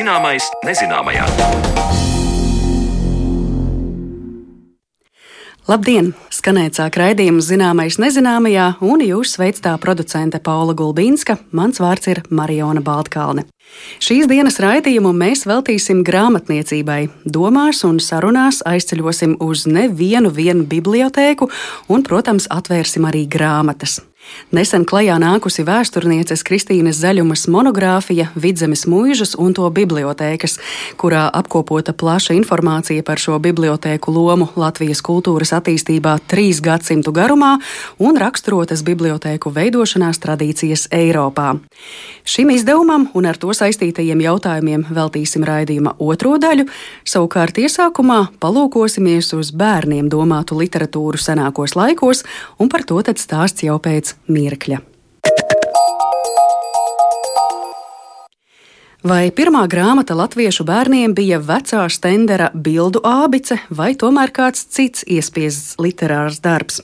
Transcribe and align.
Zināmais 0.00 0.46
nezināmajā. 0.64 1.26
Labdien! 5.68 6.14
Skanēt 6.32 6.78
sāk 6.78 6.96
raidījumu 6.96 7.44
zināmais 7.44 7.98
nezināmajā, 8.00 8.70
un 8.80 9.04
jūs 9.04 9.34
sveic 9.36 9.60
tā 9.60 9.74
producente 9.82 10.40
Paula 10.40 10.72
Gulbīnska. 10.72 11.36
Mans 11.52 11.82
vārds 11.84 12.08
ir 12.08 12.22
Mariona 12.32 12.80
Baltkalne. 12.80 13.44
Šīs 14.00 14.24
dienas 14.30 14.56
raidījumu 14.64 15.12
mēs 15.12 15.44
veltīsim 15.44 16.00
grāmatniecībai. 16.08 17.02
Domās 17.28 17.84
un 17.84 18.00
sarunās 18.00 18.64
aizceļosim 18.64 19.36
uz 19.44 19.68
nevienu 19.68 20.32
bibliotēku 20.64 21.52
un, 21.92 22.08
protams, 22.08 22.48
atvērsim 22.48 23.04
arī 23.04 23.26
grāmatas. 23.28 24.00
Nesen 24.50 24.82
klajā 24.88 25.14
nākusi 25.22 25.62
vēsturnieces 25.62 26.42
Kristīnas 26.46 26.98
Zaļumas 26.98 27.44
monogrāfija 27.50 28.30
Vidzemes 28.34 28.82
mūžas 28.90 29.36
un 29.38 29.54
to 29.54 29.68
bibliotēkas, 29.70 30.56
kurā 30.98 31.28
apkopota 31.38 31.94
plaša 31.94 32.34
informācija 32.34 33.04
par 33.06 33.22
šo 33.22 33.38
bibliotēku 33.42 34.10
lomu 34.10 34.48
Latvijas 34.58 35.02
kultūras 35.06 35.54
attīstībā 35.54 36.16
trīs 36.30 36.58
gadsimtu 36.64 37.14
garumā 37.14 37.52
un 38.02 38.18
raksturotas 38.18 38.82
bibliotēku 38.86 39.52
veidošanās 39.54 40.18
tradīcijas 40.24 40.88
Eiropā. 40.98 41.52
Šim 42.26 42.50
izdevumam 42.50 43.06
un 43.14 43.30
ar 43.30 43.38
to 43.38 43.54
saistītajiem 43.54 44.24
jautājumiem 44.26 44.88
veltīsim 44.90 45.46
raidījuma 45.46 45.94
otro 46.02 46.34
daļu, 46.42 46.66
savukārt 47.06 47.62
iesākumā 47.62 48.18
palūkosimies 48.42 49.30
uz 49.38 49.54
bērniem 49.54 50.10
domātu 50.10 50.58
literatūru 50.58 51.22
senākos 51.22 51.78
laikos, 51.78 52.26
un 52.58 52.68
par 52.72 52.82
to 52.82 52.98
tad 53.06 53.22
stāsts 53.22 53.62
jau 53.62 53.78
pēc 53.78 54.09
mirkļa. 54.28 54.80
Vai 59.00 59.30
pirmā 59.32 59.62
grāmata 59.64 60.12
latviešu 60.12 60.66
bērniem 60.68 61.14
bija 61.16 61.38
vecā 61.40 61.86
stendera 61.88 62.50
bildu 62.52 63.00
ābice, 63.00 63.56
vai 63.72 63.94
tomēr 63.96 64.28
kāds 64.28 64.66
cits 64.68 65.06
iespiests 65.08 65.78
literārs 65.80 66.36
darbs? 66.44 66.82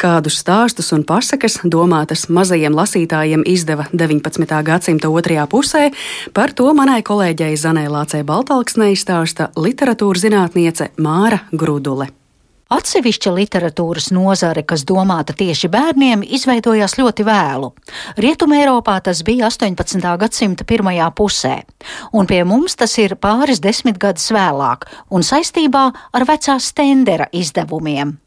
Kādus 0.00 0.38
stāstus 0.40 0.88
un 0.96 1.04
pasakas 1.04 1.58
domātas 1.68 2.24
mazajiem 2.32 2.72
lasītājiem 2.72 3.44
izdeva 3.44 3.84
19. 3.92 4.48
gadsimta 4.64 5.10
otrajā 5.12 5.44
pusē, 5.44 5.90
par 6.32 6.56
to 6.56 6.72
manai 6.72 7.02
kolēģei 7.04 7.60
Zanē 7.60 7.84
Lācei 7.92 8.24
Baltalksnei 8.24 8.96
stāsta 8.96 9.50
literatūras 9.52 10.24
zinātniece 10.24 10.88
Māra 10.96 11.42
Grudule. 11.52 12.08
Atsevišķa 12.68 13.30
literatūras 13.32 14.10
nozare, 14.12 14.60
kas 14.60 14.82
domāta 14.84 15.32
tieši 15.32 15.70
bērniem, 15.72 16.20
izveidojās 16.36 16.98
ļoti 16.98 17.24
vēlu. 17.24 17.70
Rietumē 18.20 18.58
Eiropā 18.60 18.98
tas 19.06 19.22
bija 19.24 19.46
18. 19.48 20.04
gadsimta 20.20 20.66
pirmajā 20.68 21.06
pusē, 21.16 21.54
un 22.12 22.28
pie 22.28 22.42
mums 22.44 22.76
tas 22.76 22.92
ir 23.00 23.14
pāris 23.16 23.62
desmitgadus 23.64 24.28
vēlāk 24.36 24.84
un 25.08 25.24
saistībā 25.24 25.84
ar 26.12 26.26
vecā 26.28 26.58
stendera 26.60 27.30
izdevumiem. 27.32 28.18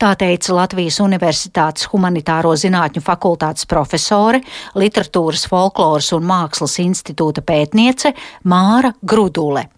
Tā 0.00 0.14
teica 0.16 0.56
Latvijas 0.56 0.96
Universitātes 1.04 1.90
Humanitāro 1.92 2.54
zinātņu 2.56 3.02
fakultātes 3.04 3.68
profesore, 3.68 4.40
literatūras, 4.80 5.44
folkloras 5.52 6.08
un 6.16 6.24
mākslas 6.24 6.78
institūta 6.80 7.44
pētniece 7.44 8.14
Māra 8.48 8.94
Grudule. 9.04 9.68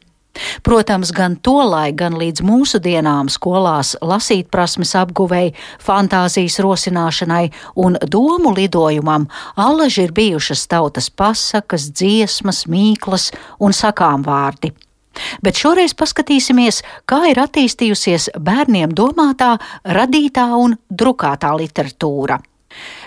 Protams, 0.64 1.12
gan 1.12 1.36
tolaik, 1.44 1.96
gan 2.00 2.16
līdz 2.20 2.44
mūsdienām 2.46 3.28
skolās 3.32 3.94
lasīt 4.00 4.48
prasmes 4.52 4.94
apguvēji, 4.96 5.54
fantāzijas 5.82 6.58
rosināšanai 6.64 7.50
un 7.84 7.98
domu 8.08 8.54
lidojumam 8.56 9.28
allaži 9.60 10.06
ir 10.06 10.14
bijušas 10.16 10.64
tautas 10.72 11.10
pasakas, 11.10 11.90
dziesmas, 11.92 12.64
mīklas 12.70 13.30
un 13.60 13.76
sakām 13.76 14.24
vārdi. 14.24 14.72
Bet 15.44 15.58
šoreiz 15.60 15.92
paskatīsimies, 15.92 16.80
kā 17.04 17.26
ir 17.32 17.42
attīstījusies 17.42 18.30
bērniem 18.40 18.94
domātā, 18.96 19.58
radītā 19.84 20.48
un 20.56 20.78
drukātā 20.88 21.52
literatūra. 21.60 22.40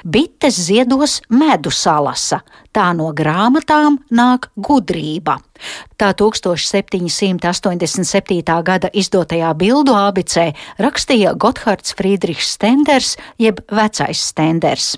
Bites 0.03 0.65
ziedos 0.67 1.21
medu 1.29 1.71
salasa, 1.71 2.41
tā 2.73 2.93
no 2.97 3.13
grāmatām 3.15 3.97
nāk 4.11 4.49
gudrība. 4.55 5.39
Tā 5.97 6.13
1787. 6.13 8.63
gada 8.69 8.89
izdotajā 8.93 9.53
bildu 9.57 9.93
abicē 9.95 10.53
rakstīja 10.79 11.33
Gotthārds 11.39 11.93
Friedrichs 11.97 12.49
Stenders 12.57 13.17
jeb 13.39 13.59
Vecais 13.71 14.21
Stenders. 14.31 14.97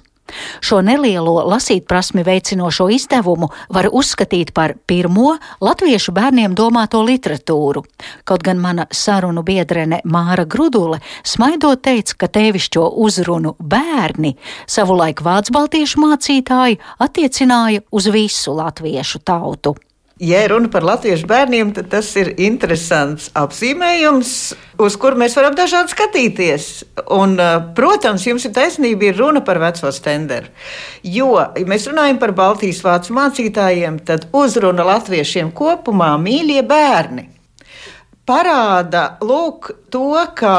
Šo 0.61 0.81
nelielo 0.81 1.39
lasīt 1.47 1.87
prasmi 1.87 2.23
veicinošo 2.27 2.89
izdevumu 2.93 3.49
var 3.73 3.89
uzskatīt 3.91 4.53
par 4.53 4.75
pirmo 4.87 5.37
latviešu 5.63 6.13
bērniem 6.15 6.55
domāto 6.57 7.01
literatūru. 7.05 7.83
Kaut 8.27 8.43
gan 8.43 8.61
mana 8.61 8.87
sarunu 8.91 9.43
biedrene 9.47 10.01
Māra 10.05 10.45
Grudule 10.45 10.99
smaidot 11.23 11.81
teica, 11.87 12.17
ka 12.17 12.31
tevišķo 12.39 12.89
uzrunu 13.07 13.55
bērni 13.59 14.35
savulaik 14.67 15.23
vācu 15.25 15.55
baltiešu 15.55 16.03
mācītāji 16.03 16.79
attiecināja 17.03 17.85
uz 17.91 18.09
visu 18.13 18.55
latviešu 18.57 19.23
tautu. 19.25 19.77
Ja 20.17 20.39
runa 20.49 20.69
par 20.73 20.81
latviešu 20.81 21.27
bērniem, 21.29 21.75
tad 21.77 21.91
tas 21.91 22.07
ir 22.17 22.31
interesants 22.41 23.27
apzīmējums, 23.37 24.31
uz 24.81 24.97
kuru 24.97 25.19
mēs 25.21 25.37
varam 25.37 25.53
dažādi 25.57 25.93
skatīties. 25.93 26.67
Un, 27.13 27.35
uh, 27.37 27.59
protams, 27.77 28.25
jums 28.25 28.47
ir 28.49 28.55
taisnība, 28.55 29.11
ir 29.11 29.21
runa 29.21 29.43
par 29.45 29.61
veco 29.61 29.91
stenderu. 29.93 30.49
Jo, 31.05 31.29
ja 31.53 31.69
mēs 31.69 31.85
runājam 31.91 32.17
par 32.23 32.33
Baltijas 32.37 32.81
vācu 32.85 33.13
mācītājiem, 33.19 34.01
tad 34.09 34.25
uzruna 34.33 34.89
latviešiem 34.95 35.53
kopumā 35.53 36.15
mīļie 36.21 36.65
bērni 36.65 37.29
parāda 38.27 39.15
lūk, 39.23 39.71
to, 39.93 40.11
ka 40.35 40.53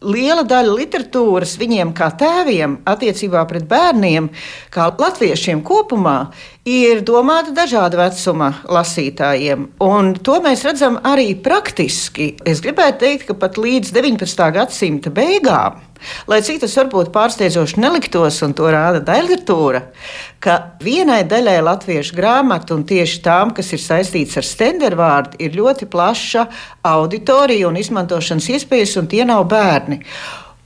liela 0.00 0.44
daļa 0.48 0.76
literatūras 0.78 1.56
viņiem 1.60 1.92
kā 1.96 2.08
tēviem 2.20 2.78
attiecībā 2.88 3.42
pret 3.50 3.66
bērniem, 3.68 4.30
kā 4.72 4.88
latviešiem 4.96 5.60
kopumā, 5.66 6.30
ir 6.68 7.04
domāta 7.06 7.54
dažāda 7.56 8.00
vecuma 8.02 8.50
lasītājiem. 8.68 9.68
Un 9.84 10.14
to 10.20 10.40
mēs 10.44 10.64
redzam 10.68 10.98
arī 11.06 11.32
praktiski. 11.40 12.34
Es 12.44 12.64
gribētu 12.64 13.04
teikt, 13.04 13.28
ka 13.30 13.38
pat 13.38 13.60
līdz 13.60 13.94
19. 13.96 14.50
gadsimta 14.56 15.14
beigām 15.14 15.80
Lai 16.30 16.40
cik 16.44 16.62
tas 16.62 16.74
varbūt 16.78 17.10
pārsteidzoši 17.12 17.80
neliktos, 17.82 18.40
un 18.46 18.54
to 18.56 18.68
rāda 18.72 19.02
daļratura, 19.04 19.82
ka 20.42 20.56
vienai 20.82 21.20
daļai 21.28 21.58
latviešu 21.66 22.16
grāmatu, 22.16 22.78
un 22.78 22.86
tieši 22.88 23.20
tām, 23.24 23.52
kas 23.56 23.72
ir 23.76 23.82
saistīts 23.84 24.38
ar 24.40 24.46
stendervārdu, 24.46 25.40
ir 25.44 25.58
ļoti 25.58 25.88
plaša 25.92 26.46
auditorija 26.88 27.68
un 27.68 27.80
izmantošanas 27.80 28.48
iespējas, 28.56 28.96
un 29.00 29.10
tie 29.12 29.26
nav 29.28 29.44
bērni. 29.50 30.00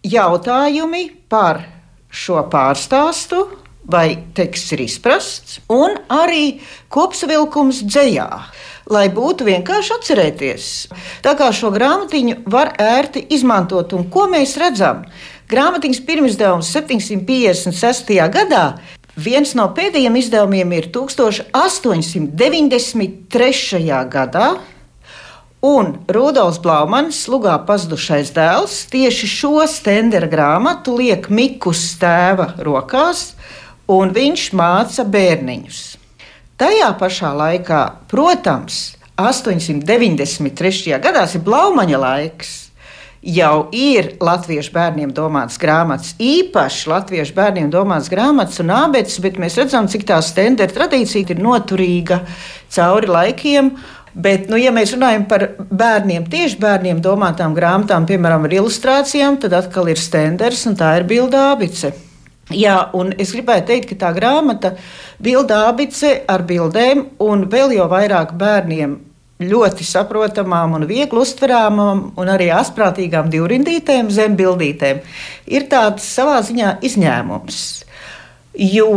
jautājumi 0.06 1.06
par 1.30 1.64
šo 2.10 2.42
pārstāstu, 2.52 3.46
vai 3.90 4.20
teksts 4.38 4.76
ir 4.76 4.84
izprasts, 4.86 5.60
un 5.74 5.98
arī 6.14 6.60
kopsavilkums 6.94 7.84
dzējā 7.88 8.30
lai 8.90 9.08
būtu 9.14 9.46
vienkārši 9.48 9.96
atcerēties. 9.98 10.70
Tā 11.26 11.36
kā 11.38 11.52
šo 11.56 11.72
grāmatiņu 11.74 12.44
var 12.50 12.74
ērti 12.82 13.28
izmantot, 13.36 13.94
un 13.94 14.08
ko 14.10 14.26
mēs 14.32 14.56
redzam? 14.62 15.04
Grāmatiņas 15.50 16.02
pirmizdevums 16.06 16.70
756. 16.74 18.18
gadā 18.34 18.64
Viens 19.20 19.52
no 19.58 19.66
pēdējiem 19.76 20.16
izdevumiem 20.16 20.70
ir 20.78 20.86
1893. 20.96 23.80
gadā, 24.14 24.46
un 25.66 25.90
Rudolfs 26.08 26.60
Blaumans, 26.64 27.28
Lugā 27.28 27.58
pazudušais 27.68 28.32
dēls, 28.32 28.88
tieši 28.94 29.28
šo 29.28 29.68
stendera 29.68 30.28
grāmatu 30.32 30.96
liek 30.96 31.28
Mikus 31.28 32.00
tēva 32.00 32.56
rokās, 32.64 33.36
un 33.92 34.16
viņš 34.16 34.56
māca 34.56 35.04
bērniņus. 35.04 36.00
Tajā 36.60 36.90
pašā 37.02 37.32
laikā, 37.36 38.08
protams, 38.08 38.96
893. 39.20 40.96
gadā 41.04 41.28
ir 41.28 41.44
Blaumaņa 41.44 41.98
laiks. 42.00 42.69
Jau 43.22 43.68
ir 43.76 44.14
latviešu 44.24 44.74
bērniem 44.74 45.12
domāts 45.16 45.60
grāmatas, 45.60 46.14
īpaši 46.24 46.90
latviešu 46.90 47.36
bērniem 47.36 47.70
domāts 47.74 48.10
grāmatas 48.12 48.62
un 48.64 48.72
abecas, 48.74 49.20
bet 49.24 49.40
mēs 49.42 49.58
redzam, 49.60 49.90
cik 49.92 50.06
tā 50.08 50.20
standarta 50.24 50.78
tradīcija 50.78 51.36
ir 51.36 51.42
noturīga 51.44 52.24
cauri 52.72 53.12
laikiem. 53.12 53.74
Bet, 54.20 54.48
nu, 54.50 54.58
ja 54.58 54.72
mēs 54.74 54.96
runājam 54.96 55.28
par 55.30 55.46
bērniem, 55.70 56.26
tieši 56.32 56.58
bērniem 56.60 56.98
domātām 57.04 57.54
grāmatām, 57.56 58.08
piemēram, 58.10 58.48
ar 58.48 58.56
ilustrācijām, 58.58 59.38
tad 59.40 59.54
atkal 59.54 59.92
ir 59.92 60.02
stenders 60.02 60.66
un 60.68 60.76
tā 60.80 60.96
ir 60.98 61.06
bilda 61.08 61.52
abice. 61.52 61.94
Jā, 62.50 62.90
un 62.98 63.14
es 63.22 63.30
gribēju 63.36 63.68
teikt, 63.68 63.92
ka 63.92 64.00
tā 64.08 64.10
grāmata, 64.16 64.74
bilda 65.22 65.68
abice 65.70 66.16
ar 66.26 66.42
bildēm 66.50 67.06
un 67.22 67.46
vēl 67.52 67.76
jau 67.78 67.86
vairāk 67.92 68.34
bērniem 68.42 68.98
ļoti 69.40 69.86
saprotamām 69.88 70.74
un 70.76 70.84
viegli 70.84 71.22
uztverāmām 71.22 72.02
un 72.20 72.32
arī 72.32 72.50
asprātīgām 72.52 73.30
divrindītēm, 73.32 74.10
zembildītēm, 74.12 75.00
ir 75.48 75.68
tāds 75.72 76.04
savā 76.04 76.42
ziņā 76.44 76.74
izņēmums. 76.84 77.62
Jo 78.60 78.90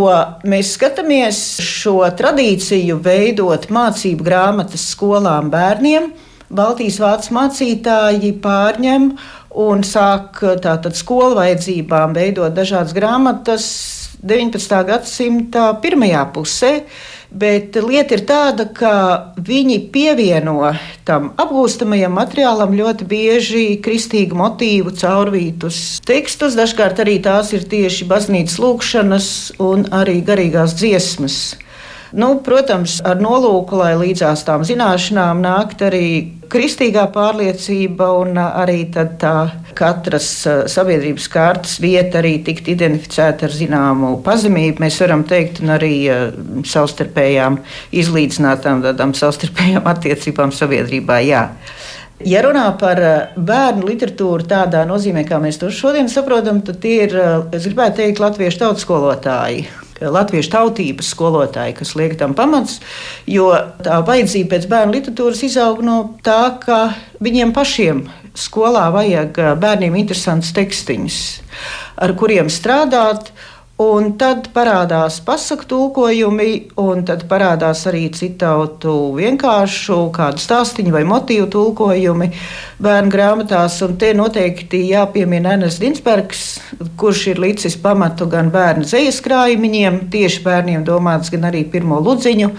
mēs 0.49 0.73
skatāmies 0.75 1.39
šo 1.63 2.01
tradīciju 2.19 2.99
veidot 3.05 3.69
mācību 3.71 4.27
grāmatas 4.27 4.89
skolām 4.97 5.53
bērniem. 5.53 6.11
Baltijas 6.53 6.99
vācu 6.99 7.37
mācītāji 7.39 8.35
pārņem 8.43 9.13
un 9.63 9.87
sāk 9.87 10.43
tātad 10.65 10.99
skolu 10.99 11.39
vajadzībām 11.39 12.19
veidot 12.19 12.53
dažādas 12.57 12.97
grāmatas 12.97 13.69
19. 14.27 14.83
gadsimta 14.91 15.71
pirmajā 15.85 16.27
pusē. 16.35 16.73
Bet 17.33 17.79
lieta 17.81 18.19
ir 18.19 18.27
tāda, 18.29 18.67
ka 18.77 18.93
viņi 19.41 19.79
pievieno 19.95 20.75
tam 21.09 21.31
apgūstamajam 21.41 22.13
materiālam 22.19 22.75
ļoti 22.77 23.07
bieži 23.09 23.63
kristīgu 23.81 24.37
motīvu 24.37 24.93
caurvītus 25.01 26.03
tekstus. 26.05 26.59
Dažkārt 26.59 27.01
arī 27.01 27.17
tās 27.25 27.55
ir 27.57 27.65
tieši 27.65 28.05
baznīcas 28.11 28.59
lūkšanas 28.61 29.29
un 29.65 29.89
arī 29.97 30.21
garīgās 30.27 30.77
dziesmas. 30.77 31.39
Nu, 32.13 32.35
protams, 32.45 32.99
ar 33.09 33.17
nolūku, 33.25 33.79
lai 33.81 33.95
līdzās 33.97 34.45
tām 34.45 34.67
zināšanām 34.69 35.41
nākt 35.41 35.81
arī 35.87 36.07
kristīgā 36.53 37.07
pārliecība 37.15 38.11
un 38.21 38.37
arī 38.43 38.83
tā 38.93 39.39
katras 39.79 40.29
sabiedrības 40.73 41.29
kārtas 41.33 41.79
vieta 41.83 42.21
arī 42.21 42.37
tikt 42.47 42.71
identificēta 42.73 43.49
ar 43.49 43.57
zināmu 43.57 44.15
pazemību, 44.27 44.83
mēs 44.85 45.01
varam 45.03 45.25
teikt, 45.29 45.63
un 45.65 45.75
arī 45.77 45.95
savstarpējām 46.69 47.61
izlīdzinātām 48.03 48.85
tādām 48.87 49.17
savstarpējām 49.19 49.89
attiecībām 49.95 50.55
sabiedrībā. 50.57 51.21
Jā. 51.27 51.47
Ja 52.23 52.43
runā 52.45 52.69
par 52.79 53.01
bērnu 53.35 53.89
literatūru 53.89 54.47
tādā 54.47 54.85
nozīmē, 54.87 55.25
kā 55.27 55.41
mēs 55.43 55.59
to 55.59 55.73
šodien 55.75 56.11
saprotam, 56.13 56.61
tad 56.63 56.79
tie 56.85 57.01
ir, 57.09 57.17
es 57.51 57.67
gribētu 57.67 57.99
teikt, 58.05 58.23
latviešu 58.23 58.63
tautas 58.63 58.87
skolotāji 58.87 59.67
latviešu 60.03 60.51
tautības 60.51 61.13
skolotāji, 61.13 61.77
kas 61.79 61.95
liek 61.99 62.17
tam 62.19 62.35
pamats, 62.35 62.81
jo 63.29 63.51
tā 63.85 64.01
vajadzība 64.07 64.57
pēc 64.57 64.67
bērnu 64.71 64.97
literatūras 64.97 65.45
izaug 65.47 65.83
no 65.87 65.99
tā, 66.27 66.57
ka 66.63 66.81
viņiem 67.23 67.53
pašiem 67.55 68.03
skolā 68.39 68.89
vajag 68.95 69.41
bērniem 69.61 69.97
interesants 70.03 70.53
tekstiņus, 70.57 71.23
ar 72.03 72.15
kuriem 72.19 72.53
strādāt. 72.53 73.33
Un 73.83 74.13
tad 74.21 74.51
parādās 74.55 75.17
pasaku 75.25 75.65
tulkojumi, 75.67 76.51
un 76.79 77.01
tad 77.09 77.25
parādās 77.27 77.81
arī 77.91 78.03
citautu 78.15 78.93
vienkāršu 79.17 79.97
kādu 80.15 80.39
stāstīņu 80.39 80.93
vai 80.95 81.03
motīvu 81.09 81.49
tulkojumi 81.51 82.29
bērnu 82.85 83.11
grāmatās. 83.11 83.81
Un 83.83 83.97
te 83.99 84.13
noteikti 84.15 84.85
jāpiemina 84.93 85.57
Ernsts 85.57 85.81
Dinsbergs, 85.83 86.45
kurš 87.01 87.27
ir 87.33 87.43
līdzis 87.43 87.81
pamatu 87.83 88.29
gan 88.31 88.53
bērnu 88.55 88.87
zejas 88.87 89.19
krājumiņiem, 89.25 90.03
tieši 90.13 90.45
bērniem 90.47 90.87
domāts, 90.87 91.33
gan 91.33 91.49
arī 91.51 91.65
pirmo 91.73 91.99
ludziņu 92.05 92.53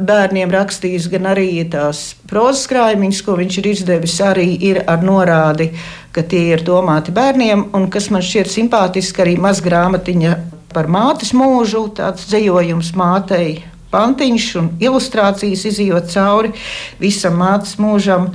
bērniem 0.00 0.50
rakstījis, 0.50 1.08
gan 1.12 1.28
arī 1.30 1.48
tās 1.70 2.14
prozas 2.30 2.66
krājumiņas, 2.70 3.20
ko 3.26 3.36
viņš 3.38 3.58
ir 3.60 3.68
izdevis, 3.70 4.16
arī 4.24 4.48
ir 4.70 4.82
ar 4.90 5.04
norādi, 5.04 5.70
ka 6.14 6.22
tie 6.22 6.54
ir 6.54 6.64
domāti 6.66 7.14
bērniem. 7.14 7.68
Un 7.76 7.88
kas 7.92 8.10
man 8.14 8.24
šķiet 8.24 8.50
simpātiski, 8.50 9.24
arī 9.24 9.36
maz 9.40 9.62
grāmatiņa 9.64 10.34
par 10.74 10.90
mātes 10.90 11.32
mūžu, 11.36 11.86
tāds 11.94 12.26
dzējojums 12.30 12.94
mātei. 12.98 13.62
Pantiņš 13.94 14.46
un 14.58 14.72
ilustrācijas 14.82 15.68
izjūt 15.70 16.10
cauri 16.10 16.50
visam 16.98 17.38
mātes 17.38 17.76
mūžam. 17.78 18.32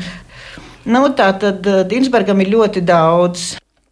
Nu, 0.88 1.04
tā 1.12 1.34
tad 1.42 1.68
eh, 1.68 1.84
Dinsbergam 1.90 2.40
ir 2.40 2.54
ļoti 2.54 2.86
daudz. 2.88 3.50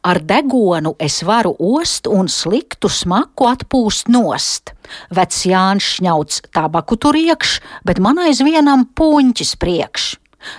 Ar 0.08 0.22
degunu 0.24 0.94
es 1.04 1.20
varu 1.28 1.52
ost 1.60 2.08
un 2.08 2.30
sliktu 2.32 2.88
smaku 2.88 3.50
atpūst 3.50 4.08
nost. 4.14 4.72
Vecs 5.14 5.46
Jānis 5.50 5.92
šņauts 5.98 6.42
tabaku 6.56 6.98
tur 7.02 7.18
iekš, 7.20 7.60
bet 7.88 8.02
man 8.04 8.20
aizvienam 8.26 8.88
puņķis 8.98 9.56
priekš. 9.62 10.10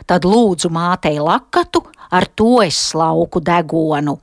Tad 0.09 0.27
lūdzu 0.29 0.71
mātei 0.75 1.17
lakatu, 1.23 1.85
ar 2.11 2.27
to 2.37 2.59
es 2.65 2.79
slauku 2.91 3.41
degunu. 3.45 4.19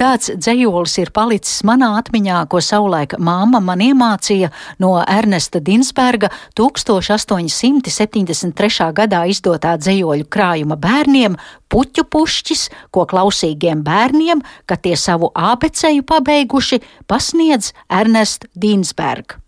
Tāds 0.00 0.30
dzējolis 0.32 0.94
ir 1.02 1.10
palicis 1.12 1.58
manā 1.68 1.90
atmiņā, 1.98 2.38
ko 2.48 2.60
savulaik 2.64 3.12
māma 3.20 3.60
man 3.64 3.80
iemācīja 3.84 4.48
no 4.80 4.94
Ernesta 5.02 5.60
Dinsberga 5.64 6.28
1873. 6.56 8.92
gadā 8.96 9.20
izdotā 9.32 9.76
dzējoļu 9.80 10.24
krājuma 10.32 10.76
bērniem 10.80 11.36
puķu 11.70 12.02
pušķis, 12.10 12.62
ko 12.90 13.06
klausīgiem 13.10 13.84
bērniem, 13.86 14.38
kad 14.66 14.78
tie 14.86 14.96
savu 14.96 15.30
abeceju 15.34 16.02
pabeiguši, 16.08 16.80
pasniedz 17.10 17.72
Ernest 18.00 18.40
Dinsberg 18.56 19.39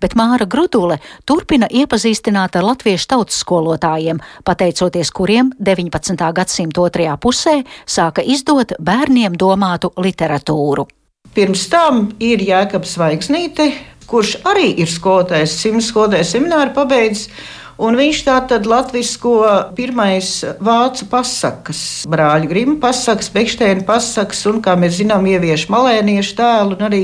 bet 0.00 0.16
Māra 0.18 0.46
Grudule 0.46 0.98
turpina 1.26 1.68
iepazīstināt 1.70 2.56
ar 2.58 2.66
latviešu 2.68 3.10
tautas 3.14 3.40
skolotājiem, 3.44 4.20
pateicoties 4.44 5.12
kuriem 5.14 5.52
19. 5.58 6.32
gadsimta 6.34 6.84
otrajā 6.84 7.16
pusē 7.20 7.58
sāka 7.86 8.24
izdot 8.24 8.76
bērniem 8.80 9.36
domātu 9.38 9.92
literatūru. 9.96 10.88
Pirms 11.34 11.68
tam 11.70 12.08
ir 12.24 12.40
Jēkabs 12.42 12.96
Vaigsnīte, 12.98 13.68
kurš 14.08 14.38
arī 14.48 14.72
ir 14.82 14.90
skolotājs, 14.90 15.58
simts 15.60 15.90
skolotājs 15.92 16.32
semināru 16.34 16.72
pabeidzis. 16.76 17.28
Un 17.78 17.94
viņš 17.94 18.20
tā 18.26 18.34
tad 18.50 18.64
latvisko 18.66 19.36
pirmais 19.76 20.28
vācu 20.58 21.06
pasakas, 21.12 21.82
brāļu 22.10 22.48
grima 22.50 22.74
pasakas, 22.82 23.28
bekšteina 23.30 23.84
pasakas 23.86 24.40
un, 24.50 24.58
kā 24.64 24.74
mēs 24.74 24.96
zinām, 24.98 25.28
ievieš 25.30 25.68
malēniešu 25.70 26.34
tēlu 26.40 26.74
un 26.74 26.82
arī 26.88 27.02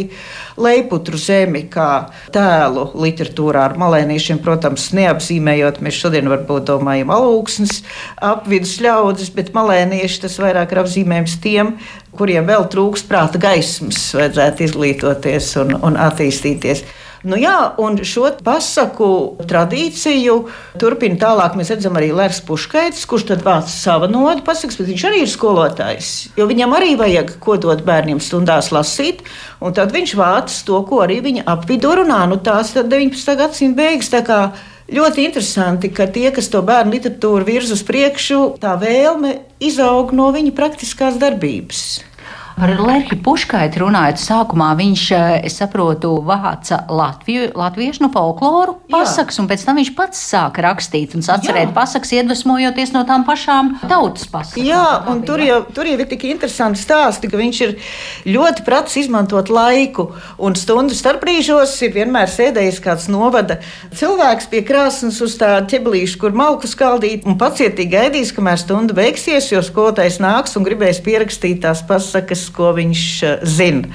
leiputru 0.59 1.21
zemi 1.21 1.63
kā 1.71 2.09
tēlu 2.35 2.89
literatūrā 3.05 3.69
ar 3.69 3.77
malēniešiem, 3.79 4.41
protams, 4.43 4.89
neapzīmējot, 4.99 5.79
mēs 5.79 6.01
šodien 6.03 6.33
varbūt 6.33 6.67
domājam 6.73 7.15
alūksnes, 7.15 7.79
apvidus 8.33 8.75
ļaudis, 8.83 9.31
bet 9.39 9.55
malēnieši 9.55 10.25
tas 10.27 10.41
vairāk 10.43 10.75
ir 10.75 10.83
apzīmējums 10.83 11.39
tiem, 11.47 11.77
kuriem 12.19 12.51
vēl 12.51 12.67
trūks 12.75 13.07
prāta 13.07 13.39
gaismas, 13.39 14.09
vajadzētu 14.19 14.67
izglītoties 14.67 15.55
un, 15.63 15.79
un 15.87 16.03
attīstīties. 16.03 16.83
Nu, 17.25 17.39
jā, 17.41 17.57
un 17.81 17.97
šo 18.05 18.29
pasaku 18.45 19.07
tradīciju 19.49 20.35
turpina 20.81 21.17
tālāk. 21.23 21.55
Mēs 21.57 21.71
redzam 21.73 21.97
arī 21.97 22.11
Lērs 22.13 22.43
Puškaits, 22.45 23.07
kurš 23.09 23.25
tad 23.31 23.45
vāc 23.47 23.71
savu 23.73 24.11
nodu 24.13 24.45
pasakas, 24.45 24.77
bet 24.77 24.91
viņš 24.91 25.05
arī 25.09 25.23
ir 25.25 25.33
skolotājs. 25.33 26.11
Jo 26.37 26.45
viņam 26.51 26.77
arī 26.77 26.93
vajag 27.01 27.39
ko 27.41 27.57
dot 27.57 27.81
bērniem 27.87 28.21
stundās 28.21 28.69
lasīt, 28.77 29.25
un 29.65 29.73
tad 29.73 29.97
viņš 29.97 30.15
vāc 30.21 30.53
to, 30.69 30.83
ko 30.85 31.01
arī 31.07 31.23
viņa 31.25 31.49
apvidū 31.55 31.97
runā. 32.03 32.21
Nu, 32.29 32.37
tās 32.37 32.77
ir 32.77 32.85
19. 32.93 33.37
gadsimta 33.41 33.81
beigas. 33.81 34.63
Ļoti 34.85 35.25
interesanti, 35.25 35.89
ka 35.89 36.05
tie, 36.13 36.29
kas 36.29 36.51
to 36.53 36.61
bērnu 36.61 36.93
literatūru 36.93 37.47
virz 37.49 37.71
uz 37.73 37.81
priekšu, 37.89 38.59
tā 38.61 38.75
vēlme 38.77 39.39
izaug 39.65 40.13
no 40.13 40.29
viņa 40.35 40.53
praktiskās 40.53 41.17
darbības. 41.17 42.03
Par 42.55 42.71
Lerhi 42.79 43.17
Puškaitu 43.19 43.81
runājot, 43.83 44.21
sākumā 44.23 44.69
viņš, 44.79 45.03
eh, 45.11 45.47
es 45.49 45.57
saprotu, 45.59 46.13
vāca 46.23 46.85
Latviju, 46.87 47.49
latviešu 47.59 48.05
nu, 48.05 48.11
folkloru 48.15 48.77
pasakas, 48.91 49.41
un 49.43 49.49
pēc 49.49 49.65
tam 49.67 49.81
viņš 49.81 49.91
pats 49.97 50.21
sāka 50.23 50.63
rakstīt 50.63 51.17
un 51.17 51.21
atcerēt 51.21 51.73
Jā. 51.73 51.75
pasakas, 51.75 52.13
iedvesmojoties 52.15 52.93
no 52.95 53.03
tām 53.09 53.25
pašām 53.27 53.81
tautas 53.89 54.29
pasakām. 54.31 54.63
Jā, 54.69 55.11
un 55.11 55.23
tur 55.27 55.43
jau, 55.43 55.65
tur 55.75 55.85
jau 55.85 55.99
ir 55.99 56.07
tik 56.07 56.23
interesanti 56.31 56.79
stāsti, 56.79 57.29
ka 57.29 57.37
viņš 57.37 57.61
ir 57.67 57.75
ļoti 58.25 58.65
prats 58.65 58.95
izmantot 59.03 59.51
laiku, 59.51 60.13
un 60.39 60.55
stundu 60.55 60.95
starpbrīžos 60.95 61.75
ir 61.83 61.91
vienmēr 61.91 62.31
sēdējis 62.31 62.81
kāds 62.81 63.09
novada 63.11 63.59
cilvēks 63.91 64.47
pie 64.47 64.63
krāsnes 64.63 65.21
uz 65.21 65.35
tā 65.43 65.59
ķeblīša, 65.67 66.21
kur 66.23 66.31
malku 66.31 66.71
skaldīt, 66.71 67.27
un 67.27 67.35
pacietīgi 67.35 67.91
gaidīs, 67.91 68.33
kamēr 68.33 68.63
stunda 68.63 68.95
beigsies, 68.95 69.51
jo 69.51 69.59
skolotājs 69.59 70.23
nāks 70.23 70.55
un 70.55 70.63
gribēs 70.63 71.03
pierakstīt 71.03 71.65
tās 71.67 71.83
pasakas 71.83 72.44
lietas, 72.45 72.53
ko 72.55 72.73
viņš 72.75 73.23
eh, 73.23 73.39
zina. 73.45 73.89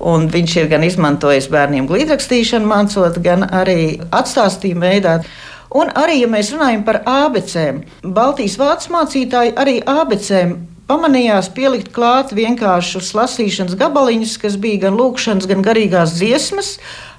Un 0.00 0.28
viņš 0.28 0.56
ir 0.56 0.68
gan 0.68 0.84
izmantojis 0.84 1.48
bērniem 1.50 1.88
glīdrakstīšanu, 1.88 2.66
mācot, 2.66 3.18
gan 3.22 3.44
arī 3.50 4.00
atstāstījumu 4.10 4.80
veidā. 4.80 5.24
Un 5.70 5.90
arī, 5.94 6.22
ja 6.22 6.28
mēs 6.28 6.52
runājam 6.52 6.84
par 6.84 7.02
abecēm, 7.04 7.82
Baltijas 8.02 8.56
vācu 8.58 8.90
mācītāji 8.92 9.54
arī 9.56 9.82
abecēm 9.84 10.56
pamanījās 10.88 11.50
pielikt 11.52 11.92
klāt 11.92 12.32
vienkāršus 12.32 13.12
lasīšanas 13.12 13.76
gabaliņus, 13.76 14.38
kas 14.40 14.56
bija 14.56 14.86
gan 14.86 14.96
lūkšanas, 14.96 15.46
gan 15.46 15.60
garīgās 15.62 16.16
dziesmas, 16.16 16.78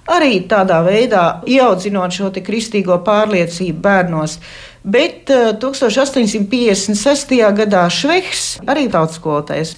arī 0.10 0.48
tādā 0.50 0.82
veidā 0.82 1.44
ieaudzinot 1.46 2.12
šo 2.12 2.32
kristīgo 2.42 2.98
pārliecību 3.06 3.80
bērnos. 3.80 4.40
Bet 4.84 5.28
1856. 5.60 7.34
Eh, 7.36 7.52
gadā 7.52 7.82
Šveiks, 7.92 8.60
arī 8.64 8.86
tautskolotājs, 8.92 9.74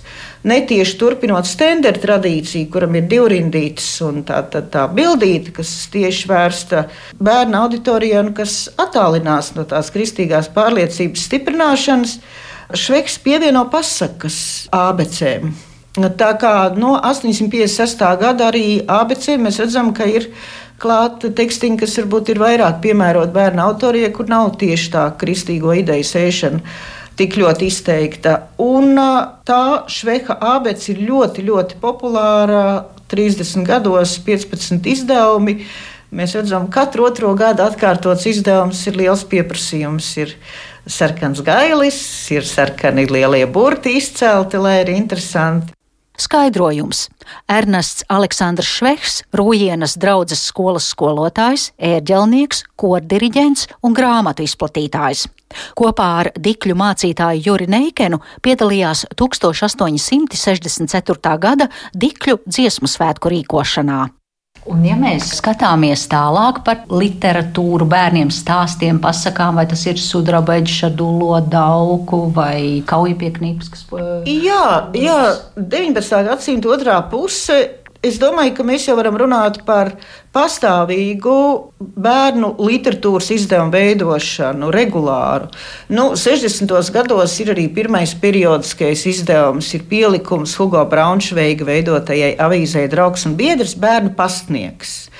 netieši 0.46 0.98
turpinot 1.00 1.50
standarta 1.50 2.04
tradīciju, 2.06 2.70
kuram 2.74 2.96
ir 3.00 3.08
divrindītas 3.10 3.90
un 4.06 4.22
tā, 4.28 4.44
tā, 4.54 4.62
tā 4.62 4.86
bildīte, 4.94 5.56
kas 5.58 5.74
tieši 5.94 6.30
vērsta 6.30 6.86
bērnu 7.18 7.64
auditorijā 7.64 8.22
un 8.22 8.32
kas 8.38 8.70
attālinās 8.78 9.56
no 9.58 9.66
tās 9.66 9.90
kristīgās 9.94 10.52
pārliecības 10.54 11.28
stiprināšanas, 11.30 12.16
Šveiks 12.72 13.18
pievieno 13.20 13.66
pasakas 13.68 14.70
abecēm. 14.72 15.50
Tā 15.92 16.30
kā 16.40 16.72
no 16.80 16.94
856. 17.04 18.00
gada 18.22 18.46
arī 18.48 18.80
ABC 18.88 19.36
mēs 19.36 19.60
redzam, 19.60 19.90
ka 19.92 20.08
ir 20.08 20.30
klāta 20.82 21.30
tekstiņa, 21.38 21.80
kas 21.84 22.00
varbūt 22.02 22.34
ir 22.34 22.42
vairāk 22.42 22.82
piemērota 22.84 23.36
bērnu 23.36 23.62
autorijai, 23.64 24.12
kur 24.16 24.30
nav 24.32 24.56
tieši 24.62 24.90
tā 24.96 25.06
kristīgo 25.22 25.76
ideju 25.78 26.08
sēšana 26.08 26.76
tik 27.20 27.38
ļoti 27.38 27.68
izteikta. 27.70 28.38
Un 28.64 28.96
tā 29.46 29.64
šveha 29.92 30.40
abets 30.56 30.90
ir 30.94 31.04
ļoti, 31.06 31.46
ļoti 31.50 31.80
populāra. 31.84 32.66
30 33.12 33.66
gados 33.68 34.14
15 34.24 34.88
izdevumi. 34.88 35.58
Mēs 36.16 36.36
redzam, 36.36 36.70
ka 36.72 36.86
katru 36.86 37.10
otro 37.10 37.34
gadu 37.36 37.66
atkārtots 37.66 38.24
izdevums 38.32 38.80
ir 38.88 38.96
liels 39.00 39.26
pieprasījums. 39.28 40.08
Ir 40.24 40.34
sarkans 40.88 41.44
gailis, 41.44 42.00
ir 42.32 42.48
sarkani 42.48 43.06
lielie 43.12 43.44
burti 43.52 43.98
izcelti, 44.00 44.60
lai 44.64 44.80
ir 44.86 44.94
interesanti. 44.96 45.76
Skaidrojums. 46.22 47.10
Ernests 47.50 48.04
Aleksandrs 48.12 48.68
Švehs, 48.78 49.24
Rūjienas 49.34 49.98
draudzes 50.02 50.42
skolas 50.48 50.86
skolotājs, 50.94 51.72
ērģelnieks, 51.82 52.64
kordiriģents 52.80 53.68
un 53.86 53.92
grāmatu 53.98 54.42
izplatītājs. 54.46 55.22
Kopā 55.76 56.08
ar 56.22 56.28
dikļu 56.38 56.76
mācītāju 56.80 57.44
Juri 57.50 57.68
Neikenu 57.72 58.18
piedalījās 58.46 59.00
1864. 59.20 61.38
gada 61.42 61.66
dikļu 61.92 62.36
dziesmu 62.48 62.88
svētku 62.88 63.30
rīkošanā. 63.36 64.21
Un, 64.70 64.84
ja 64.86 64.94
mēs 64.94 65.32
skatāmies 65.40 66.04
tālāk 66.12 66.60
par 66.66 66.84
literatūru, 66.94 67.88
bērniem 67.90 68.30
stāstiem, 68.34 69.00
pasakām, 69.02 69.58
vai 69.58 69.66
tas 69.70 69.82
ir 69.90 69.98
sudrabeģis, 69.98 70.92
dulo 70.98 71.40
dauku 71.42 72.28
vai 72.36 72.84
kaujipieknīgs, 72.86 73.72
kas. 73.74 73.88
Jā, 74.30 74.66
jā, 74.94 75.20
19. 75.58 76.22
gadsimta 76.30 76.76
otrā 76.76 77.00
puse 77.10 77.58
Es 78.02 78.16
domāju, 78.18 78.56
ka 78.58 78.64
mēs 78.66 78.88
jau 78.88 78.96
varam 78.98 79.14
runāt 79.22 79.60
par 79.62 79.92
pastāvīgu 80.34 81.34
bērnu 82.02 82.48
literatūras 82.58 83.28
izdevumu 83.36 83.76
veidošanu, 83.76 84.72
regulāru. 84.74 85.52
Nu, 85.94 86.08
60. 86.18 86.74
gados 86.96 87.36
ir 87.44 87.52
arī 87.54 87.68
pirmais 87.70 88.16
periodiskais 88.18 89.06
izdevums, 89.12 89.70
ir 89.78 89.86
pielikums 89.92 90.56
Hugo 90.58 90.82
Braunšveiga 90.90 91.68
veidotajai 91.68 92.32
avīzē 92.42 92.88
Draugs 92.90 93.28
un 93.30 93.38
biedrs 93.38 93.78
bērnu 93.78 94.16
pastnieks. 94.18 95.11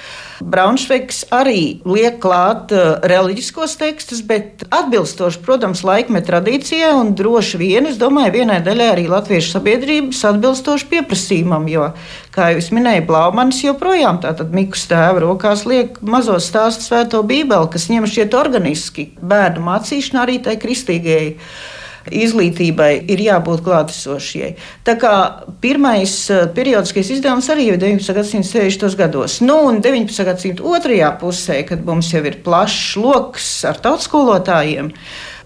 Braunšveigs 0.42 1.26
arī 1.34 1.82
liek 1.86 2.18
klāt 2.24 2.72
uh, 2.74 2.98
reliģiskos 3.08 3.76
tekstus, 3.80 4.24
bet 4.26 4.66
atbilstoši, 4.74 5.42
protams, 5.46 5.84
laikmeta 5.88 6.32
tradīcijai 6.32 6.92
un 6.98 7.14
droši 7.18 7.60
vien, 7.62 7.90
es 7.90 8.00
domāju, 8.02 8.34
vienai 8.40 8.60
daļai 8.66 8.88
arī 8.94 9.08
latviešu 9.12 9.56
sabiedrības 9.56 10.24
atbilstoši 10.32 10.90
pieprasījumam, 10.94 11.68
jo, 11.72 11.90
kā 12.36 12.52
jau 12.54 12.62
es 12.64 12.72
minēju, 12.74 13.06
Blaumanis 13.10 13.62
joprojām 13.66 14.22
tātad 14.24 14.56
Miku 14.56 14.80
stāva 14.80 15.22
rokās 15.26 15.66
liek 15.70 16.00
mazo 16.02 16.40
stāstu 16.42 16.90
svēto 16.90 17.22
bībeli, 17.28 17.70
kas 17.74 17.90
ņem 17.92 18.10
šķiet 18.10 18.38
organiski 18.38 19.12
bērnu 19.22 19.64
mācīšanā 19.68 20.26
arī 20.26 20.42
tai 20.46 20.58
kristīgajai 20.62 21.36
izglītībai 22.10 22.92
ir 23.12 23.22
jābūt 23.22 23.64
klātesošai. 23.66 24.54
Tā 24.88 24.96
kā 25.02 25.16
pirmais 25.64 26.14
eh, 26.34 26.46
periodiskais 26.56 27.12
izdevums 27.18 27.50
arī 27.54 27.72
ir 27.72 27.82
19. 27.82 28.16
gadsimta 28.18 28.50
60. 28.58 28.98
gados. 29.00 29.40
Nu, 29.46 29.60
un 29.70 29.82
19. 29.84 30.26
gadsimta 30.28 30.66
otrajā 30.66 31.12
pusē, 31.22 31.62
kad 31.68 31.86
mums 31.86 32.14
jau 32.14 32.24
ir 32.26 32.40
plašs 32.46 32.96
lokus 33.02 33.52
ar 33.70 33.82
tautskolotājiem, 33.84 34.92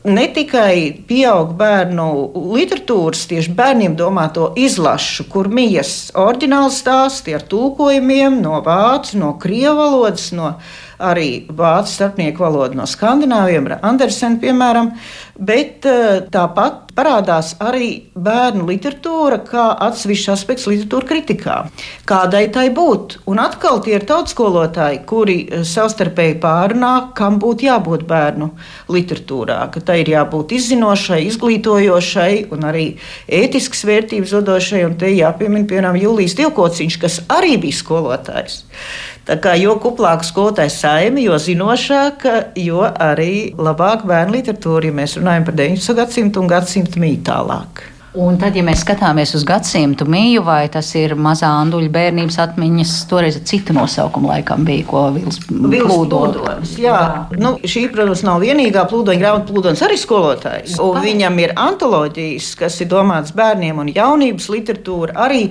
ne 0.05 0.25
tikai 0.29 1.03
pieaug 1.09 1.55
bērnu 1.57 2.07
literatūras, 2.53 3.25
tieši 3.29 3.53
bērniem 3.57 3.95
domāto 3.97 4.51
izlašu, 4.59 5.25
kur 5.31 5.50
mijas 5.50 6.12
oriģināli 6.19 6.74
stāsti 6.75 7.35
ar 7.35 7.45
tulkojumiem 7.50 8.38
no 8.43 8.62
vācu, 8.65 9.17
no 9.21 9.33
krievu 9.41 9.79
valodas, 9.81 10.29
no 10.35 10.53
arī 11.00 11.46
vācu 11.50 11.92
starpnieku 11.92 12.44
valodu 12.44 12.80
no 12.80 12.88
skandināviem, 12.90 13.68
Andersena, 13.82 14.40
piemēram, 14.42 14.92
bet 15.36 15.86
eh, 15.90 16.22
tāpat 16.32 16.94
parādās 16.96 17.56
arī 17.60 17.90
bērnu 18.16 18.64
literatūra 18.70 19.42
kā 19.44 19.66
atsevišķs 19.84 20.32
aspekts 20.32 20.68
literatūra 20.70 21.10
kritikā. 21.10 21.58
Kādai 22.08 22.46
tai 22.56 22.70
būt? 22.75 23.18
Un 23.28 23.42
atkal 23.44 23.82
tie 23.84 23.98
ir 23.98 24.06
tautskolotāji, 24.08 25.02
kuri 25.10 25.38
eh, 25.44 25.66
savstarpēji 25.68 26.38
pārunā, 26.44 26.94
kam 27.18 27.40
būtu 27.44 27.68
jābūt 27.68 28.06
bērnu 28.08 28.52
literatūrā, 28.96 29.60
ka 29.74 29.84
tai 29.84 30.02
ir 30.04 30.14
jābūt 30.16 30.56
izzinošai, 30.60 31.22
izglītojošai 31.28 32.32
un 32.56 32.70
arī 32.72 32.86
ētiskas 33.28 33.84
vērtības 33.90 34.38
dodošai, 34.38 34.86
un 34.88 34.96
te 35.02 35.12
jāpiemina, 35.12 35.68
piemēram, 35.68 36.00
Jūlijas 36.00 36.38
Divkociņš, 36.40 37.02
kas 37.02 37.20
arī 37.32 37.58
bija 37.62 37.82
skolotājs. 37.82 38.64
Tā 39.25 39.39
kā 39.41 39.55
jo 39.58 39.74
kuplāka 39.82 40.25
skolotāja 40.27 40.70
saime, 40.70 41.24
jo 41.25 41.39
zinošāka, 41.41 42.36
jo 42.62 42.84
arī 42.86 43.55
labāk 43.58 44.05
bērnu 44.05 44.38
literatūra, 44.38 44.91
ja 44.91 44.98
mēs 45.01 45.17
runājam 45.17 45.48
par 45.48 45.58
19. 45.58 45.98
gadsimtu 45.98 46.44
un 46.44 46.51
gadsimtu 46.51 47.01
mītu 47.01 47.25
tālāk. 47.32 47.82
Un 48.15 48.38
tad, 48.39 48.55
ja 48.55 48.63
mēs 48.63 48.79
skatāmies 48.86 49.34
uz 49.36 49.43
gadsimtu 49.48 50.05
mīju, 50.07 50.45
vai 50.48 50.69
tas 50.72 50.88
ir 50.95 51.17
mazā 51.19 51.50
anduļa 51.60 51.89
bērnības 51.91 52.38
atmiņas, 52.45 52.91
toreiz 53.12 53.38
citu 53.50 53.74
nosaukumu 53.75 54.29
laikam 54.31 54.63
bija, 54.67 54.86
ko 54.88 55.01
Vils 55.15 55.41
plūdonis. 55.50 56.77
Jā, 56.79 56.93
jā. 56.95 57.39
Nu, 57.41 57.55
šī, 57.60 57.84
protams, 57.91 58.24
nav 58.24 58.39
vienīgā 58.45 58.86
plūdoņa 58.88 59.19
grāmata, 59.19 59.50
plūdonis 59.50 59.84
arī 59.84 59.98
skolotājs. 60.00 60.77
Un 60.84 61.01
viņam 61.03 61.41
ir 61.43 61.55
antoloģijas, 61.60 62.53
kas 62.62 62.79
ir 62.86 62.89
domātas 62.93 63.36
bērniem 63.36 63.81
un 63.84 63.91
jaunības 63.91 64.48
literatūra, 64.53 65.17
arī 65.25 65.41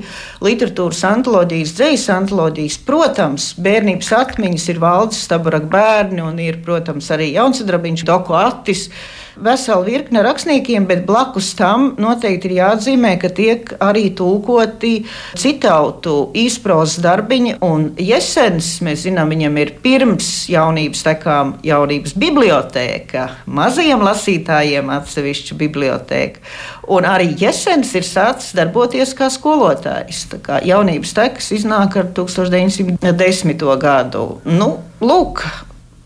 literatūras 0.44 1.02
antoloģijas, 1.11 1.75
dzējas 1.76 2.06
antoloģijas. 2.16 2.78
Protams, 2.88 3.50
bērnības 3.61 4.09
atmiņas 4.23 4.71
ir 4.73 4.80
valdes 4.80 5.21
staburak 5.28 5.68
bērni 5.73 6.25
un 6.25 6.40
ir, 6.40 6.62
protams, 6.64 7.12
arī 7.12 7.35
jaunsadrabiņš, 7.35 8.06
doku 8.09 8.40
attis 8.40 8.88
vesela 9.37 9.85
virkne 9.85 10.23
rakstniekiem, 10.25 10.87
bet 10.87 11.05
blakus 11.07 11.53
tam 11.59 11.93
noteikti 12.00 12.50
ir 12.50 12.57
jāatzīmē, 12.59 13.14
ka 13.23 13.31
tiek 13.35 13.73
arī 13.83 14.09
tulkoti 14.17 14.93
citautu 15.41 16.31
īsprozas 16.38 17.00
darbiņi. 17.05 17.57
Un 17.64 17.91
Jesens, 18.00 18.76
mēs 18.85 19.05
zinām, 19.07 19.33
viņam 19.35 19.59
ir 19.62 19.75
pirms 19.85 20.31
jaunības 20.53 21.05
tekām 21.07 21.55
jaunības 21.67 22.17
bibliotēka, 22.21 23.26
mazajiem 23.47 24.05
lasītājiem 24.05 24.93
atsevišķa 24.99 25.59
bibliotēka. 25.61 26.45
Un 26.95 27.07
arī 27.09 27.31
Jesens 27.41 27.95
ir 27.97 28.05
sācis 28.07 28.55
darboties 28.57 29.14
kā 29.17 29.31
skolotājs. 29.33 30.26
Tā 30.33 30.41
kā 30.45 30.61
jaunības 30.64 31.14
tekas 31.17 31.53
iznāk 31.57 31.97
ar 32.00 32.11
1910. 32.17 33.64
gadu. 33.81 34.26
Nu, 34.45 34.75
lūk, 35.00 35.47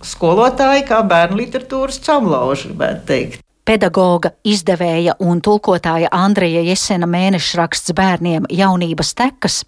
skolotāji 0.05 0.87
kā 0.89 1.03
bērnu 1.07 1.43
literatūras 1.43 2.01
camlauži, 2.05 2.73
gribētu 2.73 3.07
teikt. 3.13 3.45
Pedagoga, 3.69 4.31
izdevēja 4.49 5.19
un 5.21 5.43
tulkotāja 5.45 6.09
Andreja 6.17 6.63
Jesena 6.65 7.05
mēnešraksts 7.05 7.93
bērniem 7.93 8.49
jaunības 8.49 9.13
tekas 9.19 9.59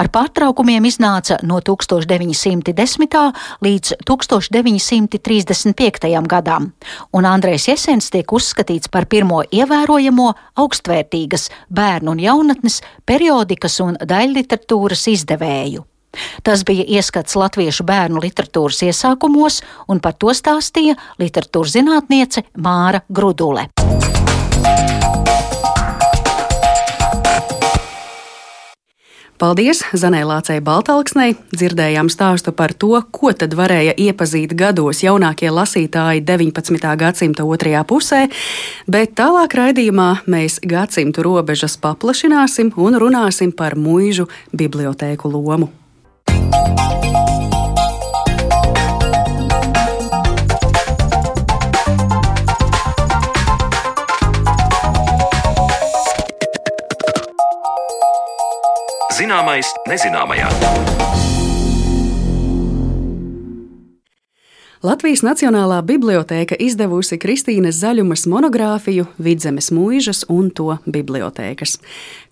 ar 0.00 0.08
pārtraukumiem 0.08 0.80
iznāca 0.88 1.36
no 1.44 1.60
1910. 1.60 3.20
līdz 3.60 4.00
1935. 4.08 6.08
gadam, 6.32 6.72
un 7.12 7.28
Andrejs 7.28 7.68
Jesens 7.68 8.08
tiek 8.08 8.24
uzskatīts 8.32 8.88
par 8.88 9.04
pirmo 9.04 9.44
ievērojamo 9.44 10.32
augstvērtīgas 10.64 11.52
bērnu 11.68 12.16
un 12.16 12.24
jaunatnes 12.24 12.80
periodikas 13.04 13.76
un 13.84 14.00
daļliteratūras 14.00 15.04
izdevēju. 15.18 15.89
Tas 16.42 16.64
bija 16.66 16.86
ieskats 16.98 17.36
latviešu 17.38 17.86
bērnu 17.86 18.22
literatūras 18.22 18.82
iesākumos, 18.88 19.60
un 19.88 20.00
par 20.02 20.18
to 20.18 20.34
stāstīja 20.34 20.98
literatūras 21.22 21.76
zinātniece 21.78 22.46
Māra 22.58 23.04
Grudule. 23.08 23.68
Paldies 29.40 29.78
Zanē 29.96 30.18
Lācei 30.28 30.60
Baltalksnei. 30.60 31.32
Dzirdējām 31.54 32.10
stāstu 32.12 32.52
par 32.52 32.74
to, 32.76 32.90
ko 33.08 33.32
tad 33.32 33.56
varēja 33.56 33.94
iepazīt 33.96 34.52
gados 34.52 35.00
jaunākie 35.00 35.48
lasītāji 35.48 36.20
19. 36.28 36.92
gadsimta 37.00 37.48
otrajā 37.48 37.80
pusē, 37.88 38.26
bet 38.84 39.16
tālāk 39.16 39.56
raidījumā 39.56 40.10
mēs 40.28 40.60
gadsimtu 40.60 41.24
robežas 41.24 41.80
paplašināsim 41.80 42.74
un 42.76 43.00
runāsim 43.00 43.56
par 43.56 43.80
muižu 43.80 44.28
bibliotēku 44.52 45.32
lomu. 45.32 45.72
Zināmais 59.20 59.68
nezināmajā. 59.86 61.39
Latvijas 64.80 65.20
Nacionālā 65.20 65.82
bibliotēka 65.84 66.56
izdevusi 66.56 67.18
Kristīnas 67.20 67.82
Zaļumas 67.82 68.22
monogrāfiju 68.32 69.04
Vidzemes 69.20 69.66
mūžas 69.76 70.22
un 70.32 70.46
to 70.56 70.78
bibliotēkas. 70.88 71.74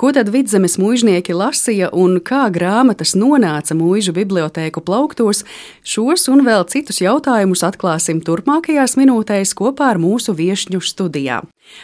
Ko 0.00 0.14
tad 0.16 0.30
vidzemes 0.32 0.78
mūžnieki 0.80 1.36
lasīja 1.36 1.90
un 1.92 2.16
kā 2.24 2.46
grāmatas 2.48 3.12
nonāca 3.20 3.76
mūžu 3.76 4.14
bibliotēku 4.16 4.80
plauktos, 4.80 5.42
šos 5.84 6.24
un 6.32 6.46
vēl 6.48 6.64
citus 6.72 7.02
jautājumus 7.04 7.66
atklāsim 7.68 8.24
turpmākajās 8.24 8.96
minūtēs 8.96 9.52
kopā 9.52 9.92
ar 9.92 10.00
mūsu 10.00 10.32
viesņu 10.32 10.80
studijā. 10.80 11.42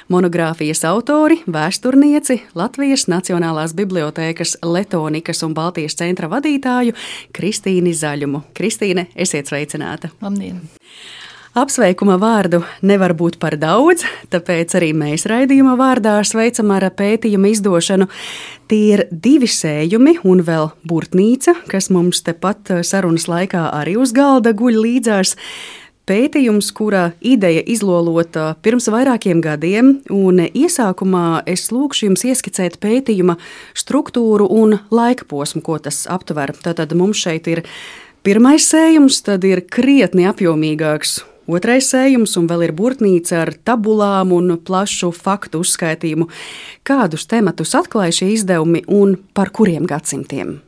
Monogrāfijas 0.09 0.81
autori- 0.89 1.43
vēsturnieci, 1.57 2.41
Latvijas 2.55 3.05
Nacionālās 3.05 3.77
bibliotēkas 3.77 4.57
Letonikas 4.63 5.43
un 5.45 5.53
Baltijas 5.53 5.95
centra 6.01 6.29
vadītāju 6.29 6.95
Kristīni 7.37 7.93
Zaļumu. 7.93 8.43
Kristīne, 8.55 9.09
esiet 9.15 9.53
sveicināta! 9.53 10.09
Labdien! 10.23 10.54
Apsveikuma 11.55 12.17
vārdu 12.19 12.65
nevar 12.83 13.13
būt 13.15 13.37
par 13.39 13.55
daudz, 13.55 14.03
tāpēc 14.27 14.73
arī 14.75 14.89
mēs 14.91 15.23
raidījuma 15.31 15.77
vārdā 15.79 16.17
sveicam 16.27 16.73
ar 16.75 16.89
pētījuma 16.99 17.53
izdošanu. 17.53 18.09
Tie 18.67 18.81
ir 18.97 19.05
divi 19.13 19.47
sējumi 19.47 20.17
un 20.27 20.41
vēl 20.43 20.73
burtnīca, 20.83 21.53
kas 21.71 21.93
mums 21.95 22.25
tepat 22.27 22.73
sarunas 22.83 23.29
laikā 23.31 23.69
arī 23.71 23.95
uz 24.03 24.11
galda 24.17 24.51
guļ 24.51 24.81
līdzās. 24.83 25.37
Pētījums, 26.11 26.73
kura 26.75 27.05
ideja 27.23 27.63
izlolota 27.71 28.57
pirms 28.67 28.91
vairākiem 28.91 29.39
gadiem, 29.45 30.01
un 30.11 30.43
iesākumā 30.49 31.45
es 31.47 31.69
lūkšu 31.71 32.09
jums 32.09 32.27
ieskicēt 32.33 32.81
pētījuma 32.83 33.37
struktūru 33.79 34.49
un 34.51 34.81
laika 34.91 35.31
posmu, 35.31 35.63
ko 35.63 35.79
tas 35.87 36.03
aptver. 36.11 36.51
Tātad 36.67 36.97
mums 36.99 37.23
šeit 37.23 37.47
ir 37.47 37.63
Pirmais 38.25 38.65
sējums 38.65 39.19
tad 39.21 39.43
ir 39.45 39.61
krietni 39.69 40.25
apjomīgāks. 40.25 41.19
Otrais 41.45 41.91
sējums 41.93 42.39
un 42.41 42.47
vēl 42.49 42.69
ir 42.69 42.73
burtnīca 42.77 43.43
ar 43.43 43.53
tabulām 43.69 44.33
un 44.33 44.57
plašu 44.65 45.13
faktu 45.13 45.61
uzskaitījumu. 45.61 46.31
Kādus 46.89 47.29
tematus 47.29 47.77
atklāja 47.77 48.23
šie 48.23 48.31
izdevumi 48.39 48.87
un 48.89 49.19
par 49.37 49.53
kuriem 49.53 49.85
gadsimtiem? 49.89 50.64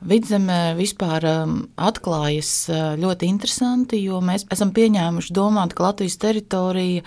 Vidzemē 0.00 0.78
vispār 0.78 1.24
um, 1.28 1.56
atklājas 1.76 2.50
uh, 2.72 2.76
ļoti 2.96 3.28
interesanti, 3.28 3.98
jo 4.00 4.22
mēs 4.24 4.46
esam 4.48 4.70
pieņēmuši 4.72 5.34
domāt, 5.36 5.74
ka 5.76 5.90
Latvijas 5.90 6.16
teritorija 6.22 7.02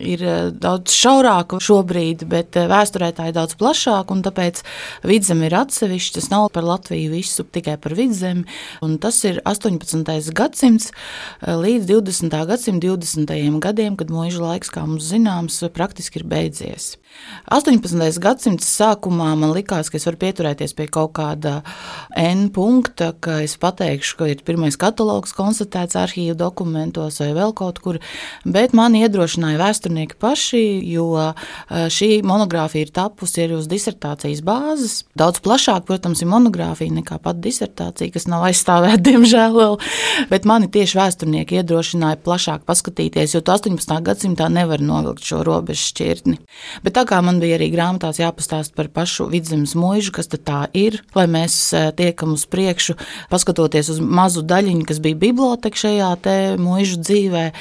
ir 0.00 0.24
uh, 0.24 0.48
daudz 0.56 0.94
šaurāka 0.96 1.58
šobrīd, 1.60 2.24
bet 2.30 2.56
uh, 2.56 2.64
vēsturē 2.70 3.10
tā 3.18 3.26
ir 3.28 3.36
daudz 3.36 3.52
plašāka, 3.60 4.16
un 4.16 4.24
tāpēc 4.24 4.62
vidzeme 5.04 5.50
ir 5.50 5.58
atsevišķa. 5.60 6.14
Tas 6.16 6.30
nav 6.32 6.46
par 6.54 6.64
Latviju 6.64 7.12
visu, 7.12 7.44
tikai 7.44 7.76
par 7.82 7.92
vidzemi, 7.98 8.46
un 8.80 8.96
tas 9.02 9.20
ir 9.28 9.42
18. 9.44 10.32
gadsimts 10.32 10.88
līdz 11.44 11.84
20. 11.92 12.38
gadsimta 12.48 12.94
20. 12.94 13.60
gadiem, 13.60 14.00
kad 14.00 14.08
mūža 14.14 14.40
laiks, 14.40 14.72
kā 14.72 14.86
mums 14.88 15.10
zināms, 15.12 15.60
praktiski 15.76 16.22
ir 16.22 16.26
beidzies. 16.32 16.94
18. 17.52 18.20
gadsimta 18.24 18.64
sākumā 18.64 19.34
man 19.36 19.52
likās, 19.52 19.92
ka 19.92 20.00
es 20.00 20.08
varu 20.08 20.20
pieturēties 20.24 20.74
pie 20.76 20.88
kaut 20.92 21.14
kāda 21.18 21.58
N 22.16 22.37
punkta, 22.54 23.10
ka 23.20 23.40
es 23.44 23.56
pateikšu, 23.60 24.16
ka 24.18 24.28
ir 24.32 24.42
pirmais 24.46 24.78
katalogs 24.80 25.34
konstatēts 25.36 25.98
arhīvu 25.98 26.36
dokumentos 26.38 27.20
vai 27.22 27.30
vēl 27.36 27.54
kaut 27.58 27.80
kur, 27.84 27.98
bet 28.46 28.74
man 28.76 28.96
iedrošināja 28.98 29.60
vēsturnieki 29.60 30.18
paši, 30.22 30.62
jo 30.88 31.10
šī 31.68 32.10
monogrāfija 32.26 32.86
ir 32.86 32.92
tapusi 32.94 33.44
arī 33.44 33.58
uz 33.58 33.68
disertācijas 33.70 34.42
bāzes. 34.46 35.02
Daudz 35.18 35.42
plašāk, 35.44 35.86
protams, 35.88 36.22
ir 36.22 36.30
monogrāfija 36.30 36.94
nekā 37.00 37.18
pat 37.24 37.42
disertācija, 37.44 38.14
kas 38.14 38.28
nav 38.30 38.46
aizstāvēta, 38.48 39.02
diemžēl, 39.10 39.58
vēl. 39.58 39.78
bet 40.32 40.48
mani 40.48 40.70
tieši 40.72 40.98
vēsturnieki 41.00 41.60
iedrošināja 41.60 42.20
plašāk 42.24 42.64
paskatīties, 42.68 43.36
jo 43.36 43.42
18. 43.44 43.98
gadsimtā 44.06 44.48
nevar 44.52 44.82
novilkt 44.84 45.26
šo 45.26 45.42
robežu 45.46 45.90
šķirtni. 45.92 46.38
Bet 46.84 46.96
tā 46.98 47.04
kā 47.08 47.20
man 47.24 47.40
bija 47.42 47.58
arī 47.58 47.70
grāmatās 47.74 48.20
jāpastāst 48.22 48.74
par 48.78 48.90
pašu 48.94 49.28
vidzemes 49.32 49.74
mūžu, 49.78 50.12
kas 50.16 50.30
tā 50.30 50.66
ir, 50.76 51.00
lai 51.16 51.26
mēs 51.30 51.56
eh, 51.76 51.90
tiekam 52.28 52.34
uz 52.34 52.46
priekšu, 52.46 52.94
paskatoties 53.30 53.88
uz 53.88 54.00
mazu 54.00 54.42
daļiņu, 54.42 54.84
kas 54.86 55.00
bija 55.00 55.16
biblioteka 55.16 55.76
šajā 55.76 56.16
te 56.22 56.56
mūžu 56.58 56.96
dzīvē, 57.00 57.52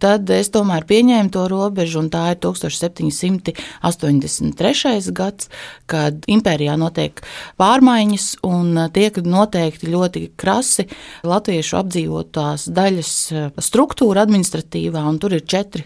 tad 0.00 0.30
es 0.30 0.50
tomēr 0.50 0.84
pieņēmu 0.88 1.30
to 1.30 1.48
robežu, 1.48 1.98
un 2.00 2.10
tā 2.10 2.30
ir 2.32 2.36
1783. 2.40 5.12
gads, 5.12 5.48
kad 5.86 6.14
impērijā 6.26 6.76
notiek 6.78 7.20
pārmaiņas 7.58 8.36
un 8.44 8.88
tiek 8.92 9.16
noteikti 9.24 9.86
ļoti 9.92 10.30
krasi 10.36 10.88
latviešu 11.24 11.76
apdzīvotās 11.82 12.68
daļas 12.68 13.32
struktūra 13.60 14.22
administratīvā, 14.24 15.04
un 15.04 15.18
tur 15.18 15.32
ir 15.34 15.44
četri 15.44 15.84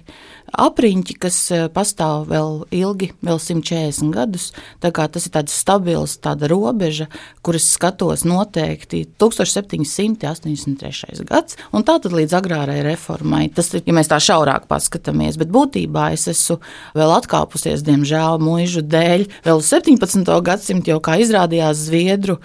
apriņķi, 0.53 1.15
kas 1.21 1.39
eh, 1.55 1.67
pastāv 1.73 2.27
vēl 2.31 2.63
ilgi, 2.75 3.13
vēl 3.25 3.39
140 3.43 4.13
gadus. 4.15 4.53
Tas 4.81 5.27
ir 5.27 5.33
tāds 5.35 5.55
stabils, 5.55 6.19
tāda 6.23 6.49
robeža, 6.51 7.07
kuras 7.45 7.67
skatos 7.73 8.25
noteikti 8.29 9.05
1783. 9.21 11.25
gads, 11.29 11.57
un 11.73 11.85
tā 11.87 11.99
tad 12.03 12.13
līdz 12.15 12.33
agrārai 12.39 12.81
reformai. 12.87 13.49
Tas 13.55 13.73
ir, 13.75 13.83
ja 13.87 13.93
mēs 13.97 14.11
tā 14.11 14.19
šaurāk 14.23 14.69
paskatāmies, 14.71 15.39
bet 15.41 15.53
būtībā 15.55 16.05
es 16.17 16.29
esmu 16.31 16.59
vēl 16.99 17.11
atkāpusies, 17.19 17.85
diemžēl, 17.87 18.35
mūžu 18.43 18.83
dēļ, 18.87 19.29
vēl 19.47 19.59
17. 19.65 20.35
gadsimtu, 20.49 20.95
jo, 20.95 20.99
kā 21.05 21.15
izrādījās, 21.23 21.87
Zviedru 21.89 22.37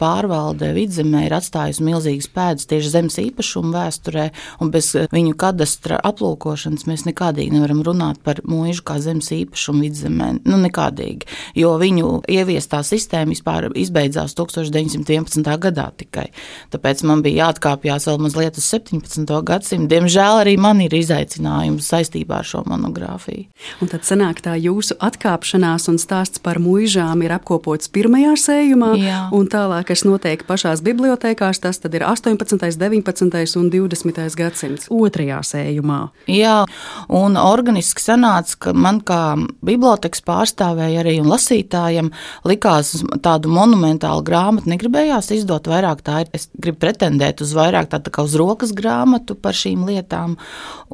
pārvalde 0.00 0.70
vidzemē 0.74 1.26
ir 1.26 1.34
atstājusi 1.36 1.84
milzīgas 1.84 2.28
pēdas 2.32 2.68
tieši 2.70 2.92
zemes 2.94 3.18
īpašumu 3.20 3.72
vēsturē, 3.74 4.26
un 4.60 4.72
bez 4.74 4.92
viņu 5.12 5.36
kadastra 5.40 6.00
aplūkošanas 6.10 6.86
mēs 6.88 7.06
nekādīgi 7.08 7.49
nevaram 7.52 7.82
runāt 7.86 8.20
par 8.24 8.40
mūžu 8.48 8.84
kā 8.86 8.98
zemes 9.02 9.30
īpašumu 9.34 9.84
vidzemē. 9.86 10.30
Nu, 10.48 10.58
nekādīgi, 10.62 11.28
jo 11.60 11.74
viņu 11.80 12.22
ieviestā 12.30 12.82
sistēma 12.86 13.34
vispār 13.34 13.68
izbeidzās 13.78 14.34
1911. 14.38 15.50
gadā 15.60 15.88
tikai. 16.00 16.28
Tāpēc 16.72 17.04
man 17.08 17.24
bija 17.24 17.46
jāatkāpjas 17.46 18.08
vēl 18.10 18.20
mazliet 18.26 18.58
uz 18.60 18.66
17. 18.70 19.26
gadsimtu. 19.46 19.90
Diemžēl 19.90 20.42
arī 20.44 20.56
man 20.60 20.82
ir 20.84 20.94
izaicinājums 20.96 21.88
saistībā 21.90 22.40
ar 22.40 22.48
šo 22.48 22.62
monogrāfiju. 22.68 23.48
Un 23.80 23.90
tad 23.92 24.06
sanāk 24.08 24.42
tā 24.44 24.56
jūsu 24.60 24.96
atkāpšanās 25.02 25.88
un 25.92 25.98
stāsts 26.00 26.42
par 26.42 26.60
mūžām 26.62 27.24
ir 27.24 27.34
apkopots 27.36 27.90
pirmajā 27.92 28.36
sējumā, 28.40 28.92
Jā. 29.00 29.20
un 29.36 29.48
tālāk, 29.50 29.88
kas 29.90 30.04
notiek 30.06 30.44
pašās 30.48 30.82
bibliotekās, 30.86 31.62
tas 31.62 31.80
ir 31.84 32.04
18., 32.06 32.78
19. 32.80 33.56
un 33.60 33.70
20. 33.72 34.20
gadsimts 34.38 34.90
otrajā 34.90 35.40
sējumā. 35.46 36.00
Jā, 36.30 36.64
un 37.08 37.38
organiski 37.44 38.02
sanāca, 38.02 38.56
ka 38.66 38.72
man 38.76 39.00
kā 39.06 39.36
bibliotekas 39.66 40.22
pārstāvēja 40.26 41.02
arī 41.02 41.16
un 41.22 41.30
lasītājiem 41.30 42.10
likās 42.48 42.92
tādu 43.24 43.52
monumentālu 43.52 44.24
grāmatu 44.26 44.70
negribējās 44.72 45.30
izdot 45.36 45.68
vairāk. 45.70 46.02
Tā 46.06 46.22
ir, 46.24 46.30
es 46.36 46.48
gribu 46.60 46.80
pretendēt 46.84 47.42
uz 47.44 47.54
vairāk 47.56 47.90
tādu 47.92 48.08
tā 48.08 48.14
kā 48.14 48.24
uz 48.26 48.36
rokas 48.38 48.74
grāmatu 48.76 49.36
par 49.38 49.56
šīm 49.56 49.84
lietām, 49.88 50.36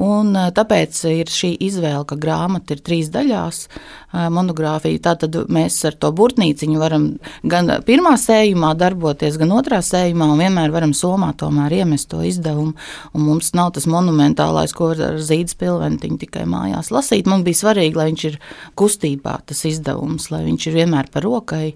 un 0.03 0.33
eh, 0.37 0.51
tāpēc 0.57 1.03
ir 1.13 1.33
šī 1.33 1.53
izvēle, 1.69 2.05
ka 2.09 2.19
grāmata 2.21 2.77
ir 2.77 2.83
trīs 2.87 3.11
daļās 3.15 3.63
eh, 3.67 4.29
monogrāfija. 4.33 5.03
Tātad 5.11 5.39
mēs 5.53 5.79
ar 5.89 5.99
to 6.01 6.13
burtnīciņu 6.17 6.83
varam 6.83 7.09
gan 7.47 7.71
pirmā 7.87 8.17
sējumā 8.21 8.75
darboties, 8.79 9.39
gan 9.41 9.55
otrā 9.57 9.83
sējumā, 9.85 10.31
un 10.33 10.45
vienmēr 10.45 10.75
varam 10.75 10.95
somā 10.97 11.33
tomēr 11.39 11.81
iemest 11.81 12.11
to 12.13 12.23
izdevumu, 12.27 12.77
un 13.15 13.27
mums 13.27 13.53
nav 13.57 13.75
tas 13.77 13.89
monumentālais, 13.91 14.75
ko 14.77 14.93
ar 14.95 15.21
zīdes 15.23 15.57
pilventiņu 15.61 16.21
tikai 16.37 16.47
mājās 16.51 16.93
lasīt. 16.93 17.27
Man 17.27 17.45
bija 17.47 17.63
svarīgi, 17.63 17.97
lai 17.97 18.11
viņš 18.11 18.27
ir 18.29 18.39
kustībā, 18.77 19.41
tas 19.47 19.65
izdevums, 19.65 20.31
lai 20.31 20.45
viņš 20.47 20.69
ir 20.69 20.83
vienmēr 20.83 21.11
par 21.13 21.25
rokai. 21.25 21.75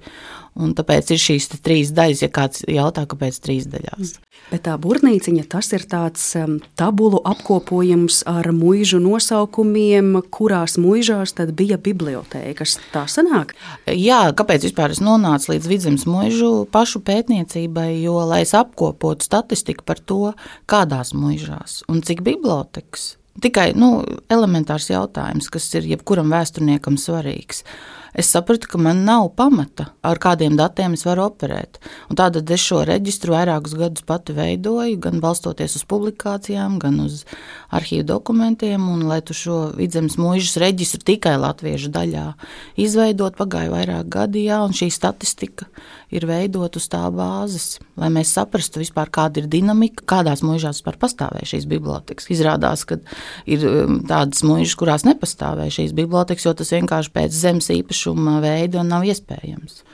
Un 0.61 0.73
tāpēc 0.75 1.13
ir 1.15 1.21
šīs 1.23 1.47
trīs 1.63 1.93
daļas, 1.95 2.25
ja 2.25 2.29
kāds 2.29 2.65
jautā, 2.67 3.05
kāpēc 3.07 3.37
trīs 3.39 3.69
daļās. 3.71 4.17
Bet 4.51 4.65
tā 4.67 4.75
būrnīciņa 4.83 5.45
tas 5.49 5.69
ir 5.77 5.85
tāds 5.89 6.25
um, 6.41 6.57
tabulu 6.75 7.21
apkopojums 7.23 8.25
ar 8.29 8.51
mūžu 8.51 8.99
nosaukumiem, 9.01 10.11
kurās 10.35 10.75
mūžās 10.83 11.37
tad 11.39 11.55
bija 11.55 11.79
bibliotēkas. 11.79 12.81
Tā 12.91 13.05
sanāk? 13.07 13.55
Jā, 13.87 14.25
kāpēc 14.35 14.67
vispār 14.67 14.97
es 14.97 15.01
nonācu 15.01 15.55
līdz 15.55 15.71
vidzemes 15.71 16.09
mūžu 16.11 16.51
pašu 16.75 16.99
pētniecībai, 17.07 17.93
jo 18.03 18.19
lai 18.27 18.43
es 18.43 18.57
apkopotu 18.59 19.31
statistiku 19.31 19.87
par 19.87 20.03
to, 20.03 20.35
kādās 20.67 21.15
mūžās 21.15 21.85
un 21.89 22.03
cik 22.03 22.27
bibliotekas. 22.27 23.13
Tikai 23.41 23.71
nu, 23.79 24.03
elementārs 24.33 24.91
jautājums, 24.91 25.49
kas 25.53 25.69
ir 25.79 25.87
jebkuram 25.93 26.33
vēsturniekam 26.33 26.99
svarīgs 27.01 27.63
es 28.15 28.31
sapratu, 28.33 28.69
ka 28.73 28.81
man 28.81 29.05
nav 29.07 29.29
pamata, 29.39 29.91
ar 30.03 30.21
kādiem 30.23 30.57
datiem 30.59 30.97
es 30.99 31.05
varu 31.07 31.27
operēt. 31.29 31.81
Un 32.11 32.19
tādēļ 32.21 32.55
es 32.57 32.65
šo 32.65 32.83
reģistru 32.89 33.35
vairākus 33.37 33.77
gadus 33.79 34.07
pati 34.07 34.35
veidoju, 34.37 34.99
gan 35.03 35.23
balstoties 35.23 35.77
uz 35.79 35.87
publikācijām, 35.91 36.79
gan 36.83 37.01
uz 37.05 37.25
arhīvu 37.75 38.07
dokumentiem. 38.09 38.89
Un, 38.91 39.07
lai 39.11 39.21
tu 39.27 39.37
šo 39.37 39.71
vidzemes 39.79 40.19
mūžas 40.21 40.59
reģistru 40.63 41.05
tikai 41.13 41.37
latviešu 41.41 41.93
daļā 41.95 42.27
izveidot, 42.81 43.39
pagāja 43.39 43.73
vairāk 43.75 44.11
gadi, 44.11 44.47
jā, 44.49 44.61
un 44.67 44.77
šī 44.77 44.91
statistika 44.95 45.69
ir 46.11 46.27
veidot 46.27 46.75
uz 46.77 46.89
tā 46.91 47.03
bāzes, 47.15 47.79
lai 47.99 48.11
mēs 48.13 48.33
saprastu 48.35 48.83
vispār, 48.83 49.11
kāda 49.15 49.43
ir 49.43 49.49
dinamika, 49.51 50.05
kādās 50.11 50.43
mūžās 50.47 50.81
vispār 50.81 50.99
pastāvēja 51.01 51.53
šīs 51.53 51.69
bibliotekas. 51.71 52.27
Izrādās, 52.35 52.85
ka 52.89 52.99
ir 53.51 53.67
um, 53.69 54.01
tādas 54.09 54.43
mūžas, 54.47 54.75
kurās 54.79 55.07
nepastāvēja 55.07 55.77
šīs 55.79 55.95
bibliotekas, 55.97 56.49
jo 56.49 56.55
tas 56.59 56.75
vienkārši 56.75 57.15
pēc 57.15 57.37
zemes 57.37 57.71
īpašuma 58.01 58.41
veida 58.41 58.83
nav 58.83 59.05
iespējams. 59.05 59.85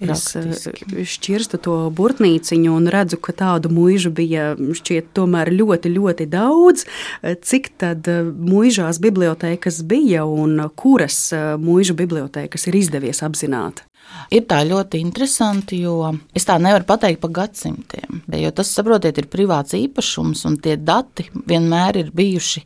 Es 0.00 0.36
uh, 0.36 1.04
šķirstu 1.08 1.58
to 1.58 1.90
burtnīciņu 1.90 2.72
un 2.72 2.88
redzu, 2.88 3.16
ka 3.16 3.32
tādu 3.32 3.70
mūžu 3.72 4.10
bija 4.12 4.54
šķiet, 4.56 5.14
tomēr 5.16 5.50
ļoti, 5.52 5.88
ļoti 5.88 6.26
daudz. 6.28 6.84
Cik 7.22 7.70
tad 7.80 8.06
uh, 8.08 8.28
mūžās 8.28 9.00
bibliotekas 9.00 9.82
bija 9.82 10.24
un 10.24 10.68
kuras 10.76 11.32
mūžu 11.32 11.96
bibliotekas 11.96 12.68
ir 12.68 12.76
izdevies 12.76 13.22
apzināt? 13.24 13.84
Ir 14.30 14.44
tā 14.46 14.60
ļoti 14.64 15.00
interesanti, 15.00 15.80
jo 15.82 16.12
es 16.36 16.44
tā 16.46 16.58
nevaru 16.60 16.86
pateikt 16.86 17.20
par 17.20 17.32
gadsimtiem. 17.40 18.20
Jo 18.36 18.52
tas, 18.54 18.70
saprotiet, 18.70 19.18
ir 19.18 19.26
privāts 19.32 19.74
īpašums, 19.76 20.44
un 20.46 20.60
tie 20.62 20.76
dati 20.76 21.26
vienmēr 21.48 22.04
ir 22.04 22.12
bijuši 22.14 22.62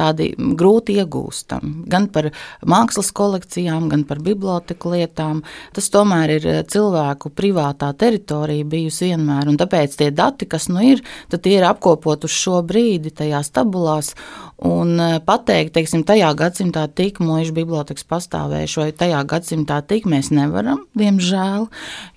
tādi 0.00 0.30
grūti 0.36 0.96
iegūstami. 1.00 1.86
Gan 1.90 2.08
par 2.12 2.30
mākslas 2.68 3.12
kolekcijām, 3.16 3.88
gan 3.92 4.04
par 4.08 4.22
biblioteku 4.24 4.94
lietām. 4.94 5.42
Tas 5.76 5.90
tomēr 5.92 6.34
ir 6.38 6.48
cilvēku 6.70 7.32
privātā 7.36 7.92
teritorija 8.00 8.68
bijusi 8.70 9.10
vienmēr. 9.10 9.50
Un 9.50 9.60
tāpēc 9.60 9.98
tie 10.00 10.10
dati, 10.14 10.48
kas 10.50 10.70
nu 10.72 10.82
ir, 10.84 11.04
tie 11.32 11.56
ir 11.58 11.68
apkopot 11.68 12.26
uz 12.28 12.34
šo 12.34 12.62
brīdi 12.66 13.12
tajās 13.22 13.52
tabulās. 13.56 14.14
Un 14.60 14.98
e, 15.00 15.08
pateikt, 15.24 15.72
teiksim, 15.72 16.02
tajā 16.04 16.28
gadsimtā 16.36 16.82
tik 16.92 17.16
mūža 17.24 17.54
bibliotekas 17.56 18.04
pastāvējuši, 18.10 18.76
vai 18.82 18.88
tajā 18.92 19.20
gadsimtā 19.30 19.78
tik 19.88 20.04
mēs 20.10 20.28
nevaram, 20.36 20.82
diemžēl, 21.00 21.64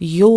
jo 0.04 0.32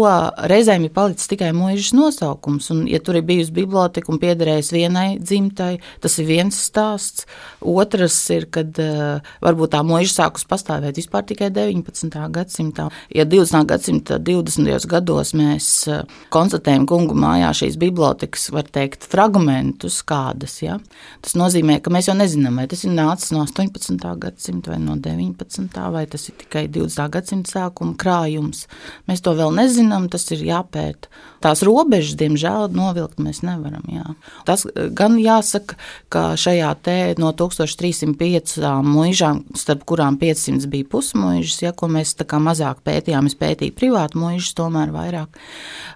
reizēm 0.47 0.87
ir 0.87 0.93
palicis 0.95 1.27
tikai 1.33 1.51
mūžas 1.57 1.91
nosaukums. 1.99 2.71
Un, 2.71 2.85
ja 2.87 3.01
tur 3.03 3.19
ir 3.19 3.27
bijusi 3.27 3.55
biblioteka 3.57 4.13
un 4.13 4.21
piederējis 4.23 4.71
vienai 4.77 5.07
dzimtai, 5.19 5.73
tas 6.05 6.15
ir 6.23 6.29
viens 6.31 6.61
stāsts. 6.69 7.27
Otrs 7.67 8.21
ir, 8.31 8.47
kad 8.55 8.79
uh, 8.79 9.27
varbūt 9.43 9.75
tā 9.75 9.83
mūža 9.87 10.13
sākus 10.13 10.47
pastāvēt 10.47 11.01
vispār 11.03 11.27
tikai 11.27 11.51
19. 11.51 12.15
gadsimtā. 12.37 12.87
Ja 13.11 13.27
20. 13.27 13.67
gadsimta 13.67 14.21
20. 14.23 14.87
gados 14.95 15.35
mēs 15.35 15.73
uh, 15.91 16.07
konstatējam 16.31 16.87
kungu 16.87 17.19
mājā 17.19 17.51
šīs 17.65 17.81
bibliotekas, 17.83 18.47
var 18.55 18.71
teikt, 18.71 19.11
fragmentus 19.11 19.99
kādas, 20.07 20.61
ja, 20.63 20.79
tas 21.27 21.35
nozīmē, 21.35 21.81
ka 21.83 21.96
mēs 21.97 22.11
jau 22.11 22.17
nezinām, 22.17 22.59
vai 22.61 22.67
tas 22.71 22.85
ir 22.85 22.93
nācis 22.95 23.33
no 23.33 23.43
18. 23.47 23.97
gadsimta 24.21 24.75
vai 24.75 24.81
no 24.83 24.97
19. 25.01 25.81
vai 25.95 26.05
tas 26.11 26.29
ir 26.29 26.37
tikai 26.43 26.67
20. 26.69 27.09
gadsimta 27.15 27.53
sākuma 27.55 27.97
krājums. 28.01 28.67
Mēs 29.09 29.25
to 29.25 29.33
vēl 29.39 29.55
nezinām, 29.57 30.11
tas 30.13 30.29
ir 30.35 30.45
jāpēta. 30.45 31.11
Tās 31.45 31.63
robežas, 31.67 32.17
diemžēl, 32.19 32.73
novilkt 32.75 33.21
mēs 33.23 33.43
nevaram. 33.47 33.85
Jā. 33.93 34.15
Tas 34.49 34.65
gan 34.97 35.19
jāsaka, 35.21 35.77
ka 36.13 36.23
šajā 36.41 36.73
te 36.85 36.97
no 37.21 37.31
1305 37.37 38.57
mūžām, 38.87 39.43
starp 39.57 39.85
kurām 39.89 40.19
500 40.21 40.69
bija 40.73 40.89
pusmužas, 40.91 41.61
ja, 41.63 41.73
ko 41.77 41.89
mēs 41.93 42.17
tā 42.19 42.27
kā 42.29 42.41
mazāk 42.43 42.83
pētījām, 42.87 43.31
es 43.31 43.39
pētīju 43.39 43.77
privātu 43.77 44.21
mūžus, 44.21 44.55
tomēr 44.59 44.93
vairāk. 44.95 45.39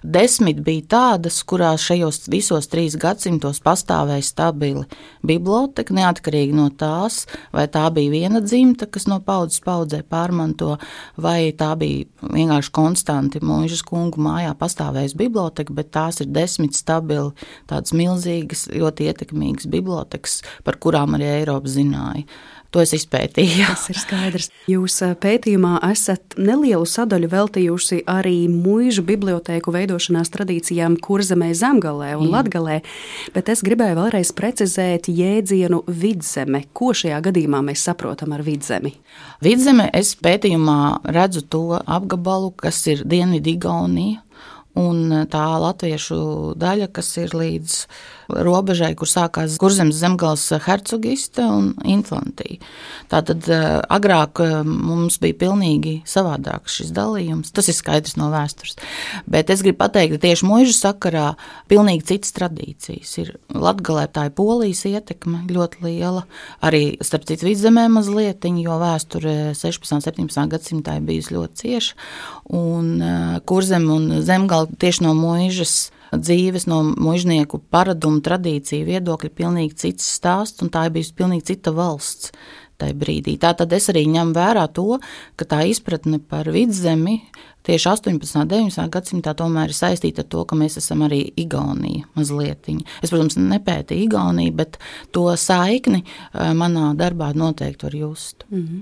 Desmit 0.03 0.61
bija 0.65 0.87
tādas, 0.95 1.41
kurās 1.47 1.83
šajos 1.89 2.23
visos 2.31 2.69
trīs 2.71 2.97
gadsimtos 3.01 3.61
pastāvēja 3.65 4.25
stabili 4.25 4.85
biblioteka, 5.25 5.90
neatkarīgi 5.95 6.55
no 6.57 6.67
tās, 6.77 7.25
vai 7.55 7.67
tā 7.71 7.85
bija 7.93 8.13
viena 8.13 8.41
dzimta, 8.43 8.87
kas 8.91 9.07
no 9.11 9.19
paudzes 9.25 9.63
paudzē 9.65 10.01
pārmanto, 10.07 10.77
vai 11.21 11.51
tā 11.57 11.71
bija 11.79 12.07
vienkārši 12.21 12.73
konstanti 12.75 13.43
mūžas 13.43 13.83
kungu 13.87 14.21
mājā 14.23 14.53
pastāvējusi 14.59 15.19
biblioteka, 15.23 15.75
bet 15.77 15.91
tās 15.95 16.21
ir 16.23 16.31
desmit 16.31 16.77
stabili, 16.77 17.35
tādas 17.69 17.95
milzīgas, 17.97 18.67
ļoti 18.71 19.11
ietekmīgas 19.11 19.69
bibliotekas, 19.71 20.41
par 20.65 20.79
kurām 20.81 21.17
arī 21.17 21.29
Eiropa 21.41 21.71
zināja. 21.71 22.27
To 22.71 22.79
es 22.79 22.93
izpētīju. 22.95 23.65
Tas 23.67 23.89
ir 23.91 23.97
skaidrs. 23.99 24.47
Jūs 24.71 24.95
eh, 25.03 25.11
pētījumā 25.19 25.81
esat 25.89 26.37
nelielu 26.39 26.87
sadaļu 26.87 27.27
veltījuši 27.33 27.99
arī 28.07 28.45
mūžu 28.47 29.03
bibliotēku 29.07 29.73
veidošanās 29.75 30.31
tradīcijām 30.31 30.95
Kurzemē, 31.03 31.49
Zemgalē 31.57 32.13
un 32.15 32.29
Jā. 32.29 32.31
Latgalē, 32.37 32.77
bet 33.35 33.51
es 33.51 33.63
gribēju 33.67 33.99
vēlreiz 33.99 34.31
precizēt 34.37 35.11
jēdzienu 35.11 35.83
vidzeme. 35.87 36.63
Ko 36.71 36.93
šajā 36.95 37.19
gadījumā 37.27 37.59
mēs 37.67 37.83
saprotam 37.89 38.31
ar 38.37 38.45
vidzemi? 38.47 38.95
Vidzeme 39.43 39.89
es 39.97 40.15
pētījumā 40.15 40.79
redzu 41.11 41.43
to 41.43 41.65
apgabalu, 41.75 42.53
kas 42.55 42.85
ir 42.87 43.03
Dienvidu 43.03 43.51
Igaunija 43.57 44.23
un 44.79 45.27
tā 45.27 45.45
latviešu 45.59 46.55
daļa, 46.59 46.87
kas 46.95 47.11
ir 47.19 47.35
līdz 47.35 47.77
robežai, 48.45 48.93
kur 48.97 49.09
sākās 49.09 49.57
Kurzemes 49.61 49.99
zemgals 49.99 50.47
hercogiste 50.65 51.43
un 51.45 51.71
infantija. 51.87 52.59
Tātad 53.11 53.47
eh, 53.51 53.77
agrāk 53.91 54.41
eh, 54.43 54.53
mums 54.65 55.19
bija 55.21 55.37
pilnīgi 55.45 55.97
savādāks 56.07 56.79
šis 56.79 56.93
dalījums. 56.95 57.51
Tas 57.55 57.69
ir 57.71 57.77
skaidrs 57.77 58.17
no 58.19 58.29
vēstures. 58.33 58.77
Bet 59.29 59.51
es 59.53 59.63
gribu 59.65 59.81
pateikt, 59.83 60.15
ka 60.15 60.23
tieši 60.27 60.47
mūža 60.47 60.75
sakarā 60.77 61.27
pilnīgi 61.71 62.07
citas 62.13 62.35
tradīcijas 62.37 63.13
ir. 63.21 63.33
Latgalē 63.51 64.07
tā 64.13 64.27
ir 64.29 64.35
polijas 64.37 64.83
ietekme 64.89 65.43
ļoti 65.51 65.85
liela, 65.85 66.25
arī 66.63 66.97
starp 67.03 67.27
citu 67.29 67.49
vidzemē 67.49 67.87
mazliet, 67.91 68.47
jo 68.61 68.77
vēsture 68.81 69.35
16. 69.57 69.91
un 69.95 70.03
17. 70.03 70.45
gadsimtā 70.51 70.97
ir 70.97 71.07
bijusi 71.07 71.35
ļoti 71.35 71.63
cieša. 71.63 71.97
Un 72.57 72.93
eh, 73.01 73.39
Kurzem 73.45 73.89
un 73.91 74.21
zemgala 74.25 74.69
tieši 74.79 75.05
no 75.07 75.15
mūžas 75.17 75.91
dzīves, 76.17 76.67
no 76.67 76.81
mužnieku 76.83 77.61
paradumu 77.71 78.21
tradīciju 78.25 78.87
viedokļa 78.89 79.31
pilnīgi 79.37 79.77
cits 79.85 80.09
stāsts, 80.17 80.63
un 80.63 80.71
tā 80.73 80.87
ir 80.87 80.97
bijusi 80.97 81.15
pilnīgi 81.17 81.47
cita 81.53 81.73
valsts 81.75 82.33
tajā 82.81 82.97
brīdī. 82.97 83.37
Tātad 83.41 83.73
es 83.77 83.89
arī 83.93 84.07
ņemu 84.09 84.35
vērā 84.35 84.65
to, 84.73 84.97
ka 85.37 85.47
tā 85.47 85.63
izpratne 85.69 86.19
par 86.19 86.49
vidzemi 86.51 87.21
tieši 87.67 87.89
18. 87.89 88.39
un 88.41 88.47
19. 88.47 88.87
gadsimtā 88.91 89.33
tomēr 89.37 89.71
ir 89.71 89.77
saistīta 89.77 90.23
ar 90.23 90.29
to, 90.31 90.45
ka 90.45 90.57
mēs 90.59 90.77
esam 90.81 91.03
arī 91.07 91.23
Igaunija 91.39 92.07
mazliet. 92.17 92.69
Es, 93.01 93.09
protams, 93.09 93.37
nepētīju 93.39 94.05
Igauniju, 94.05 94.53
bet 94.57 94.77
to 95.15 95.25
saikni 95.39 96.03
eh, 96.03 96.51
manā 96.57 96.91
darbā 96.97 97.31
noteikti 97.37 97.87
var 97.87 97.95
just. 97.95 98.45
-hmm. 98.51 98.81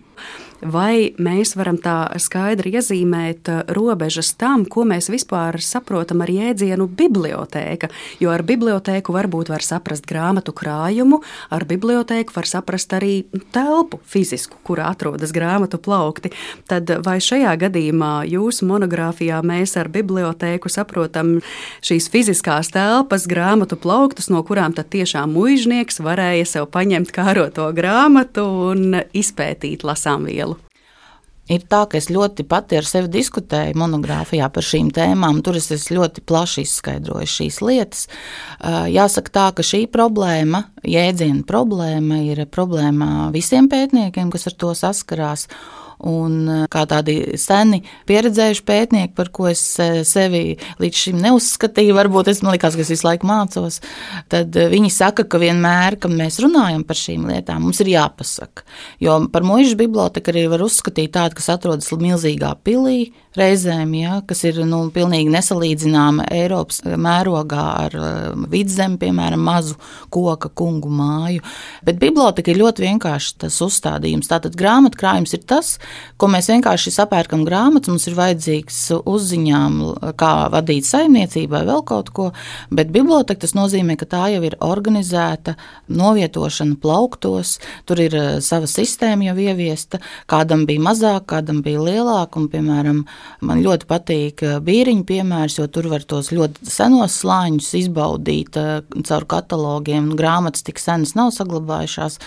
Vai 0.61 1.13
mēs 1.15 1.55
varam 1.55 1.77
tā 1.79 2.19
skaidri 2.19 2.73
iezīmēt 2.75 3.49
eh, 3.49 3.61
robežas 3.67 4.33
tam, 4.35 4.65
ko 4.65 4.83
mēs 4.83 5.09
vispār 5.09 5.61
saprotam 5.63 6.21
ar 6.21 6.29
jēdzienu 6.29 6.87
bibliotēka? 6.87 7.89
Jo 8.19 8.33
ar 8.35 8.43
bibliotēku 8.43 9.13
varbūt 9.15 9.49
var 9.49 9.63
saprast 9.63 10.05
grāmatu 10.09 10.51
krājumu, 10.51 11.21
ar 11.49 11.65
bibliotēku 11.65 12.35
var 12.35 12.45
saprast 12.45 12.93
arī 12.93 13.23
telpu 13.51 13.99
fizisku, 14.03 14.57
kurā 14.63 14.89
atrodas 14.91 15.31
grāmatu 15.31 15.77
plaukti. 15.77 16.31
Tad 16.67 16.91
vai 17.05 17.17
šajā 17.23 17.55
gadījumā 17.55 18.27
jūsu 18.27 18.68
monogrāfijā 18.69 19.41
mēs 19.45 19.75
ar 19.81 19.89
bibliotēku 19.93 20.71
saprotam 20.71 21.37
šīs 21.85 22.09
fiziskās 22.13 22.71
telpas, 22.75 23.27
grāmatu 23.29 23.79
plauktus, 23.81 24.29
no 24.29 24.43
kurām 24.47 24.77
tad 24.77 24.91
tiešām 24.93 25.33
muiznieks 25.35 26.01
varēja 26.05 26.47
sev 26.55 26.71
paņemt 26.73 27.13
kāroto 27.15 27.67
grāmatu 27.75 28.47
un 28.71 29.03
izpētīt 29.17 29.85
lasām 29.87 30.29
vielu. 30.29 30.59
Ir 31.49 31.63
tā, 31.65 31.79
ka 31.89 31.97
es 31.97 32.11
ļoti 32.13 32.43
pati 32.45 32.77
ar 32.77 32.85
sevi 32.85 33.09
diskutēju 33.09 33.73
monogrāfijā 33.81 34.51
par 34.53 34.65
šīm 34.65 34.91
tēmām. 34.93 35.39
Tur 35.41 35.57
es 35.57 35.87
ļoti 35.89 36.21
plaši 36.29 36.61
izskaidroju 36.61 37.25
šīs 37.25 37.57
lietas. 37.65 38.05
Jāsaka 38.93 39.33
tā, 39.33 39.47
ka 39.57 39.65
šī 39.65 39.87
problēma, 39.89 40.67
jēdziena 40.85 41.41
problēma, 41.49 42.21
ir 42.29 42.43
problēma 42.53 43.31
visiem 43.33 43.65
pētniekiem, 43.71 44.29
kas 44.29 44.45
ar 44.51 44.57
to 44.61 44.75
saskarās. 44.77 45.47
Un 46.07 46.47
eh, 46.47 46.65
kā 46.71 46.85
tādi 46.87 47.15
seni 47.39 47.81
pieredzējuši 48.07 48.63
pētnieki, 48.67 49.13
par 49.17 49.31
ko 49.35 49.49
es 49.51 49.61
eh, 49.83 50.01
sevi 50.07 50.55
līdz 50.79 51.01
šim 51.03 51.19
neuzskatīju, 51.25 51.95
varbūt 51.97 52.31
es 52.31 52.39
man 52.43 52.55
liekas, 52.55 52.77
ka 52.77 52.85
es 52.85 52.93
visu 52.93 53.07
laiku 53.07 53.27
mācos, 53.27 53.81
tad 54.31 54.55
eh, 54.55 54.69
viņi 54.71 54.93
saka, 54.95 55.27
ka 55.27 55.41
vienmēr, 55.41 55.99
kad 55.99 56.13
mēs 56.15 56.39
runājam 56.43 56.85
par 56.87 56.99
šīm 56.99 57.27
lietām, 57.27 57.65
mums 57.67 57.83
ir 57.83 57.91
jāpasaka. 57.91 58.63
Jo 59.03 59.19
par 59.33 59.43
mūža 59.47 59.75
biblioteku 59.79 60.31
arī 60.31 60.45
var 60.53 60.63
uzskatīt 60.63 61.17
tādu, 61.17 61.35
kas 61.39 61.51
atrodas 61.57 61.91
milzīgā 61.91 62.53
pilī, 62.63 63.11
reizēm, 63.37 63.93
ja, 63.99 64.19
kas 64.27 64.41
ir 64.47 64.61
nu, 64.65 64.81
pilnīgi 64.93 65.29
nesalīdzināma 65.33 66.25
Eiropas 66.33 66.81
mērogā 66.85 67.65
ar 67.85 67.97
vidzemi, 68.49 68.97
piemēram, 69.01 69.43
mazu 69.45 69.77
koka 70.13 70.49
kungu 70.49 70.89
māju. 70.89 71.43
Bet 71.85 71.99
biblioteka 72.01 72.51
ir 72.51 72.61
ļoti 72.63 72.85
vienkārši 72.87 73.35
tas 73.45 73.59
uzstādījums. 73.65 74.29
Tātad 74.31 74.57
grāmatkrājums 74.59 75.35
ir 75.37 75.43
tas, 75.49 75.75
ko 76.17 76.29
mēs 76.31 76.49
vienkārši 76.49 76.93
sapērkam 76.95 77.45
grāmatas, 77.47 77.91
mums 77.91 78.07
ir 78.09 78.17
vajadzīgs 78.17 78.79
uzziņām, 78.99 79.79
kā 80.19 80.33
vadīt 80.53 80.87
saimniecību 80.89 81.53
vai 81.53 81.63
vēl 81.69 81.83
kaut 81.87 82.09
ko, 82.15 82.29
bet 82.73 82.93
biblioteka 82.95 83.45
tas 83.45 83.55
nozīmē, 83.57 83.97
ka 83.99 84.09
tā 84.09 84.23
jau 84.33 84.41
ir 84.47 84.57
organizēta 84.63 85.55
novietošana 85.89 86.79
plauktos, 86.81 87.57
tur 87.89 88.01
ir 88.01 88.15
eh, 88.17 88.29
sava 88.45 88.69
sistēma 88.69 89.29
jau 89.29 89.37
ieviesta, 89.49 90.01
kādam 90.29 90.65
bija 90.69 90.83
mazāk, 90.89 91.29
kādam 91.29 91.61
bija 91.65 91.83
lielāk, 91.85 92.37
un, 92.39 92.49
piemēram, 92.51 93.03
man 93.41 93.63
ļoti 93.65 93.89
patīk 93.89 94.43
eh, 94.45 94.57
bīriņu 94.63 95.05
piemērs, 95.09 95.59
jo 95.59 95.67
tur 95.71 95.89
var 95.91 96.05
tos 96.07 96.31
ļoti 96.35 96.69
senos 96.69 97.19
slāņus 97.23 97.71
izbaudīt 97.81 98.59
eh, 98.59 98.71
caur 99.09 99.27
katalogiem, 99.29 100.11
grāmatas 100.19 100.65
tik 100.67 100.81
senas 100.81 101.15
nav 101.17 101.31
saglabājušās 101.35 102.19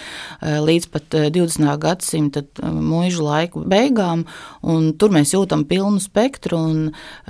līdz 0.42 0.86
pat 0.92 1.14
20. 1.34 1.66
gadsimta 1.82 2.42
mūžu 2.62 3.24
laiku 3.26 3.62
beigām, 3.68 4.24
un 4.62 4.92
tur 4.98 5.12
mēs 5.14 5.34
jūtam 5.34 5.64
pilnu 5.68 6.00
spektru. 6.02 6.60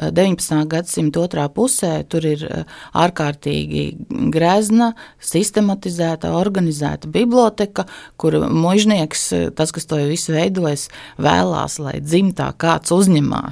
19. 0.02 0.64
gadsimta 0.70 1.22
otrā 1.22 1.46
pusē 1.52 2.02
tur 2.08 2.26
ir 2.26 2.44
eh, 2.48 2.64
ārkārtīgi 2.98 3.84
grezna, 4.32 4.92
sistematizēta, 5.22 6.32
organizēta 6.36 7.10
biblioteka, 7.12 7.86
kur 8.20 8.38
mužnieks, 8.48 9.24
eh, 9.36 9.46
tas, 9.56 9.72
kas 9.74 9.88
to 9.88 10.00
visu 10.10 10.34
veidojas, 10.34 10.88
vēlās, 11.22 11.78
lai 11.82 11.98
dzimtā 12.02 12.50
kāds 12.60 12.94
uzņemās 12.94 13.51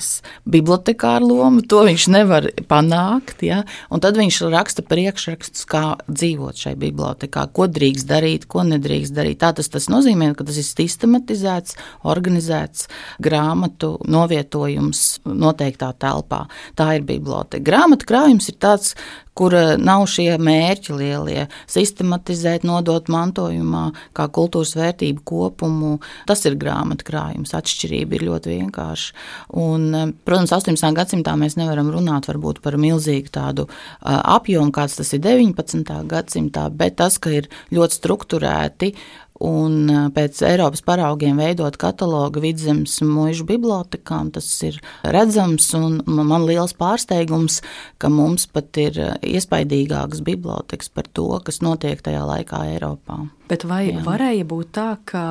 bibliotekāru 0.50 1.28
lomu. 1.30 1.64
To 1.70 1.84
viņš 1.86 2.06
nevar 2.12 2.48
panākt. 2.70 3.44
Ja? 3.46 3.62
Tad 3.90 4.18
viņš 4.20 4.40
raksta 4.52 4.84
priekšrakstus, 4.86 5.66
kā 5.70 5.84
dzīvot 6.08 6.60
šai 6.64 6.74
bibliotekā, 6.80 7.46
ko 7.56 7.68
drīkst 7.70 8.08
darīt, 8.10 8.46
ko 8.50 8.64
nedrīkst 8.68 9.16
darīt. 9.16 9.40
Tā 9.42 9.52
tas, 9.56 9.70
tas 9.72 9.90
nozīmē, 9.92 10.32
ka 10.38 10.46
tas 10.48 10.60
ir 10.60 10.66
sistematizēts, 10.66 11.78
organizēts 12.08 12.88
grāmatu 13.22 13.96
novietojums 14.10 15.20
noteiktā 15.24 15.92
telpā. 16.00 16.46
Tā 16.78 16.92
ir 16.98 17.06
biblioteka. 17.08 17.64
Grāmatu 17.66 18.08
krājums 18.08 18.50
ir 18.52 18.58
tāds, 18.60 18.94
kur 19.40 19.56
eh, 19.56 19.74
nav 19.80 20.04
šie 20.12 20.34
mērķi 20.36 20.96
lielie, 20.98 21.46
sistematizēt, 21.70 22.66
nodot 22.68 23.08
mantojumā, 23.12 23.86
kā 24.16 24.26
kultūras 24.28 24.74
vērtību 24.76 25.24
kopumu. 25.24 25.94
Tas 26.28 26.44
ir 26.48 26.58
grāmatu 26.60 27.06
krājums. 27.08 27.54
Atšķirība 27.56 28.18
ir 28.18 28.26
ļoti 28.28 28.52
vienkārša. 28.58 29.16
Un, 29.62 29.88
eh, 29.96 30.12
protams, 30.28 30.52
18. 30.58 30.92
gadsimtā 30.98 31.36
mēs 31.40 31.56
nevaram 31.60 31.88
runāt 31.94 32.28
par 32.60 32.76
milzīgu 32.76 33.32
tādu 33.32 33.66
eh, 33.70 34.20
apjomu, 34.36 34.74
kāds 34.76 35.00
tas 35.00 35.14
ir 35.16 35.24
19. 35.24 36.04
gadsimtā, 36.10 36.68
bet 36.76 37.00
tas, 37.00 37.16
ka 37.16 37.32
ir 37.40 37.48
ļoti 37.72 38.00
strukturēti 38.02 38.94
Un 39.40 39.88
pēc 40.12 40.42
Eiropas 40.44 40.82
paraugiem 40.84 41.38
veidot 41.40 41.78
katalogu 41.80 42.42
vidzemes 42.44 42.98
mūžu 43.00 43.46
bibliotekām, 43.48 44.28
tas 44.34 44.48
ir 44.66 44.76
redzams. 45.00 45.70
Man 46.04 46.44
liels 46.44 46.76
pārsteigums, 46.76 47.62
ka 47.96 48.12
mums 48.12 48.44
pat 48.52 48.76
ir 48.82 49.00
iespaidīgākas 49.24 50.20
bibliotekas 50.26 50.92
par 50.92 51.08
to, 51.08 51.30
kas 51.46 51.62
notiek 51.64 52.04
tajā 52.04 52.26
laikā 52.28 52.66
Eiropā. 52.74 53.22
Bet 53.50 53.64
vai 53.66 53.88
Jā. 53.88 53.98
varēja 54.06 54.44
būt 54.46 54.68
tā, 54.76 54.90
ka 55.10 55.22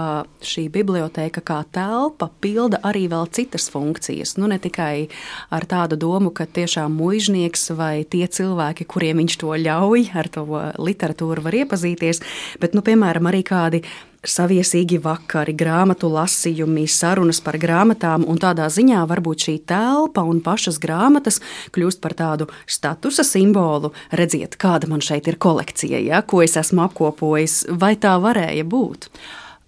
šī 0.44 0.66
biblioteka 0.74 1.40
kā 1.46 1.62
telpa 1.72 2.28
pilda 2.44 2.82
arī 2.84 3.06
vēl 3.08 3.30
citas 3.32 3.70
funkcijas? 3.72 4.34
Nu, 4.36 4.50
ne 4.52 4.58
tikai 4.60 5.08
ar 5.56 5.64
tādu 5.70 5.96
domu, 6.02 6.34
ka 6.36 6.44
tiešām 6.44 6.98
muiznieks 7.00 7.70
vai 7.80 8.04
tie 8.04 8.26
cilvēki, 8.28 8.90
kuriem 8.92 9.22
viņš 9.24 9.38
to 9.40 9.56
ļauj, 9.64 10.10
ar 10.20 10.28
to 10.36 10.44
literatūru 10.84 11.46
var 11.46 11.60
iepazīties, 11.62 12.20
bet, 12.60 12.76
nu, 12.76 12.84
piemēram, 12.84 13.32
arī 13.32 13.40
kādi 13.48 13.84
saviesīgi 14.28 15.00
vakari, 15.04 15.54
grāmatu 15.56 16.10
lasījumi, 16.12 16.86
sarunas 16.92 17.40
par 17.44 17.58
grāmatām, 17.62 18.26
un 18.28 18.40
tādā 18.42 18.68
ziņā 18.72 19.06
varbūt 19.10 19.48
šī 19.48 19.56
telpa 19.70 20.26
un 20.28 20.42
pašas 20.44 20.80
grāmatas 20.84 21.40
kļūst 21.76 22.02
par 22.04 22.16
tādu 22.20 22.50
statusa 22.68 23.24
simbolu. 23.28 23.94
Redziet, 24.12 24.58
kāda 24.60 24.90
man 24.92 25.04
šeit 25.06 25.30
ir 25.32 25.40
kolekcija, 25.40 26.02
ja, 26.04 26.22
ko 26.22 26.44
es 26.44 26.58
esmu 26.60 26.88
apkopojis, 26.90 27.64
vai 27.72 27.96
tā 27.96 28.18
varēja 28.20 28.68
būt? 28.68 29.10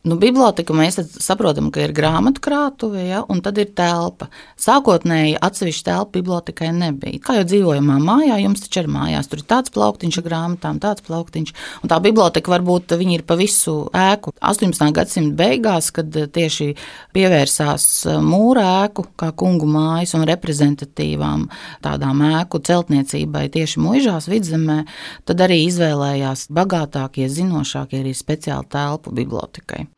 Nu, 0.01 0.15
biblioteka 0.17 0.73
mēs 0.73 0.95
saprotam, 1.21 1.67
ka 1.69 1.83
ir 1.83 1.91
grāmatu 1.93 2.41
krātuve, 2.41 3.03
ja, 3.05 3.19
un 3.29 3.37
tad 3.45 3.59
ir 3.61 3.67
telpa. 3.77 4.31
Sākotnēji 4.57 5.35
atsevišķa 5.37 5.83
telpa 5.91 6.15
bibliotekai 6.15 6.71
nebija. 6.73 7.19
Kā 7.21 7.35
jau 7.37 7.43
dzīvojamā 7.45 7.99
mājā, 8.01 8.39
jums 8.41 8.63
taču 8.63 8.81
ir 8.81 8.89
mājās, 8.89 9.29
tur 9.29 9.43
ir 9.43 9.45
tāds 9.53 9.69
plauktiņš 9.75 10.17
ar 10.17 10.25
grāmatām, 10.25 10.79
tāds 10.81 11.05
plauktiņš. 11.05 11.51
Un 11.85 11.91
tā 11.93 11.99
biblioteka 12.01 12.49
varbūt 12.49 12.95
viņi 12.97 13.19
ir 13.19 13.25
pa 13.29 13.37
visu 13.37 13.75
ēku. 13.93 14.33
18. 14.41 14.87
gadsimta 14.97 15.37
beigās, 15.43 15.91
kad 15.93 16.09
tieši 16.09 16.71
pievērsās 17.13 17.87
mūra 18.25 18.65
ēku, 18.87 19.05
kā 19.21 19.29
kungu 19.37 19.69
mājas 19.69 20.15
un 20.17 20.25
reprezentatīvām 20.31 21.45
tādām 21.85 22.25
ēku 22.31 22.63
celtniecībai 22.65 23.45
tieši 23.53 23.85
mūžās 23.85 24.31
vidzemē, 24.33 24.81
tad 25.29 25.45
arī 25.45 25.61
izvēlējās 25.67 26.49
bagātākie, 26.49 27.29
zinošākie 27.29 28.01
arī 28.01 28.17
speciāli 28.17 28.65
telpu 28.73 29.13
bibliotekai. 29.13 29.90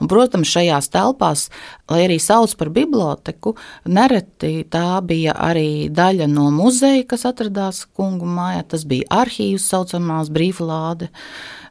Un, 0.00 0.08
protams, 0.10 0.50
šajās 0.50 0.90
telpās, 0.90 1.46
lai 1.90 2.00
arī 2.08 2.18
sauc 2.22 2.50
par 2.58 2.72
biblioteku, 2.74 3.54
nereti 3.86 4.64
tā 4.70 4.98
bija 5.06 5.36
arī 5.38 5.86
daļa 5.94 6.26
no 6.32 6.48
muzeja, 6.54 7.04
kas 7.06 7.26
atradās 7.30 7.84
kungu 7.94 8.26
mājā. 8.26 8.64
Tas 8.74 8.86
bija 8.90 9.06
arhīvs, 9.22 9.68
saucamās 9.70 10.32
brīvlāde. 10.34 11.12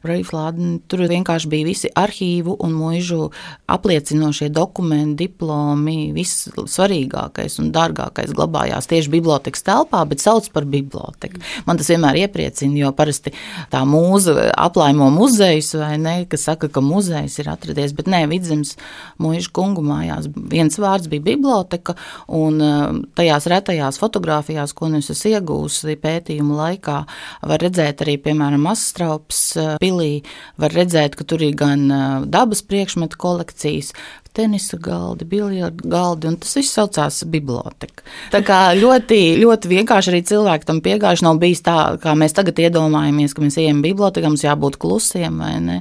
Reiflāde. 0.04 0.66
Tur 0.90 1.04
vienkārši 1.08 1.48
bija 1.48 1.66
visi 1.66 1.90
arhīvu 1.96 2.58
un 2.64 2.74
mūžu 2.76 3.30
apliecinošie 3.72 4.50
dokumenti, 4.52 5.24
diplomi, 5.24 6.12
viss 6.12 6.50
svarīgākais 6.52 7.56
un 7.62 7.70
dārgākais 7.72 8.34
glabājās 8.36 8.88
tieši 8.90 9.12
bibliotekas 9.14 9.64
telpā, 9.64 10.02
bet 10.10 10.20
sauc 10.20 10.50
par 10.52 10.66
biblioteku. 10.68 11.40
Man 11.64 11.80
tas 11.80 11.88
vienmēr 11.92 12.20
iepriecina, 12.24 12.76
jo 12.82 12.92
parasti 12.96 13.32
tā 13.72 13.80
mūza 13.88 14.50
aplaimo 14.52 15.08
muzejus 15.14 15.72
vai 15.80 15.94
ne, 16.02 16.14
kas 16.28 16.44
saka, 16.50 16.68
ka 16.68 16.84
muzejs 16.84 17.38
ir 17.40 17.48
atradies, 17.54 17.96
bet 17.96 18.10
nē, 18.12 18.24
vidzemes 18.28 18.74
mūžu 19.22 19.54
kungu 19.56 19.84
mājās 19.84 20.28
viens 20.52 20.76
vārds 20.80 21.08
bija 21.08 21.24
biblioteka, 21.30 21.96
un 22.36 22.60
eh, 22.60 23.00
tajās 23.16 23.48
retajās 23.50 24.00
fotografijās, 24.02 24.76
ko 24.76 24.92
es 25.00 25.08
esmu 25.14 25.34
iegūsi 25.38 25.96
pētījumu 26.02 26.60
laikā, 26.60 27.00
var 27.48 27.62
redzēt 27.64 28.04
arī, 28.04 28.18
piemēram, 28.20 28.68
Astraups 28.68 29.42
pilsētas 29.80 29.93
pilī 29.94 30.24
var 30.58 30.74
redzēt, 30.74 31.16
ka 31.16 31.24
tur 31.24 31.42
ir 31.42 31.54
gan 31.58 31.86
dabas 32.26 32.62
priekšmetu 32.66 33.18
kolekcijas, 33.20 33.92
tenisa 34.34 34.78
galdi, 34.82 35.26
biljardu 35.28 35.88
galdi, 35.90 36.28
un 36.30 36.36
tas 36.42 36.56
viss 36.58 36.74
saucās 36.74 37.20
biblioteka. 37.30 38.02
Tā 38.32 38.40
kā 38.46 38.58
ļoti, 38.74 39.18
ļoti 39.38 39.70
vienkārši 39.70 40.10
arī 40.10 40.20
cilvēki 40.26 40.66
tam 40.66 40.80
piegājuši. 40.84 41.24
Nav 41.26 41.38
bijis 41.42 41.62
tā, 41.64 41.76
kā 42.02 42.16
mēs 42.18 42.34
tagad 42.34 42.58
iedomājamies, 42.64 43.34
ka 43.34 43.44
mēs 43.44 43.58
ejam 43.62 43.82
bibliotekā, 43.84 44.26
mums 44.30 44.42
jābūt 44.42 44.78
klusiem 44.82 45.38
vai 45.38 45.52
ne. 45.62 45.76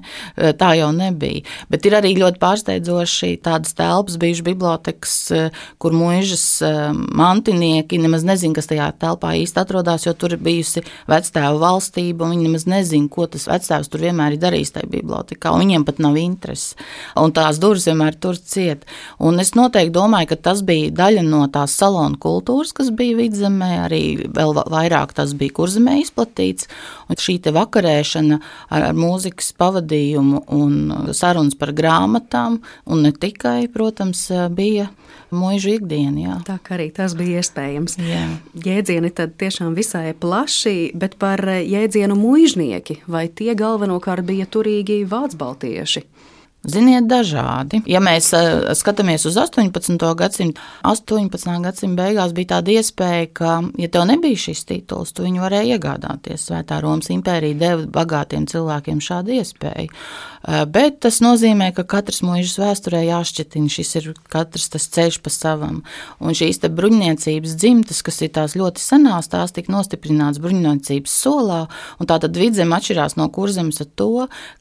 Tā 0.60 0.74
jau 0.78 0.92
nebija. 0.94 1.42
Bet 1.74 1.88
ir 1.90 1.98
arī 1.98 2.14
ļoti 2.20 2.42
pārsteidzoši 2.44 3.32
tādas 3.46 3.74
telpas 3.78 4.20
bijušas 4.22 4.46
bibliotekas, 4.46 5.16
kur 5.82 5.98
mūžas 5.98 6.46
mantinieki 6.94 8.02
nemaz 8.04 8.28
nezin, 8.28 8.54
kas 8.54 8.70
tajā 8.70 8.92
telpā 9.02 9.34
īsti 9.42 9.64
atrodas, 9.64 10.06
jo 10.06 10.14
tur 10.14 10.38
ir 10.38 10.44
bijusi 10.46 10.86
vectēva 11.10 11.58
valstība, 11.58 12.28
un 12.28 12.36
viņi 12.36 12.48
nemaz 12.52 12.68
nezin, 12.70 13.10
ko 13.10 13.26
tas 13.34 13.50
vectēvs 13.50 13.90
tur 13.90 14.06
vienmēr 14.06 14.38
ir 14.38 14.44
darījis 14.46 14.76
tajā 14.78 14.94
bibliotekā, 14.94 15.58
viņiem 15.58 15.90
pat 15.90 16.02
nav 16.04 16.22
interesi. 16.22 16.78
Un 17.20 17.34
tās 17.34 17.58
durvis 17.62 17.90
vienmēr 17.90 18.22
tur 18.22 18.38
ciet. 18.48 18.86
Un 19.24 19.42
es 19.44 19.54
noteikti 19.58 19.94
domāju, 19.96 20.32
ka 20.34 20.40
tas 20.50 20.64
bija 20.66 20.92
daļa 20.96 21.24
no 21.28 21.44
tās 21.54 21.76
salonu 21.80 22.20
kultūras, 22.22 22.74
kas 22.76 22.92
bija 22.96 23.18
vidzemē, 23.20 23.72
arī 23.88 24.04
vēl 24.34 24.56
vairāk 24.74 25.16
tas 25.18 25.36
bija 25.38 25.56
kurzemē 25.60 26.00
izplatīts. 26.04 26.70
Un 27.10 27.20
šī 27.20 27.40
te 27.44 27.54
vakarēšana 27.56 28.40
ar, 28.70 28.90
ar 28.90 28.98
mūzikas 28.98 29.54
pavadījumu 29.60 30.46
un 30.54 30.78
sarunas 31.16 31.58
par 31.60 31.74
grāmatām, 31.76 32.62
un 32.86 33.06
ne 33.06 33.14
tikai, 33.16 33.68
protams, 33.74 34.28
bija 34.54 34.90
mūža 35.34 35.78
ikdiena. 35.78 36.20
Jā. 36.24 36.38
Tā 36.48 36.58
kā 36.64 36.78
arī 36.78 36.90
tas 36.96 37.16
bija 37.18 37.42
iespējams. 37.42 37.98
Jā. 38.02 38.26
Jēdzieni 38.66 39.12
tad 39.16 39.36
tiešām 39.42 39.76
visai 39.78 40.14
plaši, 40.14 40.94
bet 40.98 41.18
par 41.22 41.42
jēdzienu 41.42 42.18
mūžnieki, 42.20 43.02
vai 43.08 43.28
tie 43.30 43.54
galvenokārt 43.58 44.26
bija 44.28 44.50
turīgi 44.50 45.04
vācu 45.10 45.40
baltieši? 45.42 46.06
Ziniet, 46.64 47.10
dažādi. 47.12 47.82
Ja 47.92 48.00
mēs 48.00 48.30
uh, 48.32 48.70
skatāmies 48.80 49.26
uz 49.28 49.36
18. 49.36 49.98
gadsimtu, 50.16 50.62
18. 50.88 51.58
gadsimta 51.60 52.06
beigās 52.06 52.32
bija 52.32 52.54
tāda 52.54 52.78
iespēja, 52.78 53.26
ka, 53.36 53.56
ja 53.76 53.90
tev 53.92 54.06
nebija 54.08 54.40
šis 54.46 54.64
tituls, 54.70 55.12
tu 55.12 55.26
viņu 55.26 55.44
varēji 55.44 55.76
iegādāties. 55.76 56.46
Svētā 56.48 56.78
Romas 56.80 57.12
impērija 57.12 57.60
deva 57.60 57.84
bagātiem 58.00 58.46
cilvēkiem 58.48 59.02
šādu 59.04 59.36
iespēju. 59.42 59.92
Uh, 59.92 60.62
bet 60.72 61.02
tas 61.04 61.20
nozīmē, 61.24 61.74
ka 61.76 61.84
katrs 61.84 62.22
mūžs 62.24 62.56
vēsturē 62.62 63.04
jāšķitina, 63.10 63.74
šis 63.76 63.92
ir 64.00 64.08
katrs 64.32 64.70
tas 64.72 64.88
ceļš 64.96 65.20
pa 65.20 65.36
savam. 65.36 65.84
Un 66.24 66.40
šīs 66.40 66.64
bruņniecības 66.64 67.58
dzimtas, 67.60 68.00
kas 68.08 68.22
ir 68.24 68.32
tās 68.40 68.56
ļoti 68.56 68.80
senās, 68.80 69.28
tās 69.32 69.52
tika 69.52 69.76
nostiprināts 69.76 70.40
bruņniecības 70.40 71.20
solā, 71.28 71.60
un 72.00 72.08
tā 72.08 72.22
tad 72.24 72.40
vidzem 72.40 72.72
atšķirās 72.72 73.20
no 73.20 73.28
kurzemes 73.36 73.84
ar 73.84 73.92
to, 74.00 74.10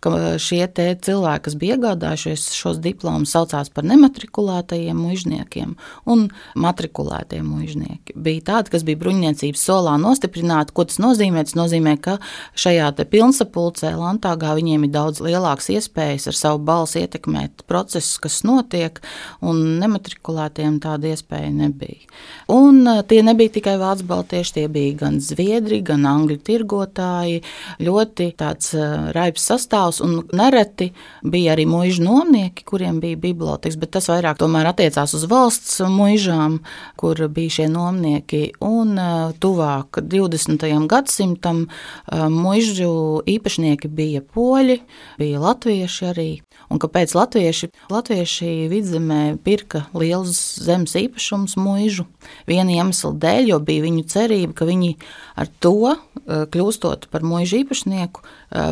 ka 0.02 0.34
šie 0.42 0.66
cilvēki, 0.66 1.46
kas 1.46 1.58
bija 1.58 1.78
iegādāti, 1.78 1.91
iegādājušies 1.92 2.52
šos 2.56 2.80
diplomus, 2.82 3.32
saucās 3.32 3.70
par 3.72 3.84
nematrikulētajiem 3.84 4.96
mužniekiem 4.96 5.74
un 6.06 6.28
matrikulētie 6.56 7.42
mužnieki. 7.44 8.14
Bija 8.16 8.42
tādi, 8.52 8.72
kas 8.72 8.84
bija 8.86 9.00
bruņniecības 9.00 9.62
solā 9.62 9.96
nostiprināti. 10.00 10.72
Ko 10.72 10.84
tas 10.84 10.98
nozīmē? 11.02 11.44
Tas 11.44 11.56
nozīmē, 11.58 11.96
ka 12.00 12.18
šajā 12.54 12.90
pilnsapulcē 13.12 13.92
Lantāgā 13.96 14.54
viņiem 14.56 14.86
ir 14.86 14.92
daudz 14.92 15.20
lielākas 15.24 15.70
iespējas 15.72 16.28
ar 16.30 16.38
savu 16.38 16.62
balsi 16.64 17.02
ietekmēt 17.02 17.64
procesus, 17.66 18.18
kas 18.22 18.42
notiek, 18.46 19.00
un 19.40 19.78
nematrikulētiem 19.82 20.78
tāda 20.82 21.12
iespēja 21.12 21.50
nebija. 21.52 22.08
Un 22.52 22.86
eh, 22.88 23.02
tie 23.08 23.22
nebija 23.26 23.56
tikai 23.58 23.76
vācu 23.80 24.06
baltieši, 24.08 24.54
tie 24.58 24.66
bija 24.72 24.96
gan 25.04 25.20
zviedri, 25.22 25.82
gan 25.84 26.06
angļu 26.08 26.38
tirgotāji, 26.46 27.42
ļoti 27.82 28.30
tāds 28.38 28.72
eh, 28.76 29.10
raips 29.16 29.48
sastāvs, 29.50 30.02
un 30.04 30.22
nereti 30.32 30.92
bija 31.22 31.56
arī 31.56 31.66
mūžnieki 31.68 31.81
muižu 31.82 32.04
nomnieki, 32.06 32.62
kuriem 32.64 33.00
bija 33.02 33.18
bibliotekas, 33.18 33.76
bet 33.80 33.90
tas 33.96 34.06
vairāk 34.10 34.38
attiecās 34.38 35.14
uz 35.18 35.24
valsts 35.26 35.80
muižām, 35.90 36.60
kur 36.96 37.18
bija 37.28 37.50
šie 37.58 37.68
nomnieki. 37.72 38.54
Un 38.62 38.94
tuvāk 39.42 39.98
20. 39.98 40.62
gadsimtam 40.86 41.66
muižu 42.06 43.22
īpašnieki 43.26 43.90
bija 43.90 44.22
poļi, 44.22 44.78
bija 45.18 45.42
latvieši 45.42 46.06
arī. 46.12 46.30
Un 46.70 46.78
kāpēc 46.78 47.16
latvieši? 47.16 47.72
Latvieši 47.90 48.68
vidzemē 48.70 49.38
pirka 49.42 49.86
liels 49.98 50.38
zemes 50.62 50.94
īpašums 50.96 51.58
muižu. 51.58 52.06
Viena 52.46 52.70
iemesla 52.78 53.12
dēļ, 53.18 53.50
jo 53.50 53.58
bija 53.58 53.88
viņu 53.88 54.06
cerība, 54.08 54.54
ka 54.56 54.68
viņi 54.68 54.94
ar 55.42 55.50
to, 55.58 55.96
kļūstot 56.26 57.08
par 57.12 57.24
muižu 57.26 57.62
īpašnieku, 57.62 58.22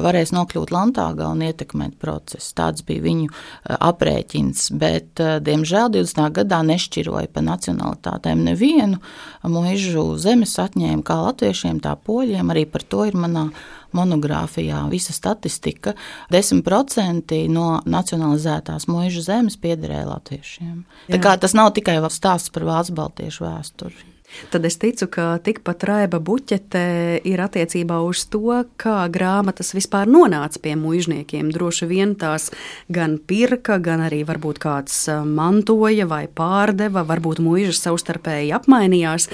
varēs 0.05 0.31
nokļūt 0.37 0.71
Lantāgā 0.75 1.31
un 1.33 1.43
ietekmēt 1.47 1.97
procesu. 2.01 2.53
Tāds 2.59 2.85
bija 2.87 3.03
viņu 3.05 3.31
aprēķins, 3.79 4.69
bet, 4.79 5.19
diemžēl, 5.19 5.91
20. 5.97 6.31
gadā 6.41 6.61
nešķiroja 6.69 7.33
pa 7.35 7.43
nacionalitātēm 7.47 8.45
nevienu. 8.47 9.01
Muižu 9.43 10.07
zemes 10.21 10.55
atņēma 10.63 11.03
kā 11.07 11.19
latviešiem, 11.25 11.83
tā 11.83 11.97
poļiem. 11.99 12.55
Arī 12.55 12.67
par 12.71 12.87
to 12.87 13.07
ir 13.09 13.19
manā 13.19 13.49
monogrāfijā 13.97 14.85
visa 14.93 15.11
statistika. 15.17 15.97
10% 16.31 17.41
no 17.51 17.81
nacionalizētās 17.91 18.87
mūža 18.91 19.25
zemes 19.27 19.59
piederēja 19.59 20.07
latviešiem. 20.13 20.77
Jā. 21.09 21.17
Tā 21.17 21.23
kā 21.25 21.35
tas 21.43 21.57
nav 21.59 21.73
tikai 21.75 21.99
stāsts 22.15 22.55
par 22.55 22.69
vācu 22.69 22.95
baltiešu 23.01 23.49
vēsturi. 23.49 24.07
Tad 24.51 24.65
es 24.67 24.79
ticu, 24.81 25.09
ka 25.11 25.27
tikpat 25.45 25.85
raiba 25.89 26.21
buķete 26.23 26.83
ir 27.29 27.43
attiecībā 27.43 28.01
uz 28.07 28.25
to, 28.31 28.63
kā 28.81 29.05
grāmatas 29.13 29.75
vispār 29.77 30.11
nonāca 30.11 30.63
pie 30.63 30.77
mužniekiem. 30.79 31.51
Droši 31.55 31.89
vien 31.91 32.15
tās 32.19 32.51
gan 32.93 33.19
pirka, 33.19 33.81
gan 33.83 34.05
arī 34.07 34.23
varbūt 34.29 34.63
kāds 34.63 35.03
mantoja 35.27 36.07
vai 36.11 36.27
pārdeva, 36.27 37.05
varbūt 37.09 37.43
mūžas 37.45 37.83
savstarpēji 37.87 38.55
apmainījās. 38.57 39.31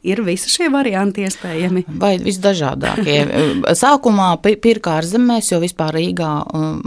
Ir 0.00 0.22
visi 0.24 0.48
šie 0.48 0.70
varianti 0.72 1.26
iespējami. 1.26 1.82
Vai 2.00 2.14
visdažādākie. 2.22 3.18
Sākumā 3.82 4.30
pirkā 4.40 4.94
ārzemēs, 5.00 5.50
jo 5.52 5.58
vispār 5.60 5.92
Rīgā 5.98 6.30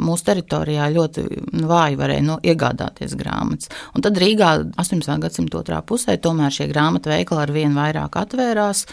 mūsu 0.02 0.26
teritorijā 0.32 0.88
ļoti 0.95 1.26
vāji 1.69 1.99
varēja 1.99 2.23
no, 2.26 2.39
iegādāties 2.41 3.13
grāmatas. 3.19 3.69
Un 3.93 4.06
tad 4.06 4.17
Rīgā 4.17 4.49
18. 4.82 5.13
gadsimta 5.21 5.60
otrā 5.62 5.84
pusē 5.86 6.15
tomēr 6.21 6.56
šie 6.56 6.65
grāmatu 6.71 7.12
veikali 7.13 7.43
ar 7.43 7.54
vien 7.54 7.78
vairāk 7.78 8.17
atvērās 8.23 8.88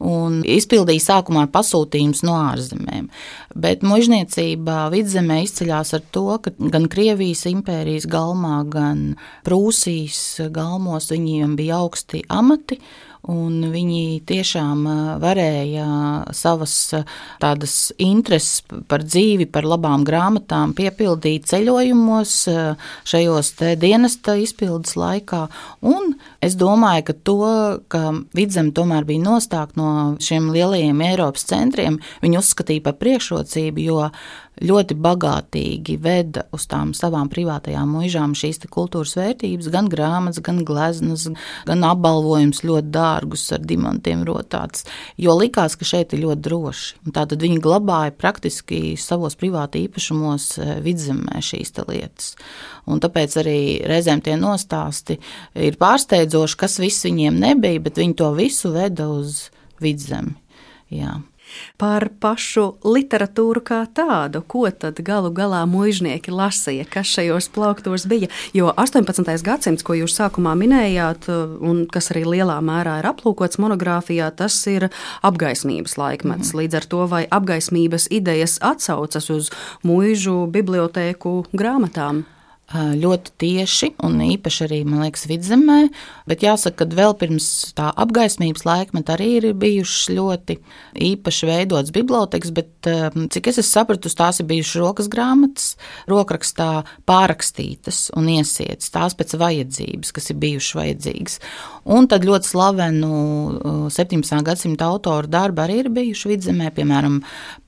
un 0.00 0.40
izpildīja 0.40 1.04
sākumā 1.10 1.44
pasūtījumus 1.52 2.24
no 2.24 2.38
ārzemēm. 2.46 3.10
Bet 3.56 3.84
mužniecība 3.84 4.86
vidzemē 4.92 5.42
izceļās 5.44 5.92
ar 5.98 6.06
to, 6.16 6.24
ka 6.40 6.54
gan 6.72 6.88
Krievijas 6.92 7.44
impērijas 7.52 8.08
galmā, 8.08 8.62
gan 8.72 9.04
Prūsijas 9.44 10.48
galmos 10.52 11.10
viņiem 11.12 11.58
bija 11.60 11.82
augsti 11.84 12.24
amati 12.32 12.80
Un 13.26 13.58
viņi 13.72 14.20
tiešām 14.28 14.84
varēja 15.18 15.86
savas 16.36 16.74
tādas 17.42 17.74
intereses 17.98 18.62
par 18.86 19.02
dzīvi, 19.02 19.48
par 19.50 19.66
labām 19.66 20.04
grāmatām 20.06 20.76
piepildīt 20.78 21.48
ceļojumos, 21.50 22.36
šajos 23.10 23.50
dienesta 23.82 24.36
izpildes 24.38 24.94
laikā. 24.94 25.42
Un 25.82 26.14
es 26.38 26.54
domāju, 26.60 27.08
ka 27.08 27.16
to, 27.26 27.38
ka 27.90 28.02
vidzem 28.36 28.70
tomēr 28.76 29.08
bija 29.08 29.24
nostākt 29.26 29.74
no 29.80 30.14
šiem 30.22 30.52
lielajiem 30.54 31.02
Eiropas 31.10 31.48
centriem, 31.50 31.98
viņi 32.22 32.38
uzskatīja 32.38 32.86
par 32.86 32.94
priekšrocību, 33.02 33.86
jo 33.90 34.06
ļoti 34.64 34.96
bagātīgi 35.04 35.96
veda 36.00 36.46
uz 36.56 36.64
tām 36.70 36.92
savām 36.96 37.28
privātajām 37.32 37.90
mūžām 37.96 38.32
šīs 38.38 38.62
kultūras 38.72 39.16
vērtības, 39.18 39.68
gan 39.72 39.90
grāmatas, 39.92 40.40
gan 40.44 40.62
gleznas, 40.66 41.26
gan 41.68 41.84
apbalvojums 41.84 42.62
ļoti 42.64 42.92
dārgus 42.94 43.44
ar 43.52 43.64
dimantiem 43.66 44.24
rotāts, 44.26 44.86
jo 45.20 45.36
likās, 45.36 45.76
ka 45.76 45.88
šeit 45.88 46.16
ir 46.16 46.24
ļoti 46.24 46.46
droši. 46.48 46.88
Tātad 47.16 47.44
viņi 47.44 47.60
glabāja 47.64 48.14
praktiski 48.16 48.96
savos 49.00 49.36
privāti 49.38 49.84
īpašumos 49.86 50.48
eh, 50.62 50.74
vidzemē 50.84 51.42
šīs 51.44 51.74
lietas. 51.86 52.34
Un 52.88 53.02
tāpēc 53.02 53.36
arī 53.42 53.60
reizēm 53.84 54.22
tie 54.24 54.38
nostāsti 54.40 55.18
ir 55.68 55.76
pārsteidzoši, 55.80 56.58
kas 56.58 56.80
viss 56.80 57.04
viņiem 57.04 57.40
nebija, 57.42 57.82
bet 57.82 58.00
viņi 58.00 58.16
to 58.16 58.32
visu 58.38 58.72
veda 58.72 59.10
uz 59.12 59.48
vidzemi. 59.82 60.36
Jā 60.94 61.18
par 61.80 62.08
pašu 62.20 62.66
literatūru 62.84 63.62
kā 63.66 63.80
tādu. 63.94 64.42
Ko 64.46 64.66
tad 64.70 65.00
galu 65.04 65.32
galā 65.34 65.62
mužnieki 65.68 66.34
lasīja, 66.34 66.86
kas 66.90 67.10
šajos 67.16 67.50
plauktos 67.54 68.06
bija? 68.10 68.30
Jo 68.56 68.72
18. 68.76 69.24
gadsimts, 69.46 69.86
ko 69.86 69.96
jūs 69.98 70.16
sākumā 70.18 70.54
minējāt, 70.58 71.28
un 71.60 71.84
kas 71.90 72.12
arī 72.14 72.26
lielā 72.36 72.58
mērā 72.64 73.00
ir 73.00 73.10
aplūkots 73.10 73.60
monogrāfijā, 73.62 74.30
tas 74.36 74.58
ir 74.70 74.90
apgaismības 75.26 75.98
laikmets. 76.00 76.52
Mm. 76.52 76.62
Līdz 76.62 76.80
ar 76.80 76.88
to 76.92 77.02
vai 77.10 77.24
apgaismības 77.26 78.10
idejas 78.14 78.58
atsaucas 78.64 79.30
uz 79.32 79.52
mūžu 79.86 80.44
bibliotēku 80.52 81.38
grāmatām? 81.56 82.24
Ļoti 82.74 83.32
tieši 83.38 83.92
un 84.02 84.18
īpaši 84.24 84.64
arī, 84.66 84.80
man 84.88 85.04
liekas, 85.04 85.26
vidzemē. 85.30 85.78
Bet 86.26 86.42
jāsaka, 86.42 86.82
ka 86.82 86.98
vēl 86.98 87.14
pirms 87.18 87.48
tā 87.78 87.92
apgaismības 87.94 88.66
laikmeta 88.66 89.14
arī 89.14 89.28
ir 89.38 89.48
bijušas 89.54 90.10
ļoti 90.16 90.58
īpaši 91.12 91.50
veidotas 91.50 91.94
bibliotekas, 91.94 92.50
bet 92.56 92.90
cik 93.34 93.52
es 93.52 93.62
sapratu, 93.70 94.10
tās 94.10 94.42
ir 94.42 94.50
bijušas 94.50 94.82
rokas 94.82 95.10
grāmatas, 95.12 95.76
rokrakstā 96.10 96.82
pārakstītas 97.06 98.08
un 98.18 98.32
iesietas, 98.34 98.90
tās 98.94 99.14
pēc 99.14 99.36
vajadzības, 99.38 100.12
kas 100.16 100.32
ir 100.32 100.42
bijušas 100.42 100.80
vajadzīgas. 100.80 101.40
Un 101.86 102.08
tad 102.10 102.24
ļoti 102.26 102.48
slavenu 102.50 103.10
17. 103.94 104.40
gadsimta 104.46 104.88
autoru 104.90 105.30
darbu 105.30 105.62
arī 105.62 105.78
ir 105.84 105.92
bijuši 105.94 106.32
vidzemē, 106.32 106.72
piemēram, 106.74 107.20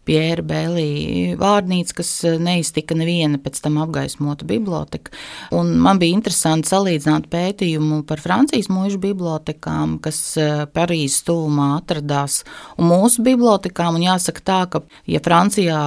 Pjēra 0.09 0.45
Bēlī 0.47 1.35
vārnīca, 1.37 1.99
kas 2.01 2.11
eh, 2.25 2.39
neiztika 2.41 2.97
neviena 2.97 3.41
pēc 3.43 3.61
tam 3.65 3.77
apgaismota 3.83 4.47
biblioteka. 4.49 5.13
Un 5.57 5.75
man 5.85 6.01
bija 6.01 6.17
interesanti 6.17 6.71
salīdzināt 6.71 7.29
pētījumu 7.33 8.01
par 8.09 8.23
Francijas 8.25 8.71
mūžu 8.73 9.01
bibliotekām, 9.03 9.99
kas 10.05 10.21
eh, 10.41 10.65
Parīzes 10.73 11.27
tuvumā 11.29 11.75
atradās, 11.77 12.41
un 12.81 12.89
mūsu 12.89 13.25
bibliotekām. 13.27 13.99
Un 13.99 14.07
jāsaka 14.07 14.45
tā, 14.45 14.59
ka, 14.73 14.83
ja 15.09 15.21
Francijā 15.25 15.83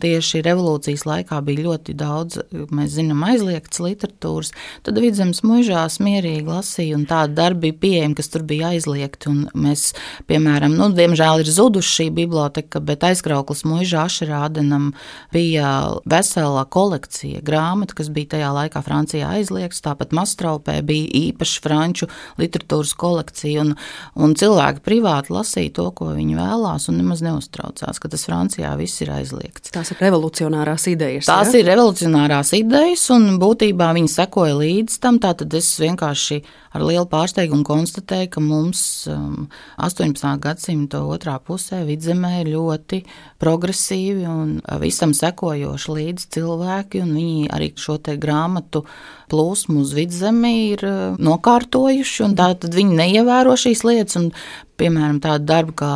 tieši 0.00 0.40
revolūcijas 0.46 1.04
laikā 1.08 1.42
bija 1.44 1.66
ļoti 1.68 1.96
daudz, 2.00 2.40
mēs 2.72 2.96
zinām, 2.96 3.26
aizliegts 3.28 3.82
literatūras, 3.84 4.54
tad 4.88 5.02
vidzemes 5.04 5.42
mūžās 5.44 6.00
mierīgi 6.00 6.48
lasīja, 6.48 6.96
un 6.96 7.04
tāda 7.10 7.42
darba 7.42 7.68
bija 7.76 7.96
pieejama, 7.96 8.14
kas 8.16 8.28
tur 8.28 8.42
bija 8.42 8.70
aizliegti. 8.74 9.30
Mēs, 9.54 9.92
piemēram, 10.28 10.74
nu, 10.76 10.90
diemžēl 10.94 11.42
ir 11.42 11.50
zuduši 11.50 11.92
šī 11.96 12.06
biblioteka, 12.14 12.80
bet 12.80 13.04
aizkrauklis 13.04 13.64
Mūža 13.66 14.06
Ašerādenam 14.06 14.92
bija 15.32 16.00
vesela 16.04 16.64
kolekcija 16.64 17.42
grāmatu, 17.46 17.96
kas 17.96 18.10
bija 18.10 18.36
tajā 18.36 18.52
laikā 18.56 18.82
Francijā 18.84 19.30
aizliegts. 19.36 19.82
Tāpat 19.84 20.14
Mastraupē 20.16 20.80
bija 20.86 21.08
īpaša 21.30 21.62
franču 21.62 22.08
literatūras 22.40 22.94
kolekcija, 22.98 23.64
un, 23.64 23.74
un 24.16 24.34
cilvēki 24.36 24.84
privāti 24.84 25.34
lasīja 25.34 25.74
to, 25.80 25.88
ko 25.96 26.12
viņi 26.16 26.38
vēlās, 26.38 26.88
un 26.90 27.00
nemaz 27.00 27.22
neuztraucās, 27.24 28.00
ka 28.00 28.10
tas 28.12 28.26
Francijā 28.28 28.74
viss 28.78 29.02
ir 29.04 29.12
aizliegts. 29.14 29.72
Tās 29.74 29.92
ir 29.92 30.02
revolucionārās 30.02 30.88
idejas. 30.92 31.28
Tās 31.28 31.52
ja? 31.52 31.60
ir 31.60 31.70
revolucionārās 31.70 32.52
idejas, 32.56 33.08
un 33.14 33.36
būtībā 33.42 33.92
viņi 33.96 34.12
sekoja 34.12 34.56
līdz 34.60 35.00
tam. 35.02 35.20
Tātad 35.22 35.54
es 35.56 35.70
vienkārši 35.80 36.42
ar 36.76 36.84
lielu 36.84 37.06
pārsteigumu 37.10 37.64
konstatēju, 37.66 38.30
ka 38.36 38.42
mums 38.44 38.80
18. 39.08 40.24
Um, 40.28 40.40
gadsimta 40.42 41.02
otrā 41.04 41.36
pusē 41.42 41.82
vidzemē 41.88 42.32
ir 42.42 42.52
ļoti 42.54 43.02
progresīvi 43.42 44.26
un 44.30 44.56
visam 44.82 45.14
sekojoši 45.16 45.96
līdz 45.98 46.28
cilvēki, 46.36 47.02
un 47.04 47.14
viņi 47.16 47.50
arī 47.56 47.72
šo 47.80 47.98
te 47.98 48.16
grāmatu 48.20 48.84
plūsmu 49.32 49.80
uz 49.82 49.94
vidzemi 49.96 50.54
ir 50.72 50.86
uh, 50.86 51.16
nokārtojuši, 51.18 52.22
un 52.28 52.36
tā 52.38 52.52
tad 52.60 52.76
viņi 52.76 53.00
neievēro 53.00 53.56
šīs 53.58 53.82
lietas, 53.88 54.20
un 54.20 54.30
Piemēram, 54.76 55.22
tāda 55.24 55.40
darba 55.48 55.72
kā 55.80 55.90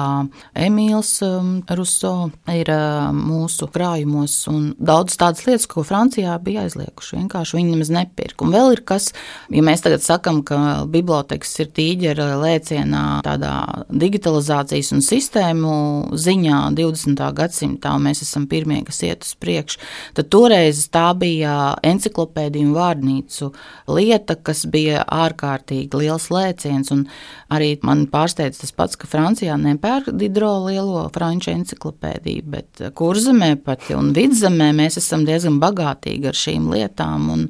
Emīls 0.57 1.11
um, 1.26 1.51
Ruso 1.76 2.31
ir 2.49 2.70
uh, 2.72 3.11
mūsu 3.12 3.66
krājumos, 3.68 4.37
un 4.49 4.70
daudz 4.81 5.18
tādas 5.20 5.45
lietas, 5.45 5.66
ko 5.68 5.85
Francijā 5.85 6.39
bija 6.41 6.64
aizliekuši. 6.64 7.18
Vienkārši 7.18 7.59
viņi 7.59 7.74
nemaz 7.74 7.91
nepirka. 7.93 8.47
Un 8.47 8.55
vēl 8.55 8.72
ir 8.78 8.83
kas, 8.89 9.11
ja 9.53 9.64
mēs 9.66 9.85
tagad 9.85 10.05
sakam, 10.05 10.41
ka 10.49 10.59
bibliotekas 10.89 11.53
ir 11.61 11.68
tīģera 11.76 12.31
lēcienā 12.41 13.03
tādā 13.26 13.53
digitalizācijas 13.93 14.95
un 14.97 15.05
sistēmu 15.05 15.74
ziņā 16.16 16.62
20. 16.78 17.20
gadsimtā, 17.37 17.93
un 17.99 18.09
mēs 18.09 18.24
esam 18.24 18.49
pirmie, 18.49 18.81
kas 18.89 19.03
iet 19.05 19.28
uz 19.28 19.35
priekšu, 19.41 19.81
tad 20.16 20.33
toreiz 20.33 20.87
tā 20.93 21.11
bija 21.20 21.74
enciklopēdija 21.85 22.64
un 22.64 22.72
vārnīcu 22.78 23.53
lieta, 23.93 24.39
kas 24.41 24.64
bija 24.70 25.05
ārkārtīgi 25.05 26.01
liels 26.01 26.31
lēciens, 26.33 26.93
un 26.97 27.07
arī 27.53 27.74
man 27.85 28.07
pārsteidz 28.11 28.62
tas 28.62 28.70
tas 28.71 28.77
pats, 28.77 28.97
ka 28.97 29.09
Francijā 29.11 29.57
nepērk 29.59 30.12
Didro 30.14 30.53
lielo 30.66 31.03
franču 31.14 31.51
enciklopēdiju, 31.53 32.43
bet 32.51 32.83
kurzemē 32.95 33.57
pat 33.64 33.89
un 33.97 34.12
vidzemē 34.14 34.71
mēs 34.77 34.99
esam 35.01 35.25
diezgan 35.27 35.59
bagātīgi 35.61 36.29
ar 36.31 36.37
šīm 36.37 36.68
lietām, 36.71 37.29
un 37.33 37.47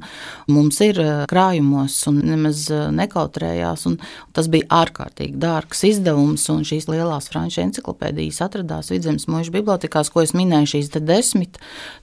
mums 0.49 0.79
ir 0.81 0.99
eh, 1.01 1.11
krājumos 1.29 1.99
un 2.09 2.21
nemaz 2.25 2.65
eh, 2.71 2.87
nekautrējās, 2.95 3.85
un 3.89 3.99
tas 4.33 4.49
bija 4.51 4.69
ārkārtīgi 4.81 5.37
dārgs 5.41 5.83
izdevums, 5.91 6.47
un 6.53 6.65
šīs 6.67 6.89
lielās 6.89 7.29
franču 7.31 7.61
enciklopēdijas 7.65 8.41
atradās 8.47 8.91
Vidzemes 8.91 9.27
mūža 9.29 9.53
bibliotekās, 9.53 10.09
ko 10.09 10.23
es 10.25 10.33
minēju, 10.37 10.73
šīs 10.75 10.91
desmit, 11.05 11.59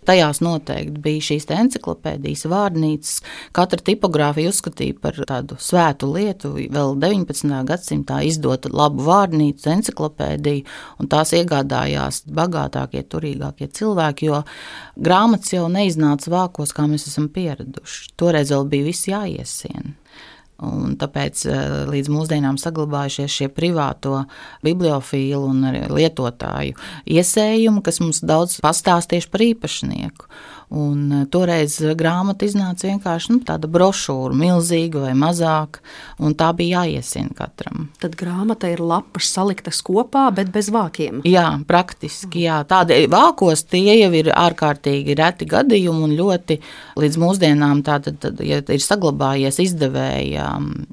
tajās 0.09 0.43
noteikti 0.45 1.03
bija 1.03 1.27
šīs 1.33 1.49
enciklopēdijas 1.59 2.47
vārnīcas, 2.49 3.19
katra 3.57 3.83
tipogrāfija 3.91 4.53
uzskatīja 4.53 4.99
par 5.03 5.19
tādu 5.29 5.59
svētu 5.61 6.13
lietu, 6.15 6.55
vēl 6.71 6.97
19. 7.01 7.59
gadsimtā 7.69 8.23
izdot 8.29 8.69
labu 8.71 9.08
vārnīcu, 9.09 9.69
enciklopēdiju, 9.75 10.65
un 11.01 11.11
tās 11.11 11.35
iegādājās 11.39 12.25
bagātākie, 12.39 13.05
turīgākie 13.11 13.71
cilvēki, 13.81 14.31
jo 14.31 14.43
grāmatas 14.97 15.55
jau 15.57 15.67
neiznāca 15.73 16.33
vākos, 16.35 16.75
kā 16.77 16.89
mēs 16.91 17.09
esam 17.11 17.31
pieraduši. 17.33 18.13
Toreiz 18.21 18.53
vēl 18.55 18.69
bija 18.73 18.91
viss 18.91 19.09
jāiesien. 19.11 19.97
Un 20.59 20.97
tāpēc 20.99 21.45
eh, 21.47 21.59
līdz 21.87 22.09
mūsdienām 22.11 22.57
saglabājušies 22.59 23.31
šie 23.31 23.47
privāto 23.55 24.25
bibliofīlu 24.67 25.53
un 25.53 25.69
lietotāju 25.95 26.75
iesējumi, 27.07 27.83
kas 27.87 28.01
mums 28.03 28.25
daudz 28.27 28.57
pastāst 28.65 29.13
tieši 29.13 29.31
par 29.31 29.45
īpašnieku. 29.47 30.27
Un 30.69 31.13
eh, 31.13 31.25
toreiz 31.33 31.79
grāmata 31.97 32.45
iznāca 32.45 32.91
vienkārši 32.91 33.33
nu, 33.33 33.41
tāda 33.47 33.71
brošūra, 33.73 34.37
milzīga 34.37 35.07
vai 35.07 35.15
mazāka, 35.17 35.81
un 36.21 36.35
tā 36.37 36.51
bija 36.57 36.83
jāiesina 36.85 37.33
katram. 37.37 37.87
Tad 38.03 38.19
grāmata 38.21 38.69
ir 38.69 38.83
lapas 38.85 39.31
saliktas 39.33 39.81
kopā, 39.85 40.27
bet 40.37 40.53
bez 40.53 40.69
vākiem. 40.75 41.23
Jā, 41.29 41.47
praktiski. 41.69 42.45
Jā. 42.45 42.61
Tādi 42.69 43.01
vākos 43.09 43.65
tie 43.71 43.97
jau 43.97 44.11
ir 44.17 44.29
ārkārtīgi 44.35 45.17
reti 45.17 45.49
gadījumi 45.49 46.05
un 46.05 46.17
ļoti 46.19 46.59
līdz 47.01 47.19
mūsdienām, 47.23 47.81
tātad, 47.87 48.21
tad, 48.21 48.45
ja 48.45 48.61
ir 48.61 48.85
saglabājies 48.85 49.63
izdevēja 49.65 50.51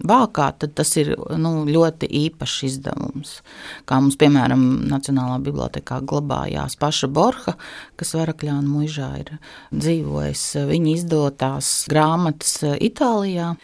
vākā, 0.07 0.49
tad 0.61 0.75
tas 0.79 0.93
ir 1.01 1.11
nu, 1.35 1.65
ļoti 1.67 2.07
īpašs 2.23 2.63
izdevums. 2.69 3.41
Kā 3.89 3.99
mums, 3.99 4.15
piemēram, 4.21 4.63
Nacionālā 4.85 5.41
bibliotekā 5.43 5.99
glabājās 6.07 6.77
paša 6.79 7.11
Borha, 7.11 7.57
kas 7.99 8.15
Varakļāna 8.15 8.67
mužā 8.69 9.11
ir 9.19 9.35
dzīvojis 9.73 10.45
viņa 10.69 10.93
izdotās 10.93 11.71
grāmatas 11.91 12.59
Itālijā. 12.83 13.55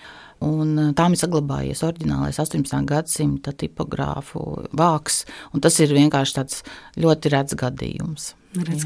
Un 0.41 0.73
tām 0.97 1.13
ir 1.13 1.21
saglabājies 1.21 1.83
oriģinālais 1.85 2.39
18. 2.41 2.79
gadsimta 2.89 3.53
tipogrāfu 3.53 4.41
vāks, 4.73 5.23
tas 5.61 5.77
ir 5.85 5.93
vienkārši 5.93 6.39
ļoti 7.03 7.33
rets 7.35 7.57
gadījums. 7.61 8.31
Redz, 8.51 8.83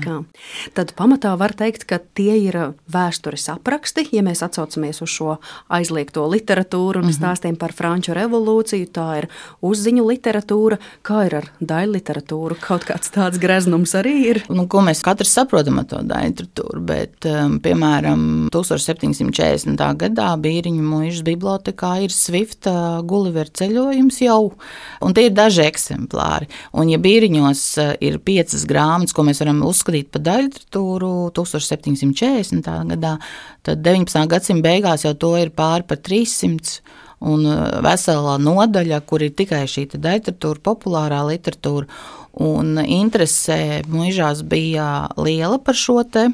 Tad 0.77 0.91
pamatā 0.93 1.31
var 1.39 1.55
teikt, 1.57 1.87
ka 1.89 1.97
tie 1.97 2.35
ir 2.37 2.57
vēstures 2.91 3.47
apraksti. 3.49 4.03
Ja 4.13 4.21
mēs 4.25 4.43
atcaucamies 4.45 5.01
uz 5.01 5.09
šo 5.09 5.37
aizliegto 5.73 6.27
literatūru 6.29 7.01
un 7.01 7.07
mm 7.07 7.09
-hmm. 7.09 7.17
stāstiem 7.17 7.57
par 7.57 7.73
Franču 7.73 8.13
revolūciju, 8.13 8.87
tā 8.93 9.07
ir 9.17 9.27
uzziņu 9.61 10.05
literatūra. 10.05 10.77
Kā 11.01 11.25
ir 11.25 11.35
ar 11.35 11.49
daļu 11.59 11.91
literatūru? 11.97 12.55
Kaut 12.61 12.85
kāds 12.85 13.09
tāds 13.09 13.39
greznums 13.39 13.95
arī 13.95 14.15
ir. 14.29 14.43
Nu, 14.49 14.67
ko 14.67 14.81
mēs 14.81 15.01
katrs 15.01 15.33
saprotam 15.33 15.79
ar 15.79 15.85
to 15.85 15.97
daļu 15.97 16.29
literatūru, 16.29 16.81
bet, 16.85 17.25
um, 17.25 17.59
piemēram, 17.59 18.49
1740. 18.51 19.95
gadā 19.97 20.29
Bīriņu 20.37 20.83
mūžas 20.83 21.23
bibliotekā 21.23 22.03
ir 22.03 22.11
Swifta 22.11 23.01
Gulliver 23.01 23.49
ceļojums 23.49 24.21
jau, 24.21 24.53
un 25.01 25.13
tie 25.13 25.25
ir 25.25 25.31
daži 25.31 25.65
eksemplāri. 25.65 26.47
Un, 26.73 26.89
ja 26.89 26.97
Bīriņos 26.99 27.63
uh, 27.81 27.93
ir 27.99 28.19
piecas 28.19 28.65
grāmatas, 28.65 29.13
ko 29.15 29.23
mēs 29.23 29.41
varam 29.41 29.54
varam 29.55 29.69
uzskatīt 29.69 30.11
par 30.11 30.23
daļliteratūru 30.25 31.31
1740. 31.35 32.67
gadā, 32.91 33.17
tad 33.63 33.81
19. 33.81 34.27
gadsimta 34.27 34.63
beigās 34.63 35.05
jau 35.05 35.13
to 35.15 35.35
ir 35.37 35.51
pāri 35.55 35.85
par 35.87 35.97
300 35.97 36.81
un 37.25 37.45
uh, 37.47 37.81
vesela 37.81 38.37
nodaļa, 38.37 39.01
kur 39.07 39.23
ir 39.23 39.33
tikai 39.33 39.65
šī 39.67 39.87
literatūra, 39.95 40.59
populārā 40.61 41.23
literatūra. 41.29 41.87
Un 42.35 42.75
interese 42.83 43.81
mūžās 43.87 44.41
bija 44.43 45.07
liela 45.15 45.55
par 45.63 45.77
šo 45.79 46.01
te, 46.03 46.25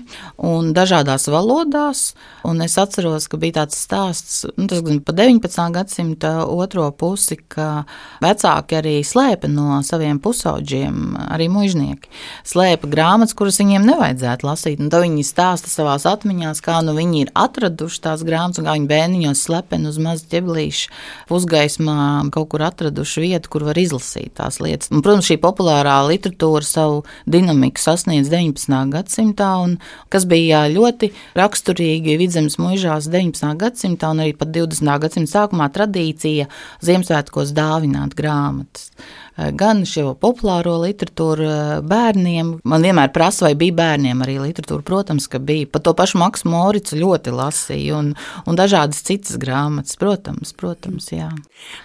un 0.42 0.72
dažādās 0.74 1.28
valodās. 1.30 2.16
Un 2.48 2.64
es 2.66 2.74
atceros, 2.82 3.28
ka 3.30 3.38
bija 3.38 3.60
tāds 3.60 3.78
stāsts, 3.78 4.40
nu, 4.58 4.66
tas 4.72 4.82
gan 4.82 4.98
pa 5.06 5.14
19. 5.14 5.60
gadsimta 5.76 6.32
otro 6.50 6.88
pusi, 6.98 7.38
ka 7.38 7.84
vecāki 8.24 8.80
arī 8.80 8.96
slēpa 9.06 9.50
no 9.52 9.78
saviem 9.86 10.18
pusauģiem, 10.24 11.20
arī 11.30 11.52
mužnieki. 11.54 12.10
Slēpa 12.50 12.90
grāmatas, 12.90 13.36
kuras 13.38 13.62
viņiem 13.62 13.86
nevajadzētu 13.86 14.50
lasīt. 14.50 14.82
Un 14.82 14.90
tad 14.90 15.06
viņi 15.06 15.28
stāsta 15.28 15.70
savās 15.70 16.08
atmiņās, 16.10 16.64
kā 16.66 16.80
nu 16.82 16.98
viņi 16.98 17.28
ir 17.28 17.34
atraduši 17.38 18.02
tās 18.08 18.26
grāmatas, 18.26 18.64
un 18.64 18.70
kā 18.72 18.78
viņi 18.80 18.90
bērniņos 18.90 19.46
slepeni 19.46 19.92
uz 19.92 20.02
mazu 20.02 20.26
ķeblīšu 20.34 20.90
pusgaismā 21.30 22.00
kaut 22.34 22.50
kur 22.56 22.66
atraduši 22.66 23.28
vietu, 23.28 23.54
kur 23.54 23.70
var 23.70 23.78
izlasīt 23.78 24.34
tās 24.42 24.58
lietas. 24.64 24.90
Un, 24.90 25.06
protams, 25.06 25.30
šī 25.30 25.38
populārā 25.46 25.91
populārā 25.92 26.08
literatūra 26.08 26.64
savu 26.64 27.04
dinamiku 27.28 27.80
sasniedz 27.80 28.30
19. 28.30 28.92
gadsimtā, 28.92 29.50
un 29.64 29.78
kas 30.10 30.26
bija 30.26 30.68
ļoti 30.72 31.12
raksturīgi 31.36 32.18
vidzemes 32.18 32.58
mūžās 32.58 33.10
19. 33.10 33.58
gadsimtā 33.58 34.12
un 34.12 34.24
arī 34.24 34.36
pat 34.38 34.52
20. 34.52 35.00
gadsimta 35.02 35.32
sākumā 35.32 35.70
tradīcija 35.72 36.48
Ziemassvētkos 36.82 37.54
dāvināt 37.54 38.16
grāmatas. 38.16 38.92
Eh, 39.38 39.52
gan 39.56 39.86
šo 39.88 40.12
populāro 40.20 40.74
literatūru 40.82 41.46
eh, 41.48 41.70
bērniem. 41.88 42.58
Man 42.68 42.84
vienmēr 42.84 43.14
prasa, 43.16 43.46
vai 43.48 43.54
bija 43.56 43.78
bērniem 43.80 44.24
arī 44.26 44.36
literatūra. 44.42 44.84
Protams, 44.84 45.30
ka 45.32 45.40
bija. 45.40 45.70
Pat 45.72 45.86
to 45.88 45.94
pašu 45.96 46.20
Maksu 46.20 46.50
Moricu 46.52 47.00
ļoti 47.00 47.32
lasīju, 47.36 47.96
un, 47.96 48.10
un 48.46 48.60
dažādas 48.60 49.00
citas 49.08 49.40
grāmatas, 49.40 49.96
protams, 50.00 50.52
protams, 50.58 51.08
jā. 51.16 51.30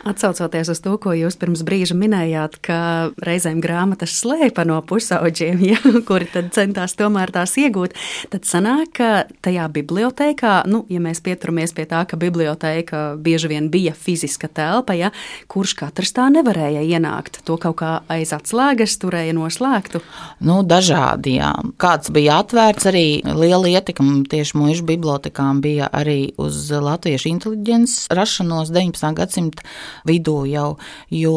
Atsaucoties 0.09 0.73
uz 0.75 0.83
to, 0.83 0.97
ko 0.99 1.15
jūs 1.15 1.39
pirms 1.39 1.63
brīža 1.67 1.95
minējāt, 1.99 2.59
ka 2.67 2.81
reizēm 3.23 3.63
grāmatas 3.63 4.19
slēpa 4.19 4.67
no 4.67 4.81
pusauģiem, 4.83 5.63
ja, 5.71 5.79
kuri 6.09 6.27
centās 6.57 6.99
tomēr 6.99 7.31
tās 7.35 7.55
iegūt, 7.63 7.95
tad 8.35 8.49
sanāk, 8.49 8.93
ka 8.99 9.13
tajā 9.47 9.69
bibliotekā, 9.71 10.59
nu, 10.71 10.83
ja 10.91 10.99
mēs 11.05 11.23
pieturamies 11.23 11.77
pie 11.77 11.87
tā, 11.87 12.03
ka 12.11 12.19
biblioteka 12.19 13.07
bieži 13.23 13.55
vien 13.55 13.71
bija 13.71 13.95
fiziska 13.95 14.51
telpa, 14.51 14.99
ja, 14.99 15.15
kurš 15.53 15.79
katrs 15.79 16.15
tā 16.17 16.27
nevarēja 16.33 16.83
ienākt 16.83 17.36
slēgt? 17.37 17.47
To 17.47 17.57
kaut 17.57 17.77
kā 17.79 18.03
aiz 18.09 18.33
atslēgas 18.33 18.99
turēja 18.99 19.35
noslēgtu? 19.37 20.01
Nu, 20.41 20.63
dažādi, 20.63 21.39
jā. 21.39 21.53
Kāds 21.79 22.11
bija 22.11 22.41
atvērts, 22.43 22.87
arī 22.87 23.23
liela 23.25 23.69
ietekme 23.69 24.25
tieši 24.29 24.57
mūža 24.57 24.85
bibliotekām 24.87 25.61
bija 25.61 25.89
arī 25.93 26.35
uz 26.39 26.71
latviešu 26.71 27.29
inteliģences 27.31 28.09
rašanos 28.11 28.71
19. 28.71 29.15
gadsimta 29.17 29.63
vidū 30.07 30.47
jau, 30.49 30.79
jo 31.11 31.37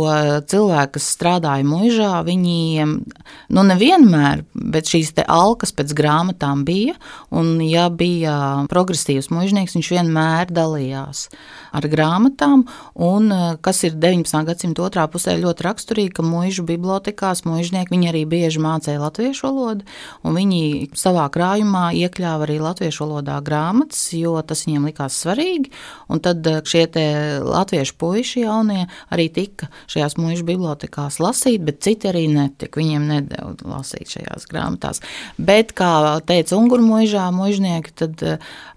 cilvēki, 0.49 0.93
kas 0.93 1.09
strādāja 1.15 1.63
mūžā, 1.63 2.23
viņi 2.25 2.39
viņiem, 2.39 3.03
nu 3.49 3.63
nevienmēr, 3.63 4.43
bet 4.53 4.89
šīs 4.89 5.13
te 5.17 5.23
alkas 5.27 5.71
pēc 5.75 5.93
grāmatām 5.93 6.65
bija, 6.65 6.95
un 7.31 7.59
ja 7.61 7.89
bija 7.89 8.65
progresīvs 8.69 9.29
mužnieks, 9.33 9.75
viņš 9.75 9.91
vienmēr 9.93 10.51
dalījās 10.51 11.29
ar 11.75 11.85
grāmatām, 11.89 12.65
un 12.95 13.29
kas 13.61 13.83
ir 13.83 13.97
19. 13.99 14.45
gadsimta 14.47 14.85
otrā 14.87 15.07
pusē 15.11 15.37
ļoti 15.39 15.65
raksturīgi, 15.65 15.88
ka 16.13 16.23
mužu 16.25 16.65
bibliotekās 16.67 17.45
mužnieki 17.47 17.93
viņi 17.93 18.09
arī 18.11 18.23
bieži 18.29 18.61
mācīja 18.61 19.01
latviešu 19.01 19.47
valodu, 19.47 19.87
un 20.23 20.37
viņi 20.37 20.89
savā 20.97 21.25
krājumā 21.33 21.89
iekļāva 21.97 22.45
arī 22.45 22.59
latviešu 22.61 23.05
valodā 23.05 23.39
grāmatas, 23.45 24.01
jo 24.13 24.35
tas 24.45 24.65
viņiem 24.67 24.89
likās 24.89 25.17
svarīgi, 25.23 25.71
un 26.09 26.21
tad 26.23 26.45
šie 26.69 26.85
te 26.93 27.05
latviešu 27.43 27.95
puiši 27.99 28.45
jaunie 28.45 28.85
arī 29.09 29.29
tika 29.33 29.69
šajās 29.89 30.17
mužu 30.19 30.45
bibliotekās 30.47 31.19
lasīt, 31.23 31.63
bet 31.65 31.81
citi 31.85 32.09
arī 32.11 32.27
netika, 32.31 32.79
viņiem 32.81 33.07
nedēļa 33.13 33.69
lasīt 33.69 34.15
šajās 34.17 34.47
grāmatās. 34.49 35.01
Bet, 35.37 35.73
kā 35.77 36.19
teica 36.27 36.57
Unguru 36.59 36.85
mūžā, 36.85 37.29
mūžnieki, 37.35 37.93
tad 37.97 38.23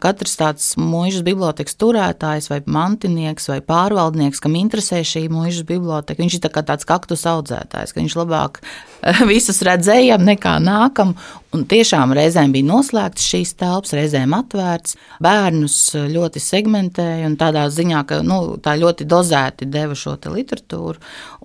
katrs 0.02 0.36
tāds 0.38 0.72
mūžas 0.80 1.24
bibliotekas 1.26 1.76
turētājs 1.80 2.48
vai 2.52 2.60
mantinieks 2.66 3.48
vai 3.50 3.60
pārvaldnieks, 3.64 4.40
kam 4.42 4.56
interesē 4.58 5.02
šī 5.06 5.26
mūžas 5.32 5.66
biblioteka, 5.68 6.20
viņš 6.22 6.38
ir 6.38 6.44
tā 6.44 6.52
kā 6.52 6.64
tāds 6.66 6.88
kaktus 7.02 7.26
audzētājs, 7.26 7.92
ka 7.92 8.00
viņš 8.00 8.16
labāk 8.22 8.62
visus 9.32 9.62
redzējām 9.66 10.22
nekā 10.26 10.58
nākam. 10.62 11.16
Un 11.52 11.66
tiešām 11.68 12.14
reizēm 12.16 12.48
bija 12.54 12.64
noslēgts 12.64 13.26
šīs 13.28 13.50
telpas, 13.60 13.92
reizēm 13.92 14.32
atvērts. 14.32 14.94
Bērnus 15.20 15.74
ļoti 16.08 16.40
segmentēja 16.40 17.26
un 17.28 17.34
tādā 17.36 17.66
ziņā, 17.68 17.98
ka 18.08 18.22
nu, 18.24 18.38
tā 18.64 18.72
ļoti 18.80 19.04
dozēti 19.04 19.68
deva 19.68 19.92
šo 19.98 20.14
literatūru. 20.32 21.02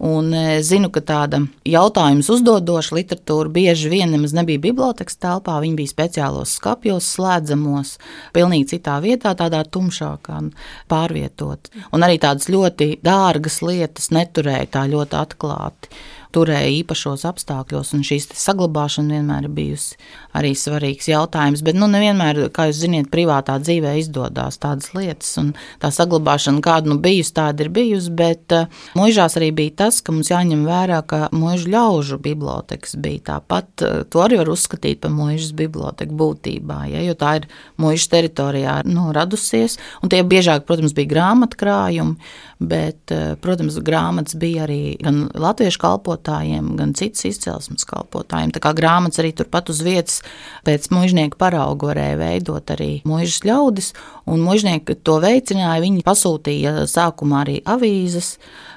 Un 0.08 0.32
e, 0.32 0.46
zinu, 0.64 0.88
ka 0.96 1.04
tāda 1.04 1.42
jautājums 1.68 2.30
uzdodoša 2.32 2.96
literatūra 2.96 3.52
bieži 3.52 3.92
vien 3.92 4.16
nemaz 4.16 4.32
nebija 4.38 4.64
bibliotekas 4.64 5.20
telpā, 5.20 5.58
viņi 5.66 5.76
bija 5.82 5.92
speciālos 5.92 6.56
skapjos, 6.56 7.10
slēdzamos, 7.18 7.98
pilnīgi 8.38 8.78
citā 8.78 9.02
vietā, 9.04 9.36
tādā 9.36 9.66
tumšākā 9.68 10.40
pārvietot. 10.88 11.68
Un 11.92 12.08
arī 12.08 12.16
tādas 12.24 12.48
ļoti 12.54 12.94
dārgas 13.04 13.60
lietas 13.66 14.14
neturēja 14.16 14.72
tā 14.78 14.88
ļoti 14.88 15.20
atklāti 15.20 15.92
turēja 16.38 16.70
īpašos 16.80 17.26
apstākļos, 17.28 17.96
un 17.98 18.06
šīs 18.06 18.30
saglabāšana 18.38 19.18
vienmēr 19.18 19.48
ir 19.48 19.54
bijusi 19.58 19.98
arī 20.38 20.54
svarīgs 20.58 21.10
jautājums. 21.10 21.64
Bet, 21.66 21.78
nu, 21.80 21.90
nevienmēr, 21.92 22.44
kā 22.54 22.68
jūs 22.70 22.82
zināt, 22.84 23.10
privātā 23.14 23.58
dzīvē 23.62 23.96
izdodas 24.02 24.60
tādas 24.62 24.92
lietas, 24.96 25.32
un 25.42 25.54
tā 25.82 25.90
saglabāšana, 25.94 26.62
kāda 26.66 26.92
nu 26.92 27.00
bijusi, 27.02 27.34
tāda 27.38 27.66
ir 27.66 27.72
bijusi. 27.74 28.14
Bet 28.18 28.54
uh, 28.56 28.68
mūžās 28.98 29.38
arī 29.40 29.50
bija 29.58 29.78
tas, 29.84 30.00
ka 30.02 30.14
mums 30.16 30.32
jāņem 30.32 30.66
vērā, 30.68 31.02
ka 31.10 31.22
mūžu 31.36 31.72
ļaužu 31.74 32.20
bibliotekas 32.24 32.98
bija 33.02 33.24
tāpat. 33.34 33.72
Uh, 33.82 34.04
to 34.12 34.24
arī 34.24 34.42
var 34.42 34.52
uzskatīt 34.54 35.02
par 35.04 35.14
mūžas 35.16 35.54
biblioteku 35.58 36.18
būtībā, 36.18 36.84
ja, 36.94 37.04
jo 37.06 37.18
tā 37.18 37.38
ir 37.42 37.50
mūžas 37.82 38.10
teritorijā 38.14 38.80
nu, 38.90 39.10
radusies, 39.16 39.80
un 40.04 40.14
tie 40.14 40.22
biežāk, 40.28 40.68
protams, 40.70 40.96
bija 40.98 41.16
grāmatkrājumi, 41.16 42.18
bet, 42.60 43.00
uh, 43.14 43.36
protams, 43.42 43.78
grāmatas 43.86 44.38
bija 44.40 44.66
arī 44.66 44.98
gan 45.02 45.26
latviešu 45.38 45.82
kalpotājiem, 45.84 46.74
gan 46.80 46.94
citas 46.98 47.26
izcelsmes 47.30 47.86
kalpotājiem. 47.90 48.54
Tā 48.56 48.62
kā 48.64 48.74
grāmatas 48.78 49.22
arī 49.22 49.34
turpat 49.38 49.72
uz 49.74 49.84
vietas 49.86 50.22
pēc 50.68 50.90
mužnieka 50.94 51.40
parauga 51.40 51.92
varēja 51.92 52.20
veidot 52.22 52.74
arī 52.74 52.92
mužas 53.08 53.44
ļaudis, 53.48 53.92
un 54.30 54.46
mužnieki 54.46 54.98
to 55.06 55.20
veicināja. 55.24 55.84
Viņi 55.86 56.06
pasūtīja 56.08 56.88
sākumā 56.90 57.44
arī 57.46 57.60
avīzes, 57.66 58.36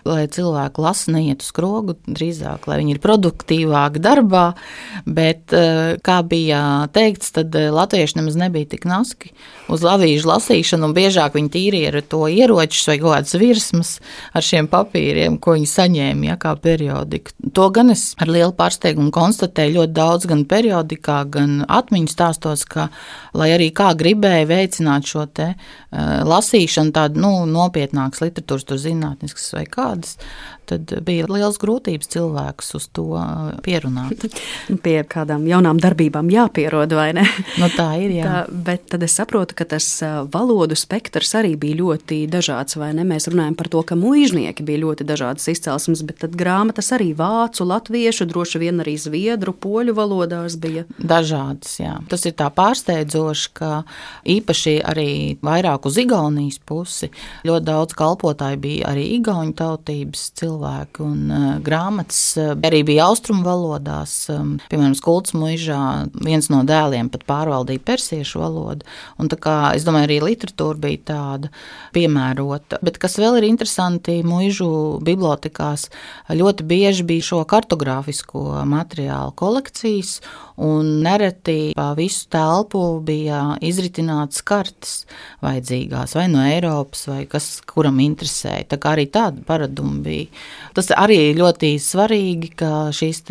lai 0.09 0.25
cilvēki 0.31 0.83
lasa 0.83 1.15
neiet 1.15 1.45
uz 1.45 1.51
skrogu, 1.51 1.97
drīzāk, 2.09 2.67
lai 2.71 2.81
viņi 2.81 2.97
ir 2.97 3.03
produktīvāki 3.03 4.03
darbā, 4.03 4.45
bet, 5.07 5.53
eh, 5.53 5.97
kā 6.03 6.21
bija 6.27 6.89
teikts, 6.93 7.33
tad 7.37 7.55
eh, 7.55 7.71
latvieši 7.75 8.21
nemaz 8.21 8.37
nebija 8.41 8.71
tik 8.75 8.87
naski 8.89 9.33
uz 9.71 9.85
avīžu 9.87 10.29
lasīšanu, 10.31 10.89
un 10.89 10.95
biežāk 10.97 11.37
viņi 11.39 11.53
tīrīja 11.55 11.93
ar 11.95 12.03
to 12.03 12.23
ieročus 12.31 12.89
vai 12.91 12.99
kaut 12.99 13.15
kādas 13.15 13.37
virsmas 13.39 13.93
ar 14.35 14.47
šiem 14.47 14.69
papīriem, 14.71 15.39
ko 15.43 15.55
viņi 15.59 15.71
saņēma, 15.71 16.31
ja, 16.31 16.39
kā 16.41 16.55
periodiku. 16.61 17.35
To 17.55 17.69
gan 17.75 17.93
es 17.95 18.15
ar 18.21 18.31
lielu 18.33 18.53
pārsteigumu 18.57 19.13
konstatēju 19.15 19.79
ļoti 19.79 19.97
daudz 19.97 20.29
gan 20.31 20.45
periodikā, 20.51 21.21
gan 21.31 21.61
atmiņu 21.69 22.11
stāstos, 22.11 22.65
ka, 22.69 22.89
lai 23.37 23.53
arī 23.55 23.71
kā 23.75 23.93
gribēja 23.99 24.49
veicināt 24.51 25.09
šo 25.11 25.27
te 25.31 25.53
uh, 25.55 26.23
lasīšanu, 26.27 26.95
tādu 26.97 27.23
nu, 27.23 27.33
nopietnākas 27.51 28.23
literatūras, 28.25 28.67
tur 28.69 28.81
zinātniskas 28.81 29.51
vai 29.57 29.67
kādas, 29.91 30.17
tad 30.71 30.93
bija 31.07 31.29
liels 31.31 31.59
grūtības 31.61 32.11
cilvēkus 32.15 32.75
uz 32.79 32.87
to 32.97 33.07
pierunāt. 33.65 34.27
Pie 34.85 34.99
kādām 35.11 35.47
jaunām 35.49 35.81
darbībām 35.83 36.31
jāpierod, 36.33 36.95
vai 36.97 37.11
ne? 37.17 37.27
Nu, 37.61 37.69
tā 37.75 37.89
ir, 38.03 38.15
jā. 38.21 38.27
Tā, 38.27 38.43
bet 38.69 38.87
tad 38.95 39.05
es 39.07 39.17
saprotu, 39.19 39.57
ka 39.59 39.67
tas 39.75 39.87
valodu 40.33 40.79
spektrs 40.79 41.35
arī 41.41 41.55
bija 41.61 41.81
ļoti 41.81 42.23
dažāds, 42.31 42.79
vai 42.81 42.93
ne? 42.97 43.07
Mēs 43.09 43.29
runājam 43.31 43.57
par 43.59 43.71
to, 43.73 43.83
ka 43.87 43.99
muīžnieki 43.99 44.67
bija 44.67 44.85
ļoti 44.85 45.07
dažādas 45.09 45.49
izcelsmes, 45.53 46.05
bet 46.07 46.23
tad 46.25 46.37
grāmatas 46.39 46.93
arī 46.97 47.11
vācu, 47.19 47.67
latviešu, 47.69 48.29
droši 48.31 48.63
vien 48.63 48.83
arī 48.85 48.97
zviedru, 49.01 49.55
poļu 49.57 49.97
valodās 49.99 50.59
bija. 50.61 50.87
Dažādas, 50.99 51.77
jā. 51.83 51.97
Tas 52.11 52.27
ir 52.29 52.37
tā 52.39 52.51
pārsteidzoši, 52.55 53.53
ka 53.59 53.73
īpaši 54.31 54.79
arī 54.87 55.11
vairāk 55.45 55.89
uz 55.91 55.99
Igaunijas 56.01 56.61
pusi 56.67 57.11
ļoti 57.47 57.67
daudz 57.67 57.97
kalpotāju 57.99 58.61
bija 58.61 58.91
arī 58.93 59.07
igauņu 59.19 59.55
tautības 59.59 60.31
cilvēki 60.39 60.60
cilvēki. 60.61 61.03
Un, 61.05 61.31
uh, 61.31 61.61
grāmatas 61.65 62.37
uh, 62.39 62.53
arī 62.67 62.83
bija 62.85 63.09
austrumu 63.09 63.45
valodās. 63.45 64.29
Um, 64.31 64.59
piemēram, 64.71 64.95
Skults 64.95 65.33
Mūžā 65.35 66.11
viens 66.21 66.51
no 66.51 66.63
dēliem 66.65 67.11
pat 67.11 67.25
pārvaldīja 67.29 67.81
persiešu 67.85 68.41
valodu. 68.41 68.85
Un, 69.19 69.29
kā, 69.29 69.75
es 69.75 69.85
domāju, 69.85 70.09
arī 70.09 70.21
literatūra 70.21 70.79
bija 70.79 71.01
tāda 71.13 71.51
piemērota. 71.95 72.81
Bet 72.83 72.99
kas 73.01 73.19
vēl 73.19 73.41
ir 73.41 73.49
interesanti, 73.49 74.21
mūžu 74.23 75.01
bibliotekās 75.05 75.89
ļoti 76.31 76.67
bieži 76.67 77.07
bija 77.09 77.31
šo 77.33 77.45
kartogrāfisko 77.49 78.65
materiālu 78.69 79.33
kolekcijas 79.37 80.21
un 80.61 81.01
nereti 81.01 81.73
pa 81.77 81.93
visu 81.97 82.27
telpu 82.33 82.83
bija 83.05 83.57
izritināts 83.65 84.43
kartes 84.45 85.07
vajadzīgās, 85.45 86.15
vai 86.19 86.27
no 86.29 86.43
Eiropas, 86.45 87.07
vai 87.09 87.23
kas 87.31 87.63
kuram 87.69 88.01
interesēja. 88.05 88.69
Tā 88.75 88.81
kā 88.81 88.95
arī 88.97 89.07
tāda 89.13 89.41
paraduma 89.47 90.03
bija. 90.05 90.29
Tas 90.77 90.91
arī 90.95 91.33
ļoti 91.39 91.73
svarīgi, 91.83 92.53
ka 92.61 92.71
šīs 92.95 93.23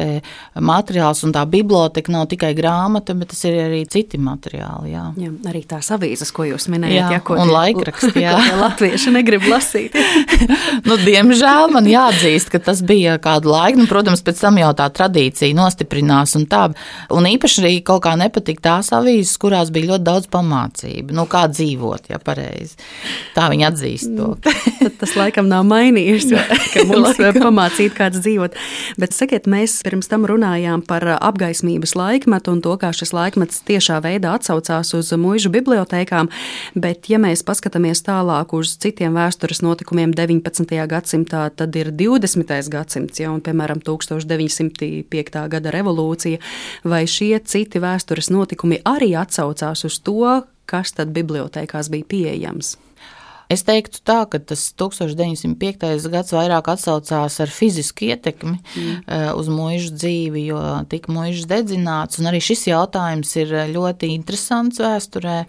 materiāls 0.60 1.24
un 1.28 1.34
tā 1.36 1.46
biblioteka 1.50 2.12
nav 2.14 2.28
tikai 2.32 2.52
grāmata, 2.58 3.16
bet 3.18 3.32
tas 3.34 3.44
ir 3.48 3.58
arī 3.64 3.84
citi 3.90 4.20
materiāli. 4.22 4.94
Jā, 4.94 5.06
jā 5.20 5.32
arī 5.50 5.64
tās 5.68 5.90
avīzes, 5.96 6.34
ko 6.36 6.46
jūs 6.50 6.68
minējāt, 6.72 6.98
jā, 6.98 7.08
ja, 7.16 7.22
ko 7.26 7.38
un 7.40 7.52
laikraksti, 7.54 8.22
jā. 8.26 8.36
latvieši 8.60 9.14
negrib 9.16 9.48
lasīt. 9.50 9.96
nu, 10.88 11.00
diemžēl 11.04 11.72
man 11.74 11.88
jāatzīst, 11.90 12.52
ka 12.54 12.62
tas 12.70 12.84
bija 12.86 13.18
kādu 13.24 13.54
laiku, 13.54 13.84
nu, 13.84 13.90
protams, 13.90 14.24
pēc 14.26 14.44
tam 14.44 14.60
jau 14.62 14.72
tā 14.78 14.90
tradīcija 15.00 15.58
nostiprinās 15.58 16.36
un 16.40 16.48
tā. 16.50 16.68
Un 17.16 17.28
īpaši 17.30 17.64
arī 17.64 17.74
kaut 17.86 18.04
kā 18.06 18.16
nepatika 18.20 18.66
tās 18.70 18.92
avīzes, 18.96 19.38
kurās 19.42 19.72
bija 19.74 19.94
ļoti 19.94 20.06
daudz 20.06 20.30
pamācību. 20.34 21.16
Nu, 21.16 21.26
kā 21.30 21.46
dzīvot, 21.52 22.12
ja 22.12 22.20
pareizi. 22.24 22.78
Tā 23.36 23.48
viņi 23.52 23.68
atzīst 23.70 24.14
to. 24.18 24.34
Tas 25.00 25.16
laikam 25.20 25.50
nav 25.52 25.66
mainījies, 25.70 26.30
mums 26.90 27.09
pamācīt, 27.18 27.96
kāds 27.98 28.22
dzīvot. 28.24 28.58
Bet 29.00 29.16
sakiet, 29.16 29.48
mēs 29.50 29.80
pirms 29.86 30.10
tam 30.12 30.28
runājām 30.30 30.84
par 30.88 31.06
apgaismības 31.18 31.96
laikmetu 31.98 32.54
un 32.56 32.62
to, 32.66 32.76
kā 32.82 32.92
šis 32.96 33.14
laikmets 33.16 33.64
tiešā 33.68 34.00
veidā 34.06 34.36
atsaucās 34.38 34.94
uz 34.98 35.12
mūžu 35.18 35.52
bibliotekām. 35.54 36.30
Bet, 36.76 37.10
ja 37.12 37.20
mēs 37.22 37.44
paskatāmies 37.48 38.04
tālāk 38.06 38.54
uz 38.58 38.76
citiem 38.82 39.18
vēstures 39.18 39.64
notikumiem 39.66 40.14
19. 40.16 40.76
gadsimtā, 40.90 41.48
tad 41.56 41.80
ir 41.80 41.94
20. 41.96 42.54
gadsimts, 42.70 43.24
ja, 43.24 43.32
un, 43.34 43.42
piemēram, 43.46 43.82
1905. 43.86 45.46
gada 45.50 45.74
revolūcija 45.74 46.40
vai 46.84 47.06
šie 47.10 47.36
citi 47.46 47.82
vēstures 47.82 48.32
notikumi 48.34 48.82
arī 48.88 49.14
atsaucās 49.20 49.86
uz 49.88 50.00
to, 50.04 50.44
kas 50.70 50.94
tad 50.94 51.14
bibliotekās 51.16 51.90
bija 51.90 52.06
pieejams. 52.10 52.78
Es 53.50 53.64
teiktu 53.66 54.04
tā, 54.06 54.20
ka 54.30 54.38
tas 54.38 54.62
1905. 54.78 56.04
gads 56.14 56.34
vairāk 56.36 56.68
atsaucās 56.70 57.40
ar 57.42 57.50
fizisku 57.50 58.06
ietekmi 58.12 58.60
mm. 58.60 58.98
Eh, 59.10 59.30
uz 59.34 59.48
mūža 59.50 59.90
dzīvi, 59.96 60.44
jo 60.52 60.60
tika 60.92 61.10
mūžs 61.14 61.48
dedzināts. 61.50 62.20
Un 62.22 62.30
arī 62.30 62.44
šis 62.46 62.68
jautājums 62.68 63.32
ir 63.42 63.54
ļoti 63.72 64.12
interesants 64.14 64.78
vēsturē, 64.84 65.40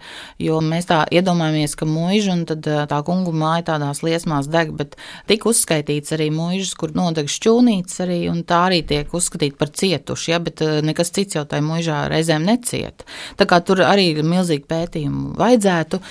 jo 0.41 0.57
mēs 0.65 0.89
tā 0.89 1.03
iedomājamies, 1.13 1.75
ka 1.77 1.85
mūža 1.85 2.33
un 2.33 2.41
eh, 2.49 2.79
tā 2.89 3.01
kungu 3.05 3.35
māja 3.37 3.67
tādās 3.69 4.01
liesmās 4.01 4.49
deg, 4.49 4.73
bet 4.79 4.97
tika 5.29 5.51
uzskaitīts 5.51 6.15
arī 6.17 6.31
mūžs, 6.33 6.73
kur 6.81 6.95
nodeg 6.97 7.29
šķūnītes 7.29 8.01
arī, 8.07 8.19
un 8.33 8.41
tā 8.49 8.63
arī 8.71 8.81
tiek 8.87 9.13
uzskatīta 9.13 9.61
par 9.61 9.69
cietuši, 9.77 10.33
ja, 10.33 10.41
bet 10.41 10.65
eh, 10.65 10.79
nekas 10.89 11.13
cits 11.13 11.37
jau 11.37 11.45
tajā 11.45 11.67
mūžā 11.69 12.01
reizēm 12.09 12.49
necieta. 12.49 13.05
Tā 13.37 13.45
kā 13.45 13.61
tur 13.61 13.85
arī 13.85 14.09
milzīgi 14.25 14.65
pētījumu 14.73 15.37
vajadzētu, 15.37 16.01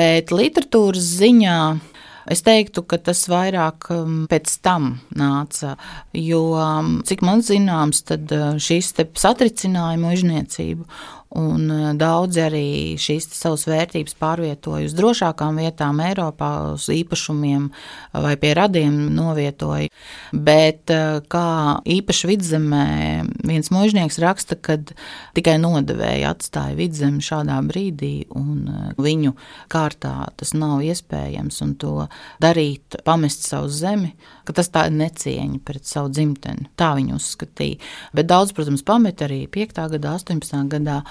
bet 0.00 0.32
literatūras 0.32 1.12
ziņā 1.20 1.25
ziņā 1.26 1.60
Es 2.26 2.42
teiktu, 2.42 2.82
ka 2.90 2.98
tas 2.98 3.20
vairāk 3.30 3.86
um, 3.94 4.14
pēc 4.26 4.50
tam 4.66 4.96
nāca, 5.14 5.76
jo, 6.10 6.40
um, 6.58 6.96
cik 7.06 7.22
man 7.22 7.44
zināms, 7.46 8.02
tad 8.08 8.32
uh, 8.34 8.56
šīs 8.58 8.90
satricināja 9.14 10.00
mužniecību 10.02 10.88
Un 11.34 11.70
e, 11.70 11.78
daudzi 11.98 12.40
arī 12.44 12.66
šīs 13.02 13.26
savas 13.34 13.64
vērtības 13.66 14.14
pārvietoja 14.20 14.86
uz 14.86 14.94
drošākām 14.94 15.58
vietām, 15.58 15.98
Eiropā, 16.04 16.50
uz 16.76 16.86
īpašumiem 16.92 17.66
vai 18.14 18.36
pie 18.38 18.52
radiem 18.54 18.94
novietoja. 19.16 19.90
Bet 20.30 20.92
e, 20.94 21.00
kā 21.32 21.48
īpaši 21.82 22.30
vidzemē, 22.30 22.86
viens 23.42 23.72
mūžnieks 23.74 24.20
raksta, 24.22 24.54
ka 24.54 24.78
tikai 25.34 25.56
nodevēja 25.58 26.30
atstāja 26.30 26.78
vidzemi 26.78 27.24
šādā 27.24 27.58
brīdī, 27.66 28.28
un 28.30 28.94
viņu 29.02 29.34
kārtā 29.72 30.28
tas 30.38 30.54
nav 30.54 30.84
iespējams, 30.86 31.58
un 31.66 31.74
to 31.80 31.96
darīt, 32.42 33.00
pamest 33.06 33.48
savu 33.48 33.72
zemi, 33.72 34.12
ka 34.46 34.54
tas 34.54 34.70
tā 34.70 34.86
ir 34.86 34.94
necieņa 35.02 35.60
pret 35.66 35.90
savu 35.90 36.14
dzimteni. 36.14 36.70
Tā 36.78 36.94
viņi 36.94 37.16
uzskatīja. 37.18 37.82
Bet 38.14 38.30
daudz, 38.30 38.54
protams, 38.54 38.86
pamet 38.86 39.26
arī 39.26 39.42
5. 39.50 39.82
gadā, 39.96 40.14
18. 40.22 40.62
gadā. 40.70 41.02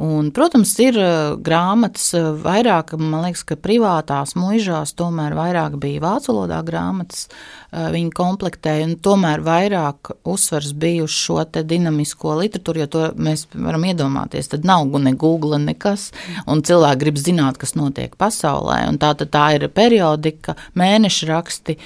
Un, 0.00 0.30
protams, 0.32 0.70
ir 0.80 0.96
uh, 0.96 1.34
grāmatas 1.36 2.06
uh, 2.16 2.30
vairāk, 2.40 2.94
man 2.96 3.26
liekas, 3.26 3.42
ka 3.44 3.58
privātās 3.60 4.32
mūžās 4.40 4.94
tomēr 4.96 5.34
vairāk 5.36 5.76
bija 5.82 6.00
vācu 6.00 6.30
valodā 6.32 6.62
grāmatas, 6.64 7.26
uh, 7.28 7.90
viņi 7.92 8.08
komplektēja, 8.16 8.86
un 8.88 8.94
tomēr 9.04 9.44
vairāk 9.44 10.14
uzsvars 10.24 10.72
bija 10.72 11.04
uz 11.04 11.12
šo 11.12 11.44
te 11.44 11.60
dinamisko 11.68 12.38
literatūru, 12.40 12.80
jo 12.80 12.88
to 12.88 13.02
mēs 13.20 13.44
varam 13.52 13.84
iedomāties, 13.90 14.48
tad 14.54 14.64
nav 14.64 14.88
ne 14.96 15.12
Google, 15.12 15.60
nekas, 15.60 16.08
un 16.48 16.64
cilvēki 16.64 17.02
grib 17.04 17.20
zināt, 17.20 17.60
kas 17.60 17.76
notiek 17.76 18.16
pasaulē, 18.16 18.80
un 18.88 18.96
tā 19.02 19.12
tad 19.20 19.28
tā 19.36 19.44
ir 19.58 19.68
periodika, 19.68 20.56
mēneša 20.72 21.28
raksti, 21.28 21.76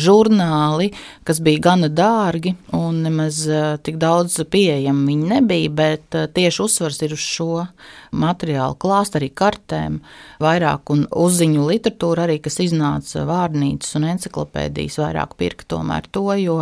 žurnāli, 0.00 0.90
kas 1.24 1.40
bija 1.44 1.64
gana 1.70 1.88
dārgi, 1.88 2.54
un 2.76 3.00
nemaz 3.04 3.42
tik 3.84 3.96
daudz 4.00 4.38
pieejami 4.50 5.08
viņi 5.08 5.30
nebija, 5.34 5.74
bet 5.82 6.20
tieši 6.36 6.64
uzsvars 6.64 6.99
ir 7.06 7.14
uz 7.16 7.24
šo 7.24 7.66
materiālu 8.10 8.76
klāstu, 8.80 9.20
arī 9.20 9.30
kartēm, 9.34 10.00
vairāk 10.42 10.90
un 10.94 11.04
uzziņu 11.10 11.66
literatūru 11.68 12.24
arī, 12.24 12.38
kas 12.42 12.58
iznāca 12.64 13.24
vārnīcas 13.28 13.96
un 13.98 14.08
enciklopēdijas, 14.14 14.98
vairāk 15.02 15.36
pirka 15.40 15.68
tomēr 15.74 16.08
to, 16.12 16.26
jo 16.40 16.56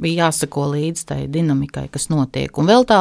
bija 0.00 0.26
jāsako 0.26 0.70
līdz 0.72 1.04
tai 1.10 1.20
dinamikai, 1.32 1.86
kas 1.92 2.08
notiek. 2.12 2.56
Un 2.58 2.70
vēl 2.70 2.86
tā 2.88 3.00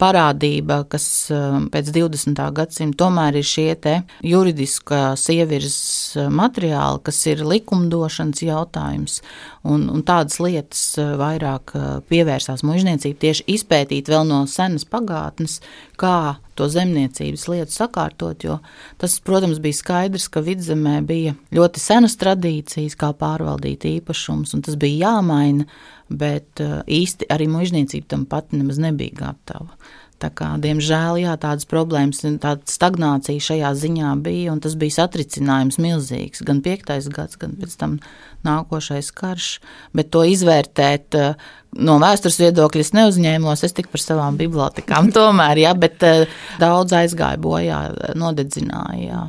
parādība, 0.00 0.82
kas 0.90 1.06
um, 1.34 1.68
pēc 1.72 1.90
20. 1.94 2.40
gadsimta 2.54 3.04
tomēr 3.04 3.38
ir 3.40 3.46
šie 3.46 3.68
te 3.80 3.96
juridiskās 4.26 5.26
ievirzes 5.32 6.30
materiāli, 6.34 7.02
kas 7.06 7.20
ir 7.30 7.44
likumdošanas 7.46 8.44
jautājums, 8.44 9.20
un, 9.66 9.88
un 9.92 10.04
tādas 10.06 10.40
lietas 10.42 10.86
uh, 11.00 11.14
vairāk 11.20 11.74
uh, 11.74 11.90
pievērsās 12.10 12.64
mužniecība 12.66 13.22
tieši 13.26 13.48
izpētīt 13.56 14.10
vēl 14.12 14.26
no 14.28 14.44
senas 14.50 14.86
pagātnes, 14.88 15.60
kā 16.00 16.36
to 16.58 16.68
zemniecības 16.72 17.46
lietu 17.50 17.74
sakārtot, 17.74 18.46
jo 18.46 18.58
tas, 19.00 19.16
protams, 19.24 19.60
bija 19.62 19.80
skaidrs, 19.80 20.28
ka 20.32 20.44
vidzemē 20.44 21.00
bija 21.06 21.34
ļoti 21.54 21.82
senas 21.82 22.16
tradīcijas, 22.20 22.96
kā 23.00 23.12
pārvaldīt 23.18 23.86
īpašumus, 23.96 24.54
un 24.56 24.64
tas 24.66 24.78
bija 24.80 25.10
jāmaina, 25.10 25.68
bet 26.12 26.62
uh, 26.62 26.80
īsti 26.86 27.30
arī 27.32 27.48
mužniecība 27.50 28.10
tam 28.14 28.24
pati 28.30 28.60
nemaz 28.60 28.80
nebija 28.82 29.16
gatava. 29.24 29.76
Tā 30.22 30.30
kā, 30.32 30.52
diemžēl, 30.62 31.18
jā, 31.24 31.32
tādas 31.40 31.66
problēmas, 31.68 32.22
tāda 32.40 32.62
stagnācija 32.70 33.42
šajā 33.42 33.72
ziņā 33.76 34.12
bija, 34.24 34.52
un 34.54 34.62
tas 34.62 34.76
bija 34.78 35.00
satricinājums 35.02 35.80
milzīgs. 35.82 36.44
Gan 36.46 36.62
piektais 36.64 37.10
gads, 37.12 37.36
gan 37.40 37.56
pēc 37.58 37.74
tam 37.80 37.98
nākošais 38.46 39.10
karš. 39.16 39.50
Bet 39.96 40.10
to 40.14 40.24
izvērtēt 40.28 41.18
eh, 41.20 41.46
no 41.84 41.98
vēstures 42.02 42.40
viedokļa 42.42 42.88
neuzņēmos, 43.00 43.64
es 43.66 43.76
tik 43.76 43.90
par 43.92 44.02
savām 44.02 44.40
bibliotekām 44.40 45.12
tomēr, 45.16 45.64
jā, 45.66 45.76
bet 45.78 46.04
eh, 46.06 46.26
daudz 46.62 46.96
aizgāja 47.04 47.40
bojā, 47.40 47.86
nodedzināja. 48.18 49.08
Jā. 49.08 49.24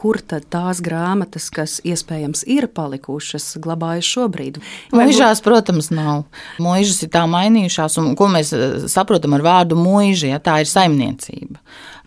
Kur 0.00 0.18
tad 0.24 0.46
tās 0.52 0.80
grāmatas, 0.84 1.48
kas 1.52 1.78
iespējams 1.86 2.46
ir 2.50 2.66
palikušas, 2.72 3.56
glabājas 3.62 4.08
šobrīd? 4.08 4.58
Mūžās, 4.96 5.42
protams, 5.44 5.90
nav. 5.94 6.24
Mūžas 6.62 7.02
ir 7.04 7.12
tā 7.12 7.26
mainījušās, 7.30 7.98
un 8.02 8.14
ko 8.18 8.30
mēs 8.32 8.52
eh, 8.56 8.78
saprotam 8.92 9.36
ar 9.36 9.44
vārdu 9.46 9.78
mūža, 9.78 10.32
ja 10.34 10.42
tā 10.42 10.60
ir 10.64 10.70
saimniecība 10.70 11.60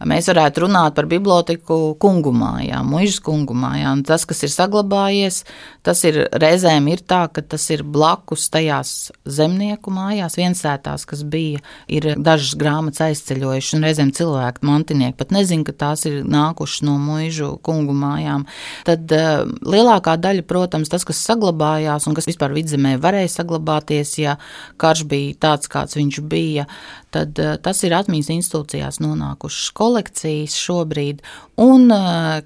mēs 0.07 0.29
varētu 0.31 0.63
runāt 0.65 0.95
par 0.95 1.07
biblioteku 1.09 1.95
kungu 1.99 2.31
mājām, 2.35 2.87
mužas 2.93 3.19
kungu 3.23 3.55
mājām. 3.57 4.03
Tas, 4.07 4.25
kas 4.29 4.43
ir 4.45 4.51
saglabājies, 4.53 5.41
tas 5.85 6.03
ir 6.07 6.21
reizēm 6.31 6.87
ir 6.91 7.03
tā, 7.03 7.25
ka 7.33 7.43
tas 7.43 7.65
ir 7.73 7.83
blakus 7.83 8.47
tajās 8.53 9.11
zemnieku 9.25 9.91
mājās, 9.93 10.37
viensētās, 10.39 11.05
kas 11.09 11.23
bija, 11.27 11.63
ir 11.91 12.13
dažas 12.15 12.55
grāmatas 12.59 13.03
aizceļojušas, 13.09 13.75
un 13.77 13.87
reizēm 13.87 14.13
cilvēki, 14.15 14.65
mantinieki 14.69 15.17
pat 15.19 15.33
nezin, 15.35 15.65
ka 15.67 15.75
tās 15.85 16.05
ir 16.09 16.21
nākušas 16.27 16.85
no 16.87 16.95
mužu 17.01 17.51
kungu 17.65 17.95
mājām. 17.97 18.45
Tad 18.87 19.11
uh, 19.15 19.43
lielākā 19.67 20.15
daļa, 20.21 20.47
protams, 20.47 20.91
tas, 20.91 21.07
kas 21.07 21.23
saglabājās 21.27 22.07
un 22.07 22.17
kas 22.17 22.29
vispār 22.29 22.55
vidzemē 22.55 22.95
varēja 23.01 23.35
saglabāties, 23.39 24.15
ja 24.21 24.39
karš 24.79 25.05
bija 25.09 25.37
tāds, 25.47 25.71
kāds 25.71 25.99
viņš 25.99 26.23
bija, 26.29 26.67
tad 27.15 27.39
uh, 27.41 27.55
tas 27.61 27.81
ir 27.87 27.95
atmiņas 27.97 28.31
institūcijās 28.35 28.99
nonākušas 29.03 29.71
kolekcijas 29.77 30.57
šobrīd, 30.59 31.23
un, 31.59 31.91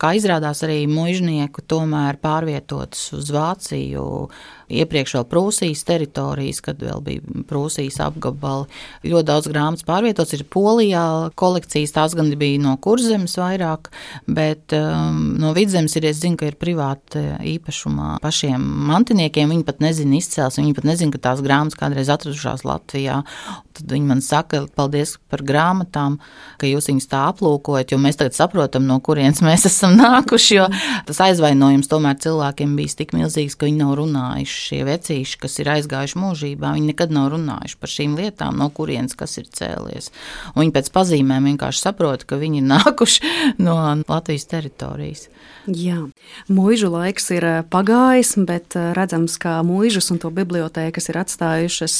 kā 0.01 0.13
izrādās, 0.17 0.63
arī 0.65 0.83
mužnieku 0.89 1.63
tomēr 1.69 2.19
pārvietotas 2.23 3.11
uz 3.17 3.31
Vāciju 3.33 4.03
iepriekš 4.73 5.15
vēl 5.17 5.25
Prūsijas 5.29 5.83
teritorijas, 5.87 6.61
kad 6.63 6.81
vēl 6.83 7.01
bija 7.03 7.43
Prūsijas 7.49 7.99
apgabali. 8.03 8.67
Ļoti 9.05 9.27
daudz 9.27 9.49
grāmatas 9.51 9.85
pārvietots 9.87 10.35
ir 10.37 10.45
Polijā 10.53 11.05
kolekcijas, 11.39 11.93
tās 11.95 12.15
gan 12.17 12.31
bija 12.39 12.61
no 12.63 12.75
kurzemes 12.81 13.35
vairāk, 13.39 13.91
bet 14.27 14.75
um, 14.77 15.35
no 15.41 15.53
vidzemes 15.57 15.95
ir, 15.99 16.07
es 16.09 16.21
zinu, 16.23 16.39
ka 16.39 16.49
ir 16.49 16.57
privāti 16.59 17.23
īpašumā 17.53 18.17
pašiem 18.23 18.63
mantiniekiem, 18.89 19.51
viņi 19.53 19.67
pat 19.67 19.83
nezina 19.83 20.17
izcels, 20.19 20.59
viņi 20.61 20.75
pat 20.77 20.89
nezina, 20.89 21.13
ka 21.13 21.23
tās 21.29 21.43
grāmatas 21.45 21.79
kādreiz 21.79 22.11
atradušās 22.13 22.65
Latvijā. 22.67 23.21
Tad 23.73 23.89
viņi 23.89 24.05
man 24.09 24.21
saka, 24.21 24.63
paldies 24.77 25.15
par 25.31 25.41
grāmatām, 25.45 26.19
ka 26.61 26.69
jūs 26.69 26.91
viņus 26.91 27.09
tā 27.09 27.23
aplūkojat, 27.31 27.93
jo 27.93 27.97
mēs 28.01 28.19
tagad 28.19 28.37
saprotam, 28.37 28.85
no 28.85 28.99
kurienes 29.05 29.41
mēs 29.47 29.67
esam 29.69 29.97
nākuši, 29.99 30.57
jo 30.57 30.67
tas 31.07 31.21
aizvainojums 31.27 31.91
tomēr 31.91 32.17
cilvēkiem 32.23 32.75
bijis 32.79 32.97
tik 32.99 33.13
milzīgs, 33.17 33.57
ka 33.57 33.67
viņi 33.69 33.81
nav 33.81 33.95
runājuši 33.99 34.59
šie 34.69 34.81
vecīši, 34.87 35.39
kas 35.43 35.59
ir 35.63 35.71
aizgājuši 35.75 36.21
mūžībā, 36.23 36.73
viņi 36.77 36.91
nekad 36.91 37.13
nav 37.15 37.31
runājuši 37.35 37.79
par 37.81 37.93
šīm 37.93 38.17
lietām, 38.19 38.59
no 38.61 38.69
kurienes 38.73 39.17
kas 39.19 39.37
ir 39.41 39.49
cēlies. 39.51 40.11
Un 40.53 40.63
viņi 40.63 40.75
pēc 40.77 40.91
pazīmēm 40.95 41.51
vienkārši 41.51 41.85
saprot, 41.87 42.25
ka 42.27 42.39
viņi 42.41 42.61
ir 42.63 42.69
nākuši 42.71 43.32
no 43.65 43.77
Latvijas 44.07 44.45
teritorijas. 44.51 45.27
Jā, 45.63 46.01
mūžu 46.51 46.89
laiks 46.91 47.29
ir 47.31 47.45
eh, 47.47 47.59
pagājis, 47.63 48.33
bet 48.43 48.75
eh, 48.75 48.89
redzams, 48.97 49.37
ka 49.39 49.61
mūžas 49.63 50.11
un 50.11 50.19
to 50.19 50.27
bibliotēkas 50.35 51.07
ir 51.07 51.19
atstājušas 51.21 51.95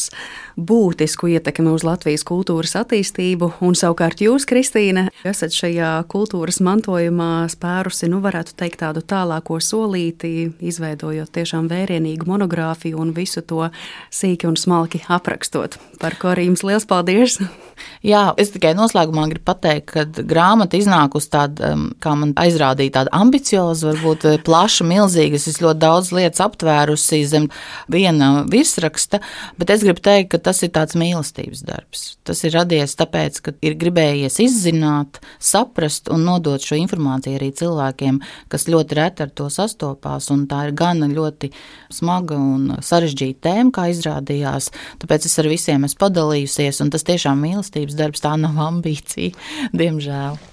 būtisku 0.59 1.29
ietekmi 1.31 1.71
uz 1.71 1.85
Latvijas 1.87 2.25
kultūras 2.27 2.75
attīstību. 2.81 3.53
Un 3.63 3.77
savukārt 3.79 4.19
jūs, 4.25 4.43
Kristīne, 4.49 5.05
esat 5.23 5.55
šajā 5.55 5.93
kultūras 6.11 6.59
mantojumā 6.63 7.47
spērusi, 7.53 8.11
nu, 8.11 8.19
varētu 8.25 8.57
teikt, 8.59 8.81
tādu 8.83 9.05
tālāko 9.07 9.61
solīti, 9.63 10.51
izveidojot 10.59 11.31
tiešām 11.31 11.71
vērienīgu 11.71 12.27
monogrāfiju 12.27 12.99
un 12.99 13.15
visu 13.15 13.45
to 13.47 13.69
sīki 14.11 14.49
un 14.49 14.59
smalki 14.59 15.05
aprakstot. 15.07 15.79
Par 16.03 16.19
ko 16.19 16.33
arī 16.35 16.49
jums 16.49 16.67
liels 16.67 16.89
paldies! 16.89 17.39
Jā, 18.11 18.27
es 18.39 18.51
tikai 18.53 18.73
noslēgumā 18.77 19.25
gribu 19.31 19.47
pateikt, 19.47 19.93
ka 19.93 20.23
grāmata 20.27 20.77
iznākusi 20.77 21.31
tāda, 21.33 21.73
um, 21.73 21.85
kā 22.03 22.13
man 22.19 22.33
aizrādīja, 22.39 22.95
tāda 22.99 23.13
ambicioza, 23.17 23.91
varbūt 23.91 24.27
uh, 24.29 24.37
plaša, 24.45 24.87
milzīga. 24.87 25.39
Es 25.39 25.61
ļoti 25.63 25.81
daudz 25.81 26.11
lietas 26.15 26.43
aptvērusi 26.45 27.23
zem 27.29 27.49
viena 27.91 28.45
virsraksta, 28.49 29.21
bet 29.59 29.73
es 29.73 29.85
gribu 29.85 30.03
teikt, 30.03 30.31
ka 30.33 30.41
tas 30.49 30.61
ir 30.65 30.73
tāds 30.75 30.97
mīlestības 30.99 31.63
darbs. 31.67 32.05
Tas 32.27 32.43
ir 32.47 32.55
radies 32.55 32.95
tāpēc, 32.99 33.41
ka 33.43 33.55
ir 33.65 33.77
gribējies 33.79 34.39
izzināt, 34.43 35.19
saprast 35.43 36.09
un 36.13 36.25
nodot 36.27 36.63
šo 36.63 36.77
informāciju 36.79 37.39
arī 37.39 37.51
cilvēkiem, 37.59 38.21
kas 38.53 38.69
ļoti 38.71 38.99
reti 38.99 39.25
ar 39.25 39.33
to 39.33 39.49
sastopās, 39.53 40.29
tā 40.49 40.61
ir 40.67 40.73
gana 40.77 41.09
ļoti 41.11 41.51
smaga 41.93 42.37
un 42.37 42.77
sarežģīta 42.83 43.49
tēma, 43.49 43.73
kā 43.75 43.89
izrādījās. 43.93 44.71
Tāpēc 45.03 45.27
es 45.29 45.37
ar 45.41 45.51
visiem 45.51 45.87
esmu 45.87 46.03
padalījusies, 46.05 46.81
un 46.83 46.93
tas 46.93 47.07
tiešām 47.07 47.43
mīlestības 47.43 47.99
darbs, 47.99 48.23
tā 48.23 48.35
nav 48.39 48.59
ambīcija, 48.69 49.35
diemžēl. 49.83 50.52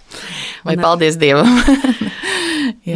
Vai 0.65 0.77
un 0.77 0.83
paldies 0.83 1.19
Dievam! 1.21 1.49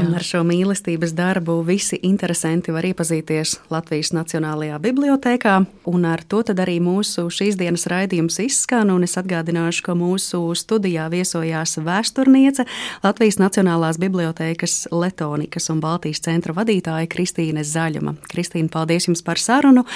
un 0.05 0.15
ar 0.15 0.25
šo 0.25 0.43
mīlestības 0.47 1.15
darbu 1.17 1.57
visi 1.67 1.99
interesanti 2.07 2.73
var 2.75 2.87
iepazīties 2.87 3.57
Latvijas 3.73 4.13
Nacionālajā 4.15 4.79
bibliotekā, 4.83 5.55
un 5.91 6.07
ar 6.09 6.23
to 6.29 6.43
arī 6.45 6.77
mūsu 6.83 7.27
šīs 7.33 7.57
dienas 7.59 7.87
raidījums 7.91 8.39
izskan, 8.43 8.91
un 8.93 9.07
es 9.07 9.17
atgādināšu, 9.21 9.85
ka 9.87 9.95
mūsu 9.99 10.41
studijā 10.59 11.07
viesojās 11.13 11.79
vēsturniece 11.85 12.67
Latvijas 13.05 13.39
Nacionālās 13.41 13.99
bibliotekas 14.03 14.89
Letonikas 14.93 15.71
un 15.73 15.81
Baltijas 15.85 16.23
centra 16.25 16.55
vadītāja 16.57 17.09
Kristīne 17.11 17.65
Zaļuma. 17.65 18.17
Kristīne, 18.31 18.69
paldies 18.73 19.09
jums 19.09 19.25
par 19.25 19.41
sarunu, 19.41 19.87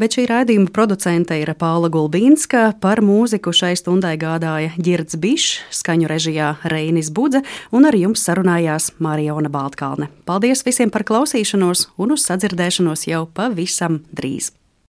bet 0.00 0.18
šī 0.18 0.26
raidījuma 0.30 0.72
producente 0.74 1.38
ir 1.40 1.54
Paula 1.58 1.90
Gulbīnska, 1.92 2.74
par 2.82 3.02
mūziku 3.04 3.54
šai 3.56 3.74
stundai 3.78 4.16
gādāja 4.20 4.74
Girds 4.76 5.16
Bišs, 5.20 5.62
skaņu 5.80 6.10
režijā 6.10 6.55
Reinis 6.64 7.10
Budze, 7.10 7.42
un 7.72 7.88
ar 7.88 7.96
jums 7.96 8.24
sarunājās 8.26 8.92
Marijona 8.98 9.52
Baltkalne. 9.52 10.10
Paldies 10.24 10.64
visiem 10.66 10.90
par 10.90 11.06
klausīšanos 11.08 11.88
un 11.96 12.14
uz 12.16 12.28
sadzirdēšanos 12.28 13.08
jau 13.10 13.26
pavisam 13.34 14.02
drīz! 14.16 14.52